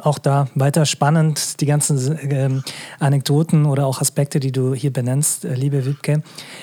auch 0.00 0.18
da 0.18 0.48
weiter 0.54 0.86
spannend, 0.86 1.60
die 1.60 1.66
ganzen 1.66 2.18
äh, 2.30 2.62
Anekdoten 2.98 3.66
oder 3.66 3.86
auch 3.86 4.00
Aspekte, 4.00 4.40
die 4.40 4.52
du 4.52 4.72
hier 4.74 4.90
benennst, 4.90 5.44
äh, 5.44 5.54
liebe 5.54 5.84
Wiebke. 5.84 6.22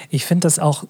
Ich 0.09 0.25
finde 0.25 0.47
das 0.47 0.57
auch 0.57 0.85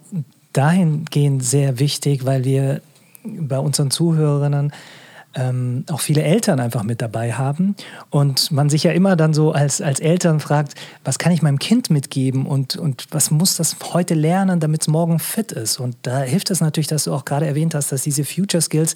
dahingehend 0.54 1.44
sehr 1.44 1.78
wichtig, 1.78 2.26
weil 2.26 2.46
wir 2.46 2.82
bei 3.26 3.60
unseren 3.60 3.92
Zuhörerinnen 3.92 4.72
ähm, 5.36 5.84
auch 5.92 6.00
viele 6.00 6.24
Eltern 6.24 6.62
einfach 6.62 6.84
mit 6.84 7.02
dabei 7.02 7.34
haben 7.34 7.76
und 8.10 8.52
man 8.52 8.70
sich 8.70 8.84
ja 8.84 8.92
immer 8.92 9.18
dann 9.18 9.34
so 9.34 9.52
als, 9.52 9.82
als 9.82 10.00
Eltern 10.00 10.40
fragt, 10.40 10.76
was 11.04 11.20
kann 11.20 11.34
ich 11.34 11.42
meinem 11.42 11.60
Kind 11.60 11.90
mitgeben 11.90 12.46
und, 12.46 12.78
und 12.78 13.08
was 13.12 13.32
muss 13.32 13.58
das 13.58 13.76
heute 13.94 14.14
lernen, 14.14 14.62
damit 14.62 14.82
es 14.82 14.88
morgen 14.88 15.20
fit 15.20 15.52
ist. 15.52 15.78
Und 15.78 15.98
da 16.04 16.22
hilft 16.22 16.52
es 16.52 16.62
natürlich, 16.62 16.88
dass 16.88 17.04
du 17.04 17.14
auch 17.14 17.26
gerade 17.26 17.46
erwähnt 17.46 17.76
hast, 17.76 17.92
dass 17.92 18.04
diese 18.04 18.24
Future 18.24 18.62
Skills 18.62 18.96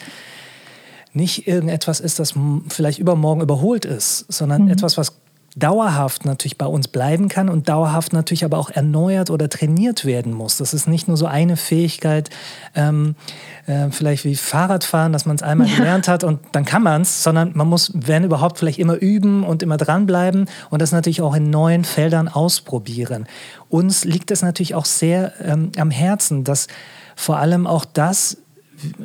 nicht 1.14 1.48
irgendetwas 1.48 2.00
ist, 2.00 2.20
das 2.20 2.34
vielleicht 2.70 3.00
übermorgen 3.00 3.42
überholt 3.42 3.86
ist, 3.86 4.26
sondern 4.32 4.64
mhm. 4.64 4.72
etwas, 4.72 4.98
was 4.98 5.14
dauerhaft 5.56 6.26
natürlich 6.26 6.58
bei 6.58 6.66
uns 6.66 6.88
bleiben 6.88 7.30
kann 7.30 7.50
und 7.50 7.70
dauerhaft 7.70 8.14
natürlich 8.14 8.44
aber 8.44 8.58
auch 8.58 8.70
erneuert 8.70 9.30
oder 9.30 9.50
trainiert 9.50 10.06
werden 10.06 10.34
muss. 10.34 10.58
Das 10.58 10.74
ist 10.74 10.88
nicht 10.88 11.08
nur 11.08 11.18
so 11.18 11.28
eine 11.28 11.58
Fähigkeit, 11.58 12.30
ähm, 12.76 13.16
äh, 13.68 13.90
vielleicht 13.92 14.26
wie 14.26 14.36
Fahrradfahren, 14.36 15.14
dass 15.14 15.26
man 15.26 15.36
es 15.36 15.44
einmal 15.44 15.68
ja. 15.68 15.76
gelernt 15.76 16.08
hat 16.08 16.24
und 16.24 16.40
dann 16.54 16.66
kann 16.66 16.82
man 16.82 17.04
es, 17.04 17.24
sondern 17.24 17.52
man 17.54 17.68
muss, 17.68 17.92
wenn 17.94 18.24
überhaupt, 18.24 18.58
vielleicht 18.58 18.80
immer 18.80 18.96
üben 18.96 19.44
und 19.44 19.62
immer 19.62 19.78
dranbleiben 19.78 20.50
und 20.70 20.82
das 20.82 20.92
natürlich 20.92 21.22
auch 21.22 21.36
in 21.36 21.50
neuen 21.50 21.84
Feldern 21.84 22.28
ausprobieren. 22.28 23.28
Uns 23.70 24.06
liegt 24.06 24.32
es 24.32 24.42
natürlich 24.42 24.76
auch 24.76 24.86
sehr 24.86 25.34
ähm, 25.42 25.72
am 25.78 25.92
Herzen, 25.92 26.44
dass 26.44 26.68
vor 27.16 27.38
allem 27.38 27.68
auch 27.68 27.86
das 27.86 28.38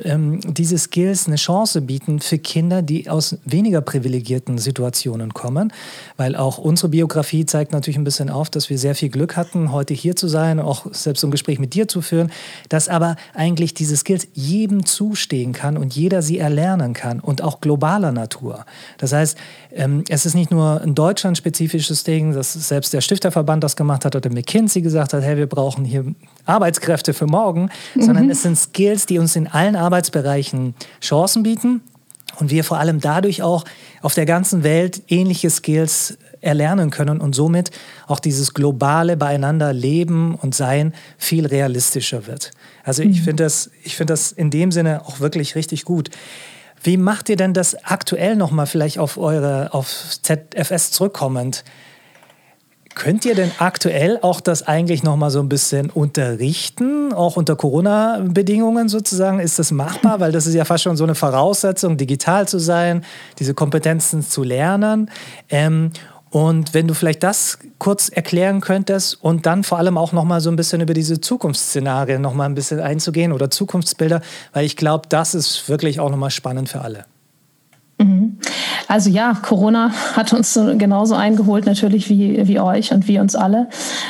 ähm, 0.03 0.39
diese 0.53 0.77
Skills 0.77 1.27
eine 1.27 1.35
Chance 1.35 1.81
bieten 1.81 2.19
für 2.19 2.37
Kinder, 2.37 2.81
die 2.81 3.09
aus 3.09 3.37
weniger 3.45 3.81
privilegierten 3.81 4.57
Situationen 4.57 5.33
kommen, 5.33 5.73
weil 6.17 6.35
auch 6.35 6.57
unsere 6.57 6.89
Biografie 6.89 7.45
zeigt 7.45 7.71
natürlich 7.71 7.97
ein 7.97 8.03
bisschen 8.03 8.29
auf, 8.29 8.49
dass 8.49 8.69
wir 8.69 8.77
sehr 8.77 8.95
viel 8.95 9.09
Glück 9.09 9.35
hatten, 9.35 9.71
heute 9.71 9.93
hier 9.93 10.15
zu 10.15 10.27
sein, 10.27 10.59
auch 10.59 10.85
selbst 10.93 11.21
so 11.21 11.27
ein 11.27 11.31
Gespräch 11.31 11.59
mit 11.59 11.73
dir 11.73 11.87
zu 11.87 12.01
führen, 12.01 12.31
dass 12.69 12.89
aber 12.89 13.15
eigentlich 13.33 13.73
diese 13.73 13.97
Skills 13.97 14.27
jedem 14.33 14.85
zustehen 14.85 15.53
kann 15.53 15.77
und 15.77 15.95
jeder 15.95 16.21
sie 16.21 16.39
erlernen 16.39 16.93
kann 16.93 17.19
und 17.19 17.41
auch 17.41 17.61
globaler 17.61 18.11
Natur. 18.11 18.65
Das 18.97 19.13
heißt, 19.13 19.37
ähm, 19.71 20.03
es 20.09 20.25
ist 20.25 20.35
nicht 20.35 20.51
nur 20.51 20.81
ein 20.81 20.95
deutschlandspezifisches 20.95 22.03
Ding, 22.03 22.33
dass 22.33 22.53
selbst 22.53 22.93
der 22.93 23.01
Stifterverband 23.01 23.63
das 23.63 23.75
gemacht 23.75 24.05
hat 24.05 24.15
oder 24.15 24.29
McKinsey 24.29 24.81
gesagt 24.81 25.13
hat, 25.13 25.23
hey, 25.23 25.37
wir 25.37 25.47
brauchen 25.47 25.85
hier 25.85 26.05
Arbeitskräfte 26.45 27.13
für 27.13 27.27
morgen, 27.27 27.69
mhm. 27.95 28.01
sondern 28.01 28.29
es 28.29 28.43
sind 28.43 28.57
Skills, 28.57 29.05
die 29.05 29.19
uns 29.19 29.35
in 29.35 29.47
allen 29.47 29.75
Arbeitsbereichen 29.75 30.75
Chancen 31.01 31.43
bieten 31.43 31.81
und 32.39 32.51
wir 32.51 32.63
vor 32.63 32.79
allem 32.79 32.99
dadurch 32.99 33.43
auch 33.43 33.65
auf 34.01 34.13
der 34.13 34.25
ganzen 34.25 34.63
Welt 34.63 35.01
ähnliche 35.07 35.49
Skills 35.49 36.17
erlernen 36.41 36.89
können 36.89 37.19
und 37.19 37.35
somit 37.35 37.71
auch 38.07 38.19
dieses 38.19 38.53
globale 38.53 39.17
Beieinander 39.17 39.73
leben 39.73 40.35
und 40.35 40.55
sein 40.55 40.93
viel 41.17 41.45
realistischer 41.45 42.27
wird. 42.27 42.51
Also 42.83 43.03
ich 43.03 43.19
mhm. 43.19 43.23
finde 43.23 43.43
das, 43.43 43.69
find 43.83 44.09
das 44.09 44.31
in 44.31 44.49
dem 44.49 44.71
Sinne 44.71 45.05
auch 45.05 45.19
wirklich 45.19 45.55
richtig 45.55 45.83
gut. 45.83 46.09
Wie 46.81 46.95
macht 46.95 47.27
ihr 47.27 47.35
denn 47.35 47.53
das 47.53 47.75
aktuell 47.83 48.37
nochmal 48.37 48.67
vielleicht 48.67 48.99
auf 48.99 49.17
eure, 49.17 49.73
auf 49.73 50.17
ZFS 50.21 50.91
zurückkommend? 50.91 51.65
Könnt 52.95 53.23
ihr 53.23 53.35
denn 53.35 53.51
aktuell 53.59 54.19
auch 54.21 54.41
das 54.41 54.63
eigentlich 54.67 55.03
noch 55.03 55.15
mal 55.15 55.29
so 55.29 55.39
ein 55.39 55.47
bisschen 55.47 55.89
unterrichten, 55.89 57.13
auch 57.13 57.37
unter 57.37 57.55
Corona-Bedingungen 57.55 58.89
sozusagen? 58.89 59.39
Ist 59.39 59.59
das 59.59 59.71
machbar? 59.71 60.19
Weil 60.19 60.31
das 60.31 60.47
ist 60.47 60.55
ja 60.55 60.65
fast 60.65 60.83
schon 60.83 60.97
so 60.97 61.03
eine 61.03 61.15
Voraussetzung, 61.15 61.97
digital 61.97 62.47
zu 62.47 62.59
sein, 62.59 63.05
diese 63.37 63.53
Kompetenzen 63.53 64.23
zu 64.23 64.43
lernen. 64.43 65.09
Ähm, 65.49 65.91
und 66.31 66.73
wenn 66.73 66.87
du 66.87 66.93
vielleicht 66.93 67.23
das 67.23 67.57
kurz 67.79 68.09
erklären 68.09 68.61
könntest 68.61 69.23
und 69.23 69.45
dann 69.45 69.63
vor 69.63 69.77
allem 69.79 69.97
auch 69.97 70.11
noch 70.11 70.25
mal 70.25 70.41
so 70.41 70.51
ein 70.51 70.55
bisschen 70.55 70.81
über 70.81 70.93
diese 70.93 71.21
Zukunftsszenarien 71.21 72.21
noch 72.21 72.33
mal 72.33 72.45
ein 72.45 72.55
bisschen 72.55 72.79
einzugehen 72.79 73.31
oder 73.31 73.49
Zukunftsbilder, 73.49 74.21
weil 74.53 74.65
ich 74.65 74.75
glaube, 74.75 75.07
das 75.09 75.33
ist 75.33 75.69
wirklich 75.69 75.99
auch 75.99 76.09
noch 76.09 76.17
mal 76.17 76.29
spannend 76.29 76.69
für 76.69 76.81
alle. 76.81 77.05
Mhm. 77.99 78.37
Also 78.87 79.09
ja, 79.09 79.33
Corona 79.33 79.91
hat 80.15 80.33
uns 80.33 80.59
genauso 80.77 81.13
eingeholt 81.15 81.65
natürlich 81.65 82.09
wie, 82.09 82.47
wie 82.47 82.59
euch 82.59 82.91
und 82.91 83.07
wie 83.07 83.19
uns 83.19 83.35
alle. 83.35 83.67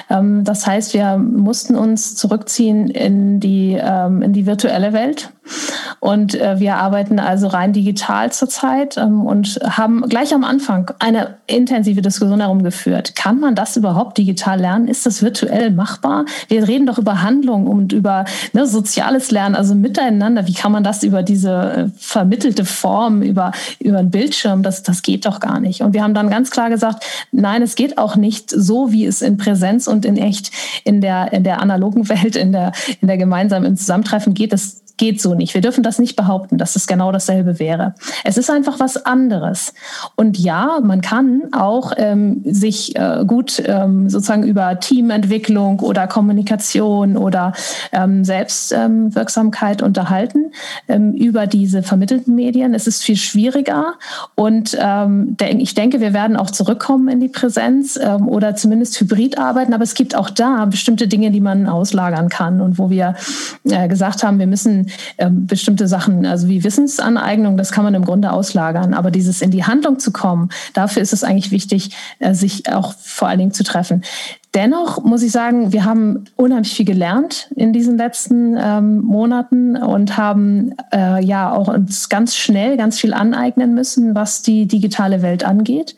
Ähm, 0.09 0.43
das 0.43 0.65
heißt, 0.65 0.93
wir 0.93 1.17
mussten 1.17 1.75
uns 1.75 2.15
zurückziehen 2.15 2.89
in 2.89 3.39
die, 3.39 3.77
ähm, 3.81 4.21
in 4.21 4.31
die 4.31 4.45
virtuelle 4.45 4.93
Welt. 4.93 5.31
Und 5.99 6.39
äh, 6.39 6.59
wir 6.59 6.77
arbeiten 6.77 7.19
also 7.19 7.47
rein 7.47 7.73
digital 7.73 8.31
zurzeit 8.31 8.97
ähm, 8.97 9.25
und 9.25 9.59
haben 9.63 10.03
gleich 10.07 10.33
am 10.33 10.43
Anfang 10.43 10.91
eine 10.99 11.37
intensive 11.47 12.01
Diskussion 12.01 12.39
darum 12.39 12.63
geführt. 12.63 13.15
Kann 13.15 13.39
man 13.39 13.55
das 13.55 13.75
überhaupt 13.75 14.17
digital 14.17 14.59
lernen? 14.59 14.87
Ist 14.87 15.05
das 15.05 15.21
virtuell 15.21 15.71
machbar? 15.71 16.25
Wir 16.47 16.67
reden 16.67 16.85
doch 16.85 16.97
über 16.97 17.21
Handlung 17.21 17.67
und 17.67 17.93
über 17.93 18.25
ne, 18.53 18.65
soziales 18.65 19.31
Lernen, 19.31 19.55
also 19.55 19.75
miteinander. 19.75 20.47
Wie 20.47 20.53
kann 20.53 20.71
man 20.71 20.83
das 20.83 21.03
über 21.03 21.23
diese 21.23 21.51
äh, 21.51 21.85
vermittelte 21.97 22.65
Form, 22.65 23.21
über, 23.21 23.51
über 23.79 23.99
einen 23.99 24.11
Bildschirm, 24.11 24.63
das, 24.63 24.83
das 24.83 25.01
geht 25.01 25.25
doch 25.25 25.39
gar 25.39 25.59
nicht. 25.59 25.81
Und 25.81 25.93
wir 25.93 26.03
haben 26.03 26.13
dann 26.13 26.29
ganz 26.29 26.51
klar 26.51 26.69
gesagt, 26.69 27.05
nein, 27.31 27.61
es 27.61 27.75
geht 27.75 27.97
auch 27.97 28.15
nicht 28.15 28.49
so, 28.49 28.91
wie 28.91 29.05
es 29.05 29.21
in 29.21 29.37
Präsenz 29.37 29.87
und 29.87 30.05
in 30.05 30.17
echt 30.17 30.51
in 30.83 31.01
der, 31.01 31.31
in 31.33 31.43
der 31.43 31.61
analogen 31.61 32.09
Welt, 32.09 32.35
in 32.35 32.51
der, 32.51 32.71
in 33.01 33.07
der 33.07 33.17
gemeinsamen 33.17 33.77
Zusammentreffen 33.77 34.33
geht. 34.33 34.53
Das 34.53 34.81
geht 34.99 35.21
so 35.21 35.33
nicht. 35.33 35.55
Wir 35.55 35.61
dürfen 35.61 35.81
das 35.81 35.97
nicht 35.97 36.15
behaupten, 36.15 36.59
dass 36.59 36.75
es 36.75 36.85
genau 36.85 37.11
dasselbe 37.11 37.57
wäre. 37.57 37.95
Es 38.23 38.37
ist 38.37 38.51
einfach 38.51 38.79
was 38.79 39.05
anderes. 39.05 39.73
Und 40.15 40.37
ja, 40.37 40.79
man 40.83 41.01
kann 41.01 41.43
auch 41.53 41.93
ähm, 41.97 42.41
sich 42.45 42.95
äh, 42.95 43.23
gut 43.25 43.63
ähm, 43.65 44.09
sozusagen 44.09 44.43
über 44.43 44.79
Teamentwicklung 44.79 45.79
oder 45.79 46.05
Kommunikation 46.05 47.17
oder 47.17 47.53
ähm, 47.93 48.25
Selbstwirksamkeit 48.25 49.81
unterhalten 49.81 50.51
ähm, 50.89 51.13
über 51.13 51.47
diese 51.47 51.81
vermittelten 51.81 52.35
Medien. 52.35 52.73
Es 52.73 52.85
ist 52.85 53.01
viel 53.01 53.15
schwieriger 53.15 53.93
und 54.35 54.77
ähm, 54.79 55.37
ich 55.39 55.75
denke, 55.75 56.01
wir 56.01 56.13
werden 56.13 56.35
auch 56.35 56.51
zurückkommen 56.51 57.07
in 57.07 57.21
die 57.21 57.29
Präsenz 57.29 57.97
ähm, 58.01 58.27
oder 58.27 58.55
zumindest 58.55 58.99
hybrid 58.99 59.37
arbeiten. 59.37 59.73
Aber 59.73 59.83
es 59.83 59.93
gibt 59.93 60.13
auch 60.13 60.29
da 60.29 60.65
bestimmte 60.65 61.07
Dinge, 61.07 61.31
die 61.31 61.41
man 61.41 61.67
auslagern 61.67 62.27
kann 62.27 62.59
und 62.59 62.77
wo 62.77 62.89
wir 62.89 63.15
äh, 63.63 63.87
gesagt 63.87 64.23
haben, 64.23 64.39
wir 64.39 64.47
müssen 64.47 64.88
ähm, 65.17 65.45
bestimmte 65.45 65.87
Sachen, 65.87 66.25
also 66.25 66.47
wie 66.47 66.63
Wissensaneignung, 66.63 67.57
das 67.57 67.71
kann 67.71 67.83
man 67.83 67.93
im 67.93 68.05
Grunde 68.05 68.31
auslagern. 68.31 68.93
Aber 68.93 69.11
dieses 69.11 69.41
in 69.41 69.51
die 69.51 69.63
Handlung 69.63 69.99
zu 69.99 70.11
kommen, 70.11 70.49
dafür 70.73 71.01
ist 71.01 71.13
es 71.13 71.23
eigentlich 71.23 71.51
wichtig, 71.51 71.95
äh, 72.19 72.33
sich 72.33 72.71
auch 72.71 72.93
vor 72.97 73.27
allen 73.27 73.39
Dingen 73.39 73.53
zu 73.53 73.63
treffen. 73.63 74.03
Dennoch 74.55 75.03
muss 75.03 75.21
ich 75.21 75.31
sagen, 75.31 75.73
wir 75.73 75.85
haben 75.85 76.23
unheimlich 76.35 76.73
viel 76.73 76.85
gelernt 76.85 77.49
in 77.55 77.71
diesen 77.71 77.99
letzten 77.99 78.57
ähm, 78.59 79.01
Monaten 79.01 79.77
und 79.77 80.17
haben 80.17 80.73
äh, 80.91 81.23
ja 81.23 81.51
auch 81.51 81.67
uns 81.67 82.09
ganz 82.09 82.35
schnell 82.35 82.75
ganz 82.75 82.99
viel 82.99 83.13
aneignen 83.13 83.75
müssen, 83.75 84.15
was 84.15 84.41
die 84.41 84.65
digitale 84.65 85.21
Welt 85.21 85.43
angeht 85.43 85.95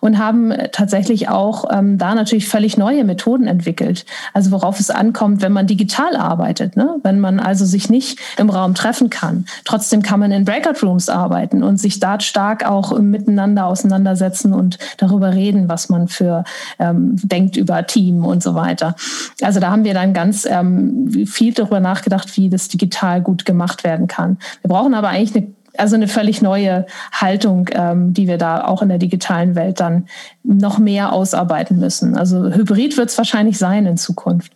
und 0.00 0.18
haben 0.18 0.52
tatsächlich 0.72 1.30
auch 1.30 1.64
ähm, 1.72 1.96
da 1.96 2.14
natürlich 2.14 2.46
völlig 2.46 2.76
neue 2.76 3.04
Methoden 3.04 3.46
entwickelt. 3.46 4.04
Also 4.34 4.50
worauf 4.50 4.80
es 4.80 4.90
ankommt, 4.90 5.40
wenn 5.40 5.52
man 5.52 5.66
digital 5.66 6.14
arbeitet, 6.14 6.76
ne? 6.76 6.96
wenn 7.02 7.20
man 7.20 7.40
also 7.40 7.64
sich 7.64 7.88
nicht 7.88 8.18
im 8.36 8.50
Raum 8.50 8.74
treffen 8.74 9.08
kann. 9.08 9.46
Trotzdem 9.64 10.02
kann 10.02 10.20
man 10.20 10.30
in 10.30 10.44
Breakout 10.44 10.86
Rooms 10.86 11.08
arbeiten 11.08 11.62
und 11.62 11.78
sich 11.78 12.00
da 12.00 12.20
stark 12.20 12.66
auch 12.66 12.98
miteinander 12.98 13.64
auseinandersetzen 13.64 14.52
und 14.52 14.78
darüber 14.98 15.32
reden, 15.32 15.70
was 15.70 15.88
man 15.88 16.08
für 16.08 16.44
ähm, 16.78 17.16
denkt 17.22 17.56
über 17.56 17.86
Team 17.94 18.24
und 18.24 18.42
so 18.42 18.54
weiter. 18.54 18.96
Also 19.40 19.60
da 19.60 19.70
haben 19.70 19.84
wir 19.84 19.94
dann 19.94 20.12
ganz 20.12 20.46
ähm, 20.46 21.26
viel 21.26 21.54
darüber 21.54 21.80
nachgedacht, 21.80 22.36
wie 22.36 22.48
das 22.48 22.68
digital 22.68 23.22
gut 23.22 23.44
gemacht 23.44 23.84
werden 23.84 24.08
kann. 24.08 24.38
Wir 24.62 24.68
brauchen 24.68 24.94
aber 24.94 25.08
eigentlich 25.08 25.36
eine 25.36 25.54
also 25.76 25.96
eine 25.96 26.06
völlig 26.06 26.40
neue 26.40 26.86
Haltung, 27.10 27.68
ähm, 27.72 28.14
die 28.14 28.28
wir 28.28 28.38
da 28.38 28.64
auch 28.64 28.80
in 28.80 28.90
der 28.90 28.98
digitalen 28.98 29.56
Welt 29.56 29.80
dann 29.80 30.06
noch 30.44 30.78
mehr 30.78 31.12
ausarbeiten 31.12 31.80
müssen. 31.80 32.16
Also 32.16 32.44
Hybrid 32.44 32.96
wird 32.96 33.10
es 33.10 33.18
wahrscheinlich 33.18 33.58
sein 33.58 33.84
in 33.84 33.96
Zukunft. 33.96 34.52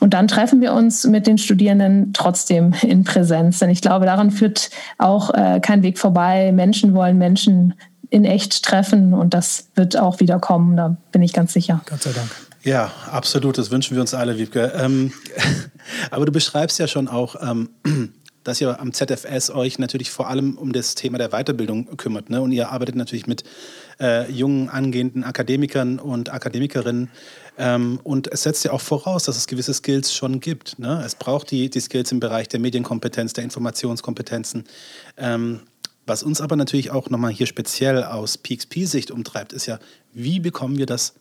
Und 0.00 0.12
dann 0.12 0.28
treffen 0.28 0.60
wir 0.60 0.74
uns 0.74 1.06
mit 1.06 1.26
den 1.26 1.38
Studierenden 1.38 2.12
trotzdem 2.12 2.74
in 2.82 3.04
Präsenz. 3.04 3.60
Denn 3.60 3.70
ich 3.70 3.80
glaube, 3.80 4.04
daran 4.04 4.30
führt 4.30 4.68
auch 4.98 5.32
äh, 5.32 5.60
kein 5.60 5.82
Weg 5.82 5.98
vorbei. 5.98 6.52
Menschen 6.52 6.92
wollen 6.92 7.16
Menschen 7.16 7.72
in 8.10 8.24
echt 8.24 8.62
treffen 8.64 9.14
und 9.14 9.34
das 9.34 9.68
wird 9.76 9.96
auch 9.96 10.20
wieder 10.20 10.38
kommen, 10.38 10.76
da 10.76 10.96
bin 11.12 11.22
ich 11.22 11.32
ganz 11.32 11.52
sicher. 11.52 11.80
Gott 11.88 12.02
sei 12.02 12.10
Dank. 12.12 12.49
Ja, 12.62 12.92
absolut, 13.10 13.56
das 13.56 13.70
wünschen 13.70 13.94
wir 13.96 14.02
uns 14.02 14.12
alle, 14.12 14.36
Wiebke. 14.36 14.72
Ähm, 14.76 15.12
aber 16.10 16.26
du 16.26 16.32
beschreibst 16.32 16.78
ja 16.78 16.86
schon 16.86 17.08
auch, 17.08 17.36
ähm, 17.40 17.70
dass 18.44 18.60
ihr 18.60 18.78
am 18.80 18.92
ZFS 18.92 19.50
euch 19.50 19.78
natürlich 19.78 20.10
vor 20.10 20.28
allem 20.28 20.58
um 20.58 20.72
das 20.72 20.94
Thema 20.94 21.16
der 21.16 21.30
Weiterbildung 21.30 21.96
kümmert. 21.96 22.28
Ne? 22.28 22.40
Und 22.42 22.52
ihr 22.52 22.70
arbeitet 22.70 22.96
natürlich 22.96 23.26
mit 23.26 23.44
äh, 23.98 24.30
jungen, 24.30 24.68
angehenden 24.68 25.24
Akademikern 25.24 25.98
und 25.98 26.32
Akademikerinnen. 26.32 27.10
Ähm, 27.56 27.98
und 28.02 28.30
es 28.30 28.42
setzt 28.42 28.64
ja 28.64 28.72
auch 28.72 28.80
voraus, 28.80 29.24
dass 29.24 29.36
es 29.36 29.46
gewisse 29.46 29.72
Skills 29.72 30.12
schon 30.12 30.40
gibt. 30.40 30.78
Ne? 30.78 31.02
Es 31.04 31.14
braucht 31.14 31.50
die, 31.50 31.70
die 31.70 31.80
Skills 31.80 32.12
im 32.12 32.20
Bereich 32.20 32.48
der 32.48 32.60
Medienkompetenz, 32.60 33.32
der 33.32 33.44
Informationskompetenzen. 33.44 34.64
Ähm, 35.16 35.60
was 36.06 36.22
uns 36.22 36.40
aber 36.40 36.56
natürlich 36.56 36.90
auch 36.90 37.08
nochmal 37.08 37.32
hier 37.32 37.46
speziell 37.46 38.04
aus 38.04 38.36
PXP-Sicht 38.36 39.10
umtreibt, 39.10 39.52
ist 39.52 39.66
ja, 39.66 39.78
wie 40.12 40.40
bekommen 40.40 40.76
wir 40.76 40.86
das 40.86 41.14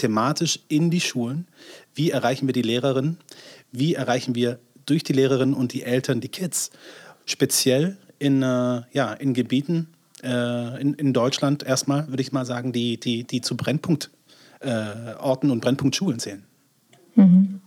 thematisch 0.00 0.60
in 0.68 0.90
die 0.90 1.00
Schulen? 1.00 1.46
Wie 1.94 2.10
erreichen 2.10 2.46
wir 2.48 2.52
die 2.52 2.62
Lehrerinnen? 2.62 3.18
Wie 3.72 3.94
erreichen 3.94 4.34
wir 4.34 4.58
durch 4.86 5.04
die 5.04 5.12
Lehrerinnen 5.12 5.54
und 5.54 5.72
die 5.72 5.82
Eltern 5.82 6.20
die 6.20 6.28
Kids? 6.28 6.70
Speziell 7.24 7.96
in, 8.18 8.42
äh, 8.42 8.82
ja, 8.92 9.12
in 9.12 9.34
Gebieten 9.34 9.88
äh, 10.22 10.80
in, 10.80 10.94
in 10.94 11.12
Deutschland 11.12 11.62
erstmal, 11.62 12.08
würde 12.08 12.22
ich 12.22 12.32
mal 12.32 12.44
sagen, 12.44 12.72
die, 12.72 12.98
die, 12.98 13.24
die 13.24 13.40
zu 13.40 13.56
Brennpunktorten 13.56 14.10
äh, 14.60 15.52
und 15.52 15.60
Brennpunktschulen 15.60 16.18
zählen. 16.18 16.44
Mhm. 17.14 17.60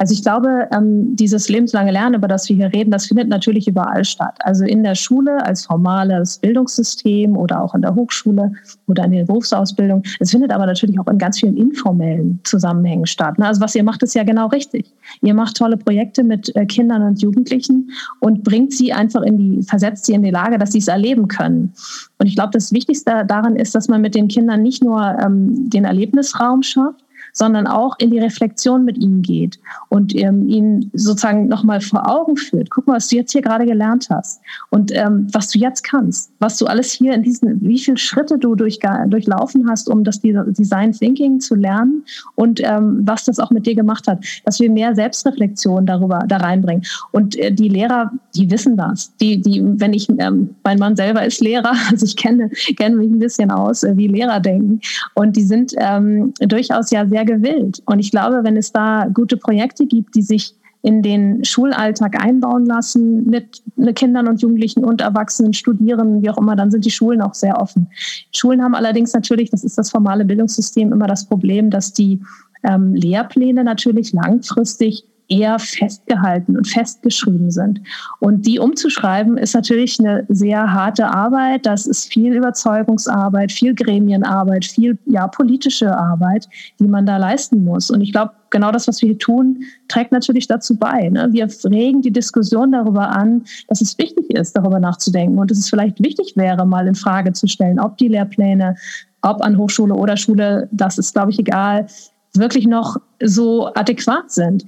Also 0.00 0.14
ich 0.14 0.22
glaube, 0.22 0.66
ähm, 0.72 1.14
dieses 1.14 1.50
lebenslange 1.50 1.92
Lernen, 1.92 2.14
über 2.14 2.26
das 2.26 2.48
wir 2.48 2.56
hier 2.56 2.72
reden, 2.72 2.90
das 2.90 3.04
findet 3.04 3.28
natürlich 3.28 3.68
überall 3.68 4.02
statt. 4.02 4.34
Also 4.38 4.64
in 4.64 4.82
der 4.82 4.94
Schule 4.94 5.44
als 5.44 5.66
formales 5.66 6.38
Bildungssystem 6.38 7.36
oder 7.36 7.62
auch 7.62 7.74
in 7.74 7.82
der 7.82 7.94
Hochschule 7.94 8.50
oder 8.86 9.04
in 9.04 9.12
der 9.12 9.26
Berufsausbildung. 9.26 10.02
Es 10.18 10.30
findet 10.30 10.52
aber 10.52 10.64
natürlich 10.64 10.98
auch 10.98 11.06
in 11.06 11.18
ganz 11.18 11.40
vielen 11.40 11.54
informellen 11.54 12.40
Zusammenhängen 12.44 13.04
statt. 13.04 13.38
Ne? 13.38 13.46
Also 13.46 13.60
was 13.60 13.74
ihr 13.74 13.84
macht, 13.84 14.02
ist 14.02 14.14
ja 14.14 14.24
genau 14.24 14.46
richtig. 14.46 14.90
Ihr 15.20 15.34
macht 15.34 15.58
tolle 15.58 15.76
Projekte 15.76 16.24
mit 16.24 16.56
äh, 16.56 16.64
Kindern 16.64 17.02
und 17.02 17.20
Jugendlichen 17.20 17.90
und 18.20 18.42
bringt 18.42 18.72
sie 18.72 18.94
einfach 18.94 19.20
in 19.20 19.36
die, 19.36 19.62
versetzt 19.62 20.06
sie 20.06 20.14
in 20.14 20.22
die 20.22 20.30
Lage, 20.30 20.56
dass 20.56 20.72
sie 20.72 20.78
es 20.78 20.88
erleben 20.88 21.28
können. 21.28 21.74
Und 22.16 22.26
ich 22.26 22.36
glaube, 22.36 22.52
das 22.54 22.72
Wichtigste 22.72 23.26
daran 23.26 23.54
ist, 23.54 23.74
dass 23.74 23.88
man 23.88 24.00
mit 24.00 24.14
den 24.14 24.28
Kindern 24.28 24.62
nicht 24.62 24.82
nur 24.82 25.18
ähm, 25.22 25.68
den 25.68 25.84
Erlebnisraum 25.84 26.62
schafft, 26.62 27.04
sondern 27.32 27.66
auch 27.66 27.98
in 27.98 28.10
die 28.10 28.18
Reflexion 28.18 28.84
mit 28.84 28.98
ihnen 28.98 29.22
geht 29.22 29.58
und 29.88 30.14
ähm, 30.16 30.48
ihnen 30.48 30.90
sozusagen 30.94 31.48
nochmal 31.48 31.80
vor 31.80 32.08
Augen 32.08 32.36
führt. 32.36 32.70
Guck 32.70 32.86
mal, 32.86 32.96
was 32.96 33.08
du 33.08 33.16
jetzt 33.16 33.32
hier 33.32 33.42
gerade 33.42 33.66
gelernt 33.66 34.08
hast 34.10 34.40
und 34.70 34.92
ähm, 34.94 35.28
was 35.32 35.48
du 35.48 35.58
jetzt 35.58 35.82
kannst, 35.82 36.32
was 36.38 36.58
du 36.58 36.66
alles 36.66 36.92
hier 36.92 37.14
in 37.14 37.22
diesen, 37.22 37.60
wie 37.60 37.78
viele 37.78 37.96
Schritte 37.96 38.38
du 38.38 38.54
durch, 38.54 38.78
durchlaufen 39.06 39.68
hast, 39.68 39.88
um 39.88 40.04
das 40.04 40.20
Design 40.20 40.92
Thinking 40.92 41.40
zu 41.40 41.54
lernen 41.54 42.04
und 42.34 42.60
ähm, 42.62 43.00
was 43.04 43.24
das 43.24 43.38
auch 43.38 43.50
mit 43.50 43.66
dir 43.66 43.74
gemacht 43.74 44.06
hat, 44.06 44.24
dass 44.44 44.60
wir 44.60 44.70
mehr 44.70 44.94
Selbstreflexion 44.94 45.86
darüber 45.86 46.20
da 46.26 46.38
reinbringen. 46.38 46.84
Und 47.12 47.36
äh, 47.36 47.52
die 47.52 47.68
Lehrer, 47.68 48.10
die 48.34 48.50
wissen 48.50 48.76
das. 48.76 49.14
Die, 49.18 49.40
die, 49.40 49.62
wenn 49.62 49.92
ich, 49.92 50.08
ähm, 50.18 50.50
mein 50.64 50.78
Mann 50.78 50.96
selber 50.96 51.24
ist 51.24 51.40
Lehrer, 51.40 51.72
also 51.90 52.04
ich 52.04 52.16
kenne, 52.16 52.50
kenne 52.76 52.96
mich 52.96 53.10
ein 53.10 53.18
bisschen 53.18 53.50
aus, 53.50 53.82
äh, 53.82 53.96
wie 53.96 54.08
Lehrer 54.08 54.40
denken. 54.40 54.80
Und 55.14 55.36
die 55.36 55.42
sind 55.42 55.74
ähm, 55.78 56.32
durchaus 56.40 56.90
ja 56.90 57.06
sehr 57.06 57.20
sehr 57.20 57.29
gewillt. 57.30 57.82
Und 57.86 57.98
ich 57.98 58.10
glaube, 58.10 58.44
wenn 58.44 58.56
es 58.56 58.72
da 58.72 59.08
gute 59.12 59.36
Projekte 59.36 59.86
gibt, 59.86 60.14
die 60.14 60.22
sich 60.22 60.54
in 60.82 61.02
den 61.02 61.44
Schulalltag 61.44 62.22
einbauen 62.22 62.64
lassen 62.64 63.28
mit 63.28 63.62
Kindern 63.94 64.28
und 64.28 64.40
Jugendlichen 64.40 64.84
und 64.84 65.02
Erwachsenen, 65.02 65.52
Studierenden, 65.52 66.22
wie 66.22 66.30
auch 66.30 66.38
immer, 66.38 66.56
dann 66.56 66.70
sind 66.70 66.86
die 66.86 66.90
Schulen 66.90 67.20
auch 67.20 67.34
sehr 67.34 67.60
offen. 67.60 67.88
Schulen 68.34 68.62
haben 68.62 68.74
allerdings 68.74 69.12
natürlich, 69.12 69.50
das 69.50 69.62
ist 69.62 69.76
das 69.76 69.90
formale 69.90 70.24
Bildungssystem, 70.24 70.92
immer 70.92 71.06
das 71.06 71.26
Problem, 71.26 71.68
dass 71.68 71.92
die 71.92 72.20
ähm, 72.62 72.94
Lehrpläne 72.94 73.62
natürlich 73.62 74.12
langfristig 74.12 75.04
eher 75.30 75.58
festgehalten 75.58 76.56
und 76.56 76.66
festgeschrieben 76.66 77.50
sind. 77.50 77.80
Und 78.18 78.46
die 78.46 78.58
umzuschreiben 78.58 79.38
ist 79.38 79.54
natürlich 79.54 79.98
eine 80.00 80.26
sehr 80.28 80.72
harte 80.72 81.06
Arbeit. 81.06 81.64
Das 81.64 81.86
ist 81.86 82.12
viel 82.12 82.34
Überzeugungsarbeit, 82.34 83.52
viel 83.52 83.74
Gremienarbeit, 83.74 84.64
viel 84.64 84.98
ja, 85.06 85.28
politische 85.28 85.96
Arbeit, 85.96 86.48
die 86.80 86.88
man 86.88 87.06
da 87.06 87.16
leisten 87.16 87.64
muss. 87.64 87.90
Und 87.90 88.00
ich 88.00 88.12
glaube, 88.12 88.32
genau 88.50 88.72
das, 88.72 88.88
was 88.88 89.00
wir 89.00 89.10
hier 89.10 89.18
tun, 89.18 89.62
trägt 89.86 90.10
natürlich 90.10 90.48
dazu 90.48 90.76
bei. 90.76 91.08
Ne? 91.08 91.28
Wir 91.30 91.48
regen 91.64 92.02
die 92.02 92.12
Diskussion 92.12 92.72
darüber 92.72 93.08
an, 93.10 93.44
dass 93.68 93.80
es 93.80 93.96
wichtig 93.98 94.28
ist, 94.30 94.56
darüber 94.56 94.80
nachzudenken 94.80 95.38
und 95.38 95.50
dass 95.50 95.58
es 95.58 95.70
vielleicht 95.70 96.02
wichtig 96.02 96.32
wäre, 96.34 96.66
mal 96.66 96.88
in 96.88 96.96
Frage 96.96 97.32
zu 97.32 97.46
stellen, 97.46 97.78
ob 97.78 97.96
die 97.98 98.08
Lehrpläne, 98.08 98.74
ob 99.22 99.42
an 99.42 99.56
Hochschule 99.56 99.94
oder 99.94 100.16
Schule, 100.16 100.68
das 100.72 100.98
ist, 100.98 101.14
glaube 101.14 101.30
ich, 101.30 101.38
egal, 101.38 101.86
wirklich 102.34 102.66
noch 102.66 102.96
so 103.22 103.72
adäquat 103.74 104.30
sind 104.30 104.64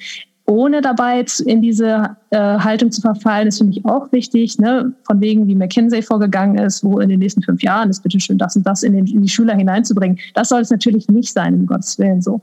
ohne 0.47 0.81
dabei 0.81 1.25
in 1.47 1.63
diese 1.63 2.17
äh, 2.31 2.39
Haltung 2.39 2.91
zu 2.91 3.01
verfallen, 3.01 3.49
ist 3.49 3.59
für 3.59 3.65
mich 3.65 3.85
auch 3.85 4.11
wichtig. 4.13 4.59
Ne? 4.59 4.93
Von 5.05 5.21
wegen, 5.21 5.47
wie 5.47 5.55
McKinsey 5.55 6.03
vorgegangen 6.03 6.59
ist, 6.59 6.83
wo 6.83 6.99
in 6.99 7.09
den 7.09 7.21
nächsten 7.21 7.43
fünf 7.43 7.63
Jahren 7.63 7.91
ist 7.91 8.03
bitte 8.03 8.19
schön 8.19 8.39
das 8.39 8.57
und 8.57 8.67
das 8.67 8.83
in, 8.83 8.93
den, 8.93 9.07
in 9.07 9.23
die 9.23 9.29
Schüler 9.29 9.55
hineinzubringen. 9.55 10.19
Das 10.35 10.49
soll 10.49 10.61
es 10.61 10.71
natürlich 10.71 11.09
nicht 11.09 11.33
sein, 11.33 11.55
um 11.55 11.67
Gottes 11.67 11.99
Willen 11.99 12.21
so. 12.21 12.41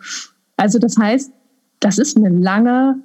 Also 0.57 0.79
das 0.79 0.97
heißt, 0.97 1.31
das 1.81 1.97
ist 1.97 2.17
eine 2.17 2.29
lange 2.29 2.95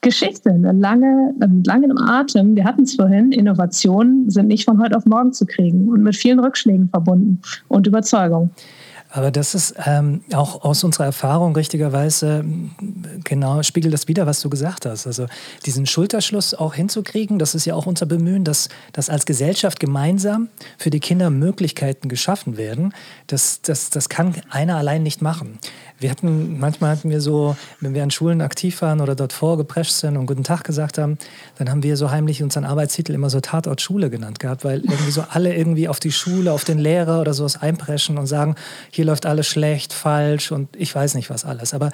Geschichte, 0.00 0.50
eine 0.50 0.72
lange, 0.72 1.34
mit 1.38 1.66
langem 1.66 1.96
Atem. 1.98 2.54
Wir 2.54 2.64
hatten 2.64 2.82
es 2.82 2.94
vorhin, 2.94 3.32
Innovationen 3.32 4.30
sind 4.30 4.46
nicht 4.46 4.64
von 4.64 4.80
heute 4.80 4.96
auf 4.96 5.04
morgen 5.06 5.32
zu 5.32 5.46
kriegen 5.46 5.88
und 5.88 6.02
mit 6.02 6.14
vielen 6.14 6.38
Rückschlägen 6.38 6.88
verbunden 6.88 7.40
und 7.68 7.86
Überzeugung. 7.86 8.50
Aber 9.16 9.30
das 9.30 9.54
ist 9.54 9.74
ähm, 9.86 10.22
auch 10.34 10.62
aus 10.62 10.84
unserer 10.84 11.06
Erfahrung 11.06 11.56
richtigerweise 11.56 12.44
genau 13.24 13.62
spiegelt 13.62 13.94
das 13.94 14.08
wieder, 14.08 14.26
was 14.26 14.42
du 14.42 14.50
gesagt 14.50 14.84
hast. 14.84 15.06
Also 15.06 15.26
diesen 15.64 15.86
Schulterschluss 15.86 16.52
auch 16.52 16.74
hinzukriegen, 16.74 17.38
das 17.38 17.54
ist 17.54 17.64
ja 17.64 17.74
auch 17.74 17.86
unser 17.86 18.04
Bemühen, 18.04 18.44
dass, 18.44 18.68
dass 18.92 19.08
als 19.08 19.24
Gesellschaft 19.24 19.80
gemeinsam 19.80 20.48
für 20.76 20.90
die 20.90 21.00
Kinder 21.00 21.30
Möglichkeiten 21.30 22.10
geschaffen 22.10 22.58
werden. 22.58 22.92
Das, 23.26 23.62
das, 23.62 23.88
das 23.88 24.10
kann 24.10 24.34
einer 24.50 24.76
allein 24.76 25.02
nicht 25.02 25.22
machen. 25.22 25.60
Wir 25.98 26.10
hatten, 26.10 26.58
manchmal 26.58 26.90
hatten 26.90 27.08
wir 27.08 27.20
so, 27.20 27.56
wenn 27.80 27.94
wir 27.94 28.02
an 28.02 28.10
Schulen 28.10 28.42
aktiv 28.42 28.82
waren 28.82 29.00
oder 29.00 29.14
dort 29.14 29.32
vorgeprescht 29.32 29.92
sind 29.92 30.16
und 30.16 30.26
guten 30.26 30.44
Tag 30.44 30.64
gesagt 30.64 30.98
haben, 30.98 31.16
dann 31.56 31.70
haben 31.70 31.82
wir 31.82 31.96
so 31.96 32.10
heimlich 32.10 32.42
unseren 32.42 32.64
Arbeitstitel 32.64 33.14
immer 33.14 33.30
so 33.30 33.40
Tatort 33.40 33.80
Schule 33.80 34.10
genannt 34.10 34.38
gehabt, 34.38 34.64
weil 34.64 34.80
irgendwie 34.80 35.10
so 35.10 35.24
alle 35.28 35.54
irgendwie 35.54 35.88
auf 35.88 35.98
die 35.98 36.12
Schule, 36.12 36.52
auf 36.52 36.64
den 36.64 36.78
Lehrer 36.78 37.20
oder 37.20 37.32
sowas 37.32 37.60
einpreschen 37.60 38.18
und 38.18 38.26
sagen, 38.26 38.56
hier 38.90 39.06
läuft 39.06 39.24
alles 39.24 39.46
schlecht, 39.46 39.94
falsch 39.94 40.52
und 40.52 40.68
ich 40.76 40.94
weiß 40.94 41.14
nicht 41.14 41.30
was 41.30 41.44
alles. 41.44 41.72
Aber 41.72 41.90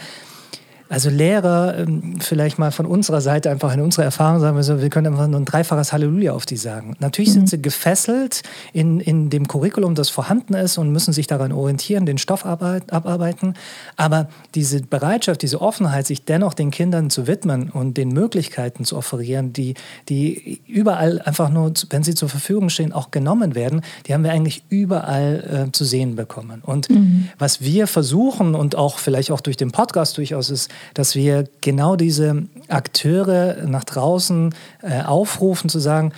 Also 0.92 1.08
Lehrer, 1.08 1.78
ähm, 1.78 2.16
vielleicht 2.20 2.58
mal 2.58 2.70
von 2.70 2.84
unserer 2.84 3.22
Seite 3.22 3.50
einfach 3.50 3.72
in 3.72 3.80
unserer 3.80 4.04
Erfahrung 4.04 4.40
sagen 4.40 4.56
wir 4.56 4.62
so, 4.62 4.82
wir 4.82 4.90
können 4.90 5.06
einfach 5.06 5.26
nur 5.26 5.40
ein 5.40 5.46
dreifaches 5.46 5.90
Halleluja 5.90 6.34
auf 6.34 6.44
die 6.44 6.58
sagen. 6.58 6.96
Natürlich 7.00 7.30
mhm. 7.30 7.34
sind 7.34 7.48
sie 7.48 7.62
gefesselt 7.62 8.42
in, 8.74 9.00
in 9.00 9.30
dem 9.30 9.48
Curriculum, 9.48 9.94
das 9.94 10.10
vorhanden 10.10 10.52
ist 10.52 10.76
und 10.76 10.92
müssen 10.92 11.14
sich 11.14 11.26
daran 11.26 11.50
orientieren, 11.50 12.04
den 12.04 12.18
Stoff 12.18 12.44
abarbeiten. 12.44 13.54
Aber 13.96 14.28
diese 14.54 14.82
Bereitschaft, 14.82 15.40
diese 15.40 15.62
Offenheit, 15.62 16.06
sich 16.06 16.26
dennoch 16.26 16.52
den 16.52 16.70
Kindern 16.70 17.08
zu 17.08 17.26
widmen 17.26 17.70
und 17.70 17.96
den 17.96 18.10
Möglichkeiten 18.10 18.84
zu 18.84 18.98
offerieren, 18.98 19.54
die, 19.54 19.72
die 20.10 20.60
überall 20.66 21.22
einfach 21.22 21.48
nur, 21.48 21.72
wenn 21.88 22.02
sie 22.02 22.14
zur 22.14 22.28
Verfügung 22.28 22.68
stehen, 22.68 22.92
auch 22.92 23.10
genommen 23.10 23.54
werden, 23.54 23.80
die 24.06 24.12
haben 24.12 24.24
wir 24.24 24.32
eigentlich 24.32 24.64
überall 24.68 25.68
äh, 25.68 25.72
zu 25.72 25.86
sehen 25.86 26.16
bekommen. 26.16 26.60
Und 26.62 26.90
mhm. 26.90 27.30
was 27.38 27.62
wir 27.62 27.86
versuchen 27.86 28.54
und 28.54 28.76
auch 28.76 28.98
vielleicht 28.98 29.30
auch 29.30 29.40
durch 29.40 29.56
den 29.56 29.70
Podcast 29.70 30.18
durchaus 30.18 30.50
ist, 30.50 30.70
dass 30.94 31.14
wir 31.14 31.44
genau 31.60 31.96
diese 31.96 32.44
Akteure 32.68 33.66
nach 33.66 33.84
draußen 33.84 34.54
äh, 34.82 35.02
aufrufen 35.02 35.68
zu 35.68 35.78
sagen, 35.78 36.12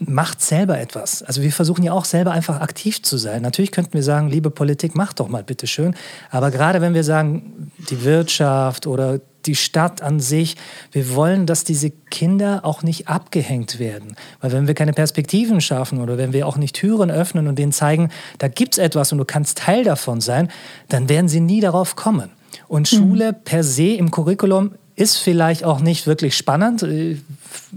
macht 0.00 0.40
selber 0.40 0.78
etwas. 0.78 1.22
Also 1.22 1.42
wir 1.42 1.52
versuchen 1.52 1.82
ja 1.82 1.92
auch 1.92 2.04
selber 2.04 2.30
einfach 2.30 2.60
aktiv 2.60 3.02
zu 3.02 3.16
sein. 3.16 3.42
Natürlich 3.42 3.72
könnten 3.72 3.94
wir 3.94 4.02
sagen, 4.02 4.28
liebe 4.28 4.50
Politik, 4.50 4.94
macht 4.94 5.20
doch 5.20 5.28
mal 5.28 5.42
bitte 5.42 5.66
schön. 5.66 5.94
Aber 6.30 6.50
gerade 6.50 6.80
wenn 6.80 6.94
wir 6.94 7.04
sagen, 7.04 7.72
die 7.90 8.04
Wirtschaft 8.04 8.86
oder 8.86 9.20
die 9.46 9.56
Stadt 9.56 10.02
an 10.02 10.20
sich, 10.20 10.56
wir 10.92 11.14
wollen, 11.14 11.46
dass 11.46 11.64
diese 11.64 11.90
Kinder 11.90 12.60
auch 12.64 12.82
nicht 12.82 13.08
abgehängt 13.08 13.78
werden. 13.78 14.14
Weil 14.40 14.52
wenn 14.52 14.66
wir 14.66 14.74
keine 14.74 14.92
Perspektiven 14.92 15.60
schaffen 15.60 16.00
oder 16.00 16.18
wenn 16.18 16.32
wir 16.32 16.46
auch 16.46 16.56
nicht 16.56 16.76
Türen 16.76 17.10
öffnen 17.10 17.48
und 17.48 17.58
denen 17.58 17.72
zeigen, 17.72 18.10
da 18.38 18.48
gibt 18.48 18.74
es 18.74 18.78
etwas 18.78 19.10
und 19.10 19.18
du 19.18 19.24
kannst 19.24 19.58
Teil 19.58 19.84
davon 19.84 20.20
sein, 20.20 20.48
dann 20.88 21.08
werden 21.08 21.28
sie 21.28 21.40
nie 21.40 21.60
darauf 21.60 21.96
kommen. 21.96 22.30
Und 22.68 22.86
Schule 22.86 23.32
mhm. 23.32 23.36
per 23.44 23.64
se 23.64 23.94
im 23.94 24.10
Curriculum 24.10 24.72
ist 24.98 25.18
vielleicht 25.18 25.62
auch 25.62 25.78
nicht 25.78 26.08
wirklich 26.08 26.36
spannend. 26.36 26.84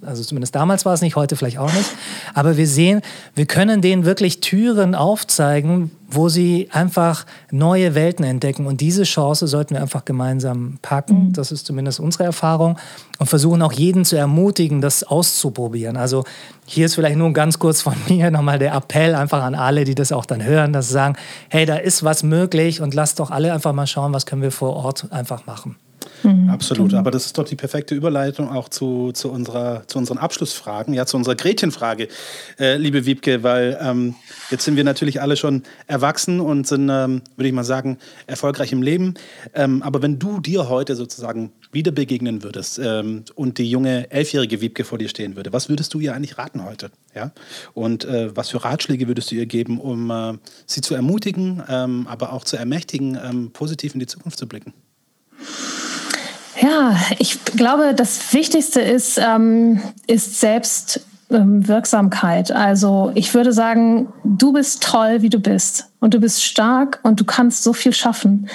Also 0.02 0.24
zumindest 0.24 0.56
damals 0.56 0.86
war 0.86 0.94
es 0.94 1.02
nicht, 1.02 1.16
heute 1.16 1.36
vielleicht 1.36 1.60
auch 1.60 1.72
nicht. 1.72 1.90
Aber 2.34 2.58
wir 2.58 2.68
sehen, 2.68 3.02
wir 3.36 3.46
können 3.46 3.82
denen 3.82 4.06
wirklich 4.06 4.42
Türen 4.42 4.96
aufzeigen, 4.96 5.92
wo 6.10 6.30
sie 6.30 6.70
einfach 6.72 7.28
neue 7.52 7.94
Welten 7.94 8.26
entdecken. 8.26 8.66
Und 8.66 8.82
diese 8.82 9.04
Chance 9.04 9.46
sollten 9.46 9.76
wir 9.76 9.84
einfach 9.84 10.04
gemeinsam 10.04 10.80
packen. 10.82 11.28
Mhm. 11.28 11.34
Das 11.34 11.52
ist 11.52 11.68
zumindest 11.68 12.00
unsere 12.00 12.24
Erfahrung. 12.24 12.80
Und 13.20 13.28
versuchen 13.28 13.62
auch 13.62 13.74
jeden 13.74 14.04
zu 14.04 14.16
ermutigen, 14.16 14.82
das 14.82 15.04
auszuprobieren. 15.04 15.98
Also 15.98 16.24
hier 16.66 16.88
ist 16.88 16.96
vielleicht 16.96 17.18
nur 17.18 17.32
ganz 17.34 17.60
kurz 17.60 17.82
von 17.82 17.94
mir 18.10 18.32
nochmal 18.32 18.58
der 18.58 18.74
Appell 18.74 19.14
einfach 19.14 19.44
an 19.44 19.54
alle, 19.54 19.84
die 19.84 19.94
das 19.94 20.12
auch 20.12 20.26
dann 20.26 20.44
hören, 20.44 20.74
dass 20.74 20.88
sie 20.88 20.94
sagen, 20.94 21.16
hey, 21.50 21.68
da 21.68 21.76
ist 21.76 22.04
was 22.04 22.24
möglich 22.24 22.82
und 22.82 22.96
lasst 22.96 23.20
doch 23.20 23.30
alle 23.30 23.54
einfach 23.54 23.74
mal 23.74 23.86
schauen, 23.86 24.12
was 24.12 24.26
können 24.26 24.42
wir 24.42 24.52
vor 24.52 24.76
Ort 24.76 25.06
einfach 25.12 25.46
machen. 25.46 25.76
Mhm. 26.24 26.50
Absolut. 26.50 26.94
Aber 26.94 27.12
das 27.12 27.26
ist 27.26 27.38
doch 27.38 27.46
die 27.46 27.56
perfekte 27.56 27.96
Überleitung 27.96 28.50
auch 28.50 28.70
zu, 28.70 29.12
zu, 29.14 29.32
unserer, 29.32 29.88
zu 29.88 29.98
unseren 29.98 30.18
Abschlussfragen, 30.18 30.94
ja, 30.94 31.06
zu 31.06 31.18
unserer 31.18 31.36
Gretchenfrage, 31.36 32.08
äh, 32.60 32.78
liebe 32.78 33.06
Wiebke, 33.06 33.44
weil 33.44 33.78
ähm, 33.82 34.16
jetzt 34.50 34.66
sind 34.66 34.76
wir 34.76 34.84
natürlich 34.84 35.22
alle 35.22 35.38
schon 35.38 35.64
erwachsen 35.88 36.40
und 36.40 36.68
sind, 36.68 36.90
ähm, 36.90 37.22
würde 37.36 37.48
ich 37.48 37.54
mal 37.54 37.64
sagen, 37.64 37.98
erfolgreich 38.28 38.72
im 38.72 38.82
Leben. 38.82 39.16
Ähm, 39.54 39.82
aber 39.84 40.02
wenn 40.02 40.20
du 40.20 40.40
dir 40.40 40.70
heute 40.70 40.96
sozusagen 40.96 41.52
wieder 41.72 41.92
begegnen 41.92 42.44
würdest 42.44 42.80
ähm, 42.84 43.24
und 43.36 43.58
die 43.58 43.70
junge 43.70 44.12
elfjährige 44.12 44.62
Wiebke 44.62 44.84
vor 44.84 44.98
dir 44.98 45.10
stehen 45.10 45.36
würde, 45.36 45.54
was 45.54 45.70
würdest 45.70 45.94
du 45.94 46.00
ihr 46.00 46.14
eigentlich 46.14 46.38
raten 46.38 46.64
heute? 46.64 46.92
Ja? 47.16 47.32
Und 47.74 48.06
äh, 48.06 48.36
was 48.36 48.50
für 48.50 48.64
Ratschläge 48.64 49.08
würdest 49.08 49.32
du 49.32 49.36
ihr 49.36 49.46
geben, 49.46 49.80
um 49.80 50.12
äh, 50.12 50.34
sie 50.66 50.82
zu 50.82 50.96
ermutigen, 50.96 51.64
ähm, 51.70 52.08
aber 52.08 52.34
auch 52.34 52.44
zu 52.44 52.58
ermächtigen, 52.58 53.18
ähm, 53.24 53.52
positiv 53.52 53.94
in 53.94 54.00
die 54.00 54.08
Zukunft 54.08 54.38
zu 54.38 54.48
blicken? 54.48 54.74
Ja, 56.60 56.96
ich 57.20 57.46
glaube, 57.46 57.94
das 57.96 58.34
Wichtigste 58.34 58.82
ist, 58.82 59.18
ähm, 59.18 59.82
ist 60.08 60.40
Selbstwirksamkeit. 60.40 62.50
Ähm, 62.50 62.58
also 62.58 63.12
ich 63.16 63.34
würde 63.34 63.54
sagen, 63.54 64.12
du 64.24 64.54
bist 64.54 64.84
toll, 64.84 65.22
wie 65.22 65.30
du 65.30 65.40
bist. 65.40 65.88
Und 66.00 66.14
du 66.14 66.20
bist 66.20 66.44
stark 66.44 67.00
und 67.04 67.20
du 67.20 67.26
kannst 67.26 67.64
so 67.64 67.74
viel 67.74 67.94
schaffen. 67.94 68.50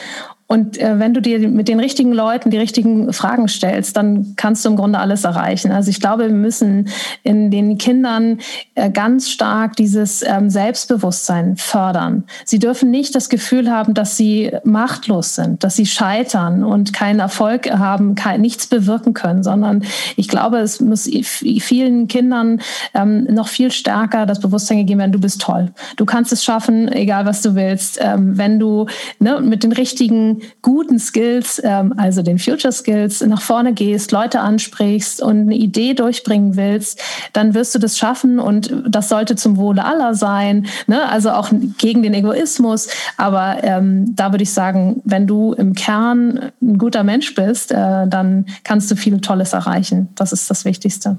Und 0.49 0.79
äh, 0.79 0.99
wenn 0.99 1.13
du 1.13 1.21
dir 1.21 1.49
mit 1.49 1.67
den 1.67 1.81
richtigen 1.81 2.13
Leuten 2.13 2.51
die 2.51 2.59
richtigen 2.59 3.13
Fragen 3.13 3.49
stellst, 3.49 3.97
dann 3.97 4.35
kannst 4.37 4.65
du 4.65 4.69
im 4.69 4.77
Grunde 4.77 4.99
alles 5.01 5.25
erreichen. 5.25 5.73
Also 5.73 5.91
ich 5.91 6.01
glaube, 6.01 6.29
wir 6.29 6.35
müssen 6.35 6.89
in 7.25 7.51
den 7.51 7.79
Kindern 7.79 8.39
äh, 8.77 8.91
ganz 8.91 9.29
stark 9.29 9.75
dieses 9.75 10.23
ähm, 10.23 10.49
Selbstbewusstsein 10.49 11.57
fördern. 11.57 12.25
Sie 12.45 12.61
dürfen 12.61 12.93
nicht 12.93 13.17
das 13.17 13.29
Gefühl 13.29 13.73
haben, 13.73 13.95
dass 13.95 14.17
sie 14.17 14.53
machtlos 14.63 15.35
sind, 15.35 15.65
dass 15.65 15.75
sie 15.75 15.87
scheitern 15.87 16.63
und 16.63 16.93
keinen 16.93 17.19
Erfolg 17.19 17.69
haben, 17.71 18.15
kein, 18.15 18.41
nichts 18.41 18.69
bewirken 18.69 19.15
können, 19.15 19.43
sondern 19.43 19.83
ich 20.15 20.29
glaube, 20.29 20.59
es 20.59 20.81
muss 20.81 21.11
vielen 21.59 22.07
Kindern 22.07 22.61
ähm, 22.95 23.25
noch 23.25 23.49
viel 23.49 23.73
stärker 23.73 24.27
das 24.27 24.39
Bewusstsein 24.39 24.79
gegeben 24.79 25.01
werden, 25.01 25.13
du 25.13 25.21
bist 25.21 25.41
toll. 25.41 25.73
Du 25.97 26.05
kannst 26.05 26.33
es 26.33 26.45
schaffen, 26.45 26.87
egal 26.93 27.27
was 27.27 27.43
du 27.43 27.57
willst. 27.57 27.99
Ähm, 28.01 28.39
wenn 28.39 28.61
du 28.61 28.87
ne, 29.19 29.41
mit 29.41 29.65
den 29.65 29.73
richtigen 29.73 30.36
guten 30.63 30.99
Skills, 30.99 31.61
ähm, 31.65 31.95
also 31.97 32.23
den 32.23 32.39
Future 32.39 32.73
Skills, 32.73 33.21
nach 33.21 33.43
vorne 33.43 33.73
gehst, 33.73 34.13
Leute 34.13 34.41
ansprichst 34.41 35.23
und 35.23 35.43
eine 35.43 35.55
Idee 35.55 35.95
durchbringen 35.95 36.57
willst, 36.57 37.01
dann 37.33 37.55
wirst 37.55 37.75
du 37.75 37.79
das 37.79 37.99
schaffen 37.99 38.39
und 38.39 38.73
das 38.89 39.09
sollte 39.09 39.37
zum 39.37 39.57
Wohle 39.57 39.85
aller 39.85 40.15
sein, 40.15 40.67
ne? 40.87 41.09
also 41.09 41.31
auch 41.31 41.51
gegen 41.79 42.03
den 42.03 42.15
Egoismus. 42.15 42.89
Aber 43.17 43.63
ähm, 43.63 44.15
da 44.17 44.33
würde 44.33 44.43
ich 44.43 44.53
sagen, 44.53 45.03
wenn 45.05 45.27
du 45.27 45.53
im 45.53 45.75
Kern 45.75 46.53
ein 46.63 46.79
guter 46.79 47.05
Mensch 47.05 47.35
bist, 47.35 47.73
äh, 47.73 48.07
dann 48.07 48.47
kannst 48.65 48.91
du 48.91 48.97
viel 48.97 49.21
Tolles 49.21 49.53
erreichen. 49.53 50.09
Das 50.15 50.33
ist 50.33 50.51
das 50.51 50.65
Wichtigste. 50.65 51.17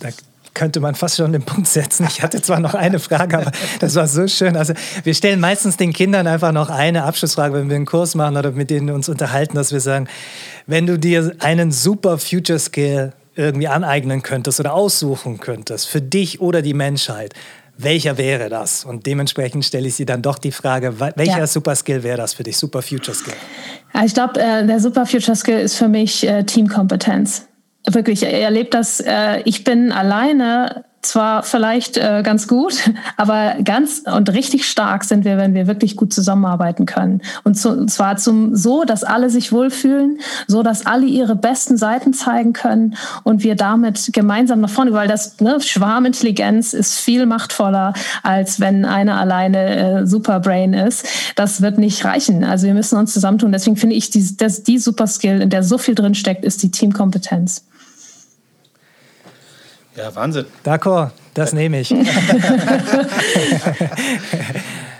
Danke 0.00 0.22
könnte 0.54 0.80
man 0.80 0.94
fast 0.94 1.16
schon 1.16 1.32
den 1.32 1.42
Punkt 1.42 1.66
setzen. 1.68 2.06
Ich 2.08 2.22
hatte 2.22 2.40
zwar 2.40 2.60
noch 2.60 2.74
eine 2.74 2.98
Frage, 2.98 3.38
aber 3.38 3.52
das 3.80 3.94
war 3.96 4.06
so 4.06 4.26
schön. 4.28 4.56
Also 4.56 4.72
wir 5.02 5.14
stellen 5.14 5.40
meistens 5.40 5.76
den 5.76 5.92
Kindern 5.92 6.26
einfach 6.26 6.52
noch 6.52 6.70
eine 6.70 7.04
Abschlussfrage, 7.04 7.54
wenn 7.54 7.68
wir 7.68 7.76
einen 7.76 7.86
Kurs 7.86 8.14
machen 8.14 8.36
oder 8.36 8.52
mit 8.52 8.70
denen 8.70 8.90
uns 8.90 9.08
unterhalten, 9.08 9.56
dass 9.56 9.72
wir 9.72 9.80
sagen, 9.80 10.08
wenn 10.66 10.86
du 10.86 10.98
dir 10.98 11.34
einen 11.40 11.72
super 11.72 12.18
Future 12.18 12.58
Skill 12.58 13.12
irgendwie 13.36 13.68
aneignen 13.68 14.22
könntest 14.22 14.60
oder 14.60 14.74
aussuchen 14.74 15.40
könntest 15.40 15.88
für 15.88 16.00
dich 16.00 16.40
oder 16.40 16.62
die 16.62 16.74
Menschheit, 16.74 17.34
welcher 17.76 18.16
wäre 18.18 18.48
das? 18.48 18.84
Und 18.84 19.06
dementsprechend 19.06 19.64
stelle 19.64 19.88
ich 19.88 19.96
sie 19.96 20.06
dann 20.06 20.22
doch 20.22 20.38
die 20.38 20.52
Frage, 20.52 21.00
welcher 21.00 21.38
ja. 21.38 21.46
Super 21.46 21.74
Skill 21.74 22.04
wäre 22.04 22.16
das 22.16 22.32
für 22.34 22.44
dich, 22.44 22.56
Super 22.56 22.82
Future 22.82 23.16
Skill? 23.16 23.34
Ich 24.04 24.14
glaube, 24.14 24.40
äh, 24.40 24.64
der 24.64 24.78
Super 24.78 25.06
Future 25.06 25.36
Skill 25.36 25.58
ist 25.58 25.74
für 25.74 25.88
mich 25.88 26.26
äh, 26.26 26.44
Teamkompetenz 26.44 27.48
wirklich 27.88 28.22
erlebt 28.22 28.74
das, 28.74 29.00
äh, 29.00 29.42
ich 29.44 29.64
bin 29.64 29.92
alleine 29.92 30.84
zwar 31.04 31.42
vielleicht 31.42 31.96
äh, 31.96 32.22
ganz 32.24 32.48
gut, 32.48 32.90
aber 33.16 33.56
ganz 33.62 34.02
und 34.12 34.32
richtig 34.32 34.68
stark 34.68 35.04
sind 35.04 35.24
wir, 35.24 35.36
wenn 35.36 35.54
wir 35.54 35.66
wirklich 35.66 35.96
gut 35.96 36.12
zusammenarbeiten 36.12 36.86
können. 36.86 37.20
Und, 37.44 37.54
zu, 37.54 37.70
und 37.70 37.90
zwar 37.90 38.16
zum 38.16 38.56
so, 38.56 38.84
dass 38.84 39.04
alle 39.04 39.30
sich 39.30 39.52
wohlfühlen, 39.52 40.18
so 40.46 40.62
dass 40.62 40.86
alle 40.86 41.06
ihre 41.06 41.36
besten 41.36 41.76
Seiten 41.76 42.12
zeigen 42.12 42.52
können 42.52 42.96
und 43.22 43.42
wir 43.42 43.54
damit 43.54 44.10
gemeinsam 44.12 44.60
nach 44.60 44.70
vorne, 44.70 44.92
weil 44.92 45.08
das 45.08 45.40
ne, 45.40 45.60
Schwarmintelligenz 45.60 46.72
ist 46.72 46.98
viel 46.98 47.26
machtvoller, 47.26 47.92
als 48.22 48.60
wenn 48.60 48.84
einer 48.84 49.18
alleine 49.18 50.00
äh, 50.00 50.06
Superbrain 50.06 50.74
ist. 50.74 51.06
Das 51.36 51.62
wird 51.62 51.78
nicht 51.78 52.04
reichen. 52.04 52.44
Also 52.44 52.66
wir 52.66 52.74
müssen 52.74 52.98
uns 52.98 53.12
zusammentun. 53.12 53.52
Deswegen 53.52 53.76
finde 53.76 53.96
ich, 53.96 54.10
die, 54.10 54.36
das, 54.36 54.62
die 54.62 54.78
Superskill, 54.78 55.42
in 55.42 55.50
der 55.50 55.62
so 55.62 55.78
viel 55.78 55.94
drin 55.94 56.14
steckt, 56.14 56.44
ist 56.44 56.62
die 56.62 56.70
Teamkompetenz. 56.70 57.64
Ja, 59.96 60.14
Wahnsinn. 60.14 60.46
D'accord, 60.64 61.10
das 61.34 61.52
nehme 61.52 61.80
ich. 61.80 61.94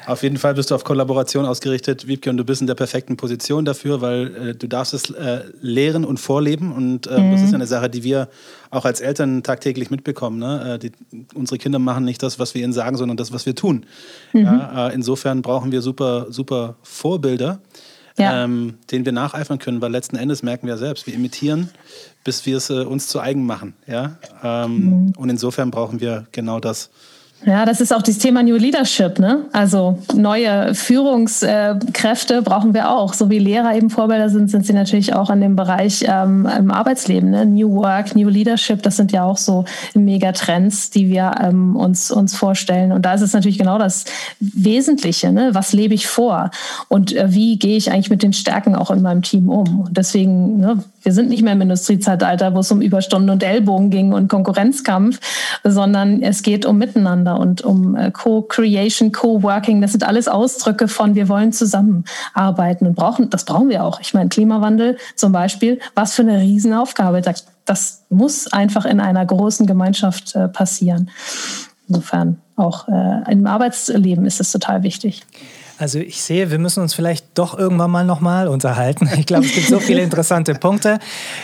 auf 0.07 0.22
jeden 0.22 0.36
Fall 0.36 0.55
bist 0.55 0.70
du 0.70 0.76
auf 0.76 0.84
Kollaboration 0.84 1.47
ausgerichtet, 1.47 2.07
Wiebke, 2.07 2.30
und 2.30 2.36
du 2.36 2.45
bist 2.45 2.61
in 2.61 2.68
der 2.68 2.74
perfekten 2.74 3.16
Position 3.16 3.64
dafür, 3.64 4.01
weil 4.01 4.36
äh, 4.36 4.55
du 4.55 4.68
darfst 4.68 4.95
es 4.95 5.11
äh, 5.11 5.40
lehren 5.61 6.05
und 6.05 6.20
vorleben. 6.20 6.72
Und 6.72 7.09
äh, 7.09 7.18
mhm. 7.18 7.32
das 7.32 7.42
ist 7.42 7.55
eine 7.55 7.66
Sache, 7.66 7.90
die 7.90 8.05
wir 8.05 8.28
auch 8.70 8.84
als 8.84 9.01
Eltern 9.01 9.42
tagtäglich 9.42 9.90
mitbekommen. 9.90 10.38
Ne? 10.38 10.74
Äh, 10.74 10.78
die, 10.78 10.92
unsere 11.34 11.59
Kinder 11.59 11.80
machen 11.80 12.05
nicht 12.05 12.22
das, 12.22 12.38
was 12.38 12.55
wir 12.55 12.62
ihnen 12.62 12.72
sagen, 12.72 12.97
sondern 12.97 13.16
das, 13.16 13.32
was 13.32 13.47
wir 13.47 13.57
tun. 13.57 13.86
Mhm. 14.32 14.45
Ja, 14.45 14.88
äh, 14.88 14.95
insofern 14.95 15.42
brauchen 15.42 15.72
wir 15.72 15.82
super, 15.82 16.26
super 16.30 16.76
Vorbilder 16.82 17.61
ja. 18.17 18.45
ähm, 18.45 18.79
denen 18.91 19.05
wir 19.05 19.12
nacheifern 19.12 19.59
können, 19.59 19.81
weil 19.81 19.91
letzten 19.91 20.17
Endes 20.17 20.43
merken 20.43 20.67
wir 20.67 20.77
selbst, 20.77 21.07
wir 21.07 21.15
imitieren, 21.15 21.71
bis 22.23 22.47
wir 22.47 22.57
es 22.57 22.71
äh, 22.71 22.85
uns 22.85 23.09
zu 23.09 23.21
eigen 23.21 23.45
machen. 23.47 23.75
Ja? 23.87 24.17
Ähm, 24.43 24.77
mhm. 24.77 25.12
Und 25.17 25.31
insofern 25.31 25.71
brauchen 25.71 26.01
wir 26.01 26.27
genau 26.33 26.61
das. 26.61 26.91
Ja, 27.47 27.66
das 27.66 27.80
ist 27.82 27.92
auch 27.92 28.01
das 28.01 28.18
Thema 28.18 28.42
New 28.42 28.57
Leadership. 28.57 29.18
Ne? 29.18 29.45
Also 29.53 29.99
neue 30.14 30.74
Führungskräfte 30.74 32.40
brauchen 32.40 32.72
wir 32.72 32.90
auch. 32.90 33.12
So 33.12 33.28
wie 33.28 33.38
Lehrer 33.38 33.74
eben 33.74 33.90
Vorbilder 33.90 34.30
sind, 34.30 34.51
sind 34.51 34.64
sie 34.64 34.72
natürlich 34.72 35.14
auch 35.14 35.28
in 35.28 35.42
dem 35.42 35.55
Bereich 35.55 36.05
ähm, 36.09 36.49
im 36.59 36.70
Arbeitsleben. 36.70 37.30
Ne? 37.30 37.45
New 37.45 37.74
Work, 37.74 38.16
New 38.16 38.30
Leadership, 38.30 38.82
das 38.82 38.97
sind 38.97 39.12
ja 39.12 39.24
auch 39.24 39.36
so 39.36 39.66
Megatrends, 39.92 40.88
die 40.88 41.11
wir 41.11 41.32
ähm, 41.42 41.76
uns, 41.76 42.11
uns 42.11 42.34
vorstellen. 42.34 42.92
Und 42.92 43.05
da 43.05 43.12
ist 43.12 43.20
es 43.20 43.34
natürlich 43.34 43.59
genau 43.59 43.78
das 43.78 44.07
Wesentliche. 44.40 45.30
Ne? 45.30 45.51
Was 45.53 45.74
lebe 45.74 45.92
ich 45.92 46.07
vor? 46.07 46.51
Und 46.88 47.14
äh, 47.14 47.32
wie 47.32 47.59
gehe 47.59 47.76
ich 47.76 47.92
eigentlich 47.92 48.11
mit 48.11 48.22
den 48.22 48.32
Stärken 48.32 48.74
auch 48.74 48.90
in 48.90 49.03
meinem 49.03 49.20
Team 49.20 49.51
um? 49.51 49.80
Und 49.80 49.97
deswegen, 49.97 50.61
ne, 50.61 50.82
wir 51.03 51.12
sind 51.12 51.28
nicht 51.28 51.42
mehr 51.42 51.53
im 51.53 51.61
Industriezeitalter, 51.61 52.55
wo 52.55 52.61
es 52.61 52.72
um 52.72 52.80
Überstunden 52.80 53.28
und 53.28 53.42
Ellbogen 53.42 53.90
ging 53.90 54.14
und 54.14 54.28
Konkurrenzkampf, 54.28 55.20
sondern 55.62 56.22
es 56.22 56.42
geht 56.42 56.64
um 56.64 56.78
Miteinander 56.78 57.34
und 57.39 57.62
um 57.62 57.97
äh, 57.97 58.11
Co-Creation, 58.11 59.12
Co-Working. 59.12 59.80
Das 59.80 59.93
sind 59.93 60.05
alles 60.05 60.28
Ausdrücke 60.28 60.89
von, 60.89 61.14
wir 61.14 61.28
wollen 61.28 61.53
zusammenarbeiten 61.53 62.87
und 62.87 62.95
brauchen, 62.95 63.30
das 63.30 63.45
brauchen 63.45 63.68
wir 63.68 63.85
auch. 63.85 64.01
Ich 64.01 64.14
meine, 64.14 64.28
Klimawandel 64.28 64.97
zum 65.16 65.32
Beispiel, 65.32 65.80
was 65.95 66.14
für 66.14 66.22
eine 66.22 66.41
Riesenaufgabe. 66.41 67.22
Das 67.64 68.05
muss 68.09 68.53
einfach 68.53 68.85
in 68.85 69.01
einer 69.01 69.24
großen 69.24 69.66
Gemeinschaft 69.66 70.35
äh, 70.35 70.49
passieren. 70.49 71.11
Insofern 71.89 72.39
auch 72.57 72.89
äh, 72.89 73.30
im 73.30 73.47
Arbeitsleben 73.47 74.26
ist 74.26 74.41
es 74.41 74.53
total 74.53 74.82
wichtig. 74.82 75.22
Also 75.79 75.99
ich 75.99 76.22
sehe, 76.22 76.51
wir 76.51 76.59
müssen 76.59 76.83
uns 76.83 76.95
vielleicht 76.95 77.27
doch 77.35 77.59
irgendwann 77.59 77.91
mal 77.91 78.05
nochmal 78.05 78.49
unterhalten. 78.49 79.09
Ich 79.18 79.27
glaube, 79.27 79.47
es 79.47 79.53
gibt 79.53 79.68
so 79.68 79.81
viele 79.81 80.03
interessante 80.03 80.55
Punkte. 80.55 80.99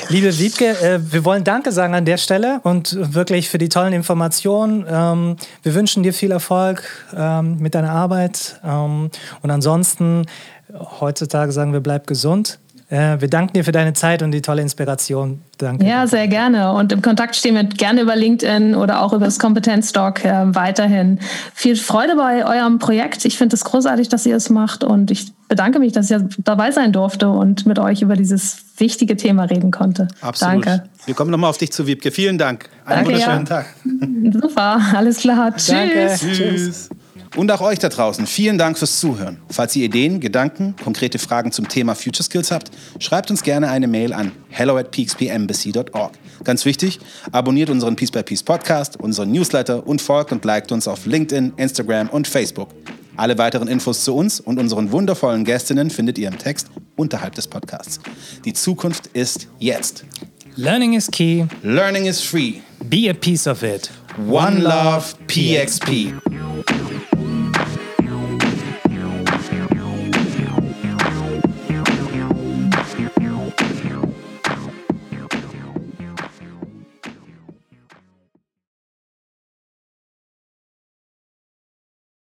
Liebe 0.08 0.38
Wiebke, 0.38 0.66
äh, 0.66 1.00
wir 1.12 1.24
wollen 1.24 1.44
Danke 1.44 1.72
sagen 1.72 1.94
an 1.94 2.04
der 2.04 2.16
Stelle 2.16 2.60
und 2.62 2.96
wirklich 3.14 3.48
für 3.48 3.58
die 3.58 3.68
tollen 3.68 3.92
Informationen. 3.92 4.84
Ähm, 4.88 5.36
wir 5.62 5.74
wünschen 5.74 6.02
dir 6.02 6.14
viel 6.14 6.30
Erfolg 6.30 6.82
ähm, 7.16 7.58
mit 7.58 7.74
deiner 7.74 7.90
Arbeit. 7.90 8.60
Ähm, 8.64 9.10
und 9.42 9.50
ansonsten, 9.50 10.26
heutzutage 11.00 11.52
sagen 11.52 11.72
wir, 11.72 11.80
bleib 11.80 12.06
gesund. 12.06 12.58
Äh, 12.90 13.20
wir 13.20 13.28
danken 13.28 13.54
dir 13.54 13.64
für 13.64 13.72
deine 13.72 13.92
Zeit 13.92 14.20
und 14.22 14.32
die 14.32 14.42
tolle 14.42 14.62
Inspiration. 14.62 15.42
Danke. 15.58 15.86
Ja, 15.86 16.08
sehr 16.08 16.26
gerne. 16.26 16.72
Und 16.72 16.90
im 16.90 17.02
Kontakt 17.02 17.36
stehen 17.36 17.54
wir 17.54 17.62
gerne 17.62 18.00
über 18.00 18.16
LinkedIn 18.16 18.74
oder 18.74 19.02
auch 19.02 19.12
über 19.12 19.26
das 19.26 19.38
Kompetenzdoc 19.38 20.24
äh, 20.24 20.54
weiterhin. 20.54 21.20
Viel 21.54 21.76
Freude 21.76 22.16
bei 22.16 22.44
eurem 22.44 22.80
Projekt. 22.80 23.24
Ich 23.24 23.38
finde 23.38 23.54
es 23.54 23.64
großartig, 23.64 24.08
dass 24.08 24.26
ihr 24.26 24.34
es 24.34 24.50
macht 24.50 24.82
und 24.82 25.12
ich 25.12 25.32
bedanke 25.46 25.78
mich, 25.78 25.92
dass 25.92 26.10
ich 26.10 26.18
dabei 26.38 26.72
sein 26.72 26.92
durfte 26.92 27.28
und 27.28 27.64
mit 27.64 27.78
euch 27.78 28.02
über 28.02 28.16
dieses 28.16 28.58
wichtige 28.78 29.16
Thema 29.16 29.44
reden 29.44 29.70
konnte. 29.70 30.08
Absolut. 30.20 30.66
Danke. 30.66 30.88
Wir 31.06 31.14
kommen 31.14 31.30
nochmal 31.30 31.50
auf 31.50 31.58
dich 31.58 31.70
zu, 31.70 31.86
Wiebke. 31.86 32.10
Vielen 32.10 32.38
Dank. 32.38 32.70
Einen 32.84 33.04
Danke, 33.04 33.10
wunderschönen 33.12 33.46
ja. 33.46 33.56
Tag. 33.56 33.66
Super, 34.42 34.80
alles 34.96 35.18
klar. 35.18 35.54
Tschüss. 35.54 35.68
Danke. 35.68 36.16
Tschüss. 36.18 36.90
Und 37.36 37.52
auch 37.52 37.60
euch 37.60 37.78
da 37.78 37.88
draußen, 37.88 38.26
vielen 38.26 38.58
Dank 38.58 38.76
fürs 38.76 38.98
Zuhören. 38.98 39.38
Falls 39.48 39.76
ihr 39.76 39.84
Ideen, 39.84 40.18
Gedanken, 40.18 40.74
konkrete 40.82 41.20
Fragen 41.20 41.52
zum 41.52 41.68
Thema 41.68 41.94
Future 41.94 42.24
Skills 42.24 42.50
habt, 42.50 42.70
schreibt 42.98 43.30
uns 43.30 43.42
gerne 43.42 43.70
eine 43.70 43.86
Mail 43.86 44.12
an 44.12 44.32
hello 44.48 44.76
at 44.76 44.90
peakspembassy.org. 44.90 46.12
Ganz 46.42 46.64
wichtig, 46.64 46.98
abonniert 47.30 47.70
unseren 47.70 47.94
Peace 47.94 48.10
by 48.10 48.24
Peace 48.24 48.42
Podcast, 48.42 48.96
unseren 48.98 49.30
Newsletter 49.30 49.86
und 49.86 50.02
folgt 50.02 50.32
und 50.32 50.44
liked 50.44 50.72
uns 50.72 50.88
auf 50.88 51.06
LinkedIn, 51.06 51.52
Instagram 51.56 52.08
und 52.08 52.26
Facebook. 52.26 52.70
Alle 53.16 53.38
weiteren 53.38 53.68
Infos 53.68 54.02
zu 54.02 54.16
uns 54.16 54.40
und 54.40 54.58
unseren 54.58 54.90
wundervollen 54.90 55.44
Gästinnen 55.44 55.90
findet 55.90 56.18
ihr 56.18 56.26
im 56.26 56.38
Text 56.38 56.68
unterhalb 56.96 57.36
des 57.36 57.46
Podcasts. 57.46 58.00
Die 58.44 58.54
Zukunft 58.54 59.06
ist 59.08 59.46
jetzt. 59.58 60.04
Learning 60.56 60.94
is 60.94 61.08
key. 61.08 61.44
Learning 61.62 62.06
is 62.06 62.20
free. 62.20 62.54
Be 62.86 63.08
a 63.08 63.14
piece 63.14 63.46
of 63.46 63.62
it. 63.62 63.88
One 64.28 64.58
Love 64.58 65.14
PXP. 65.28 66.14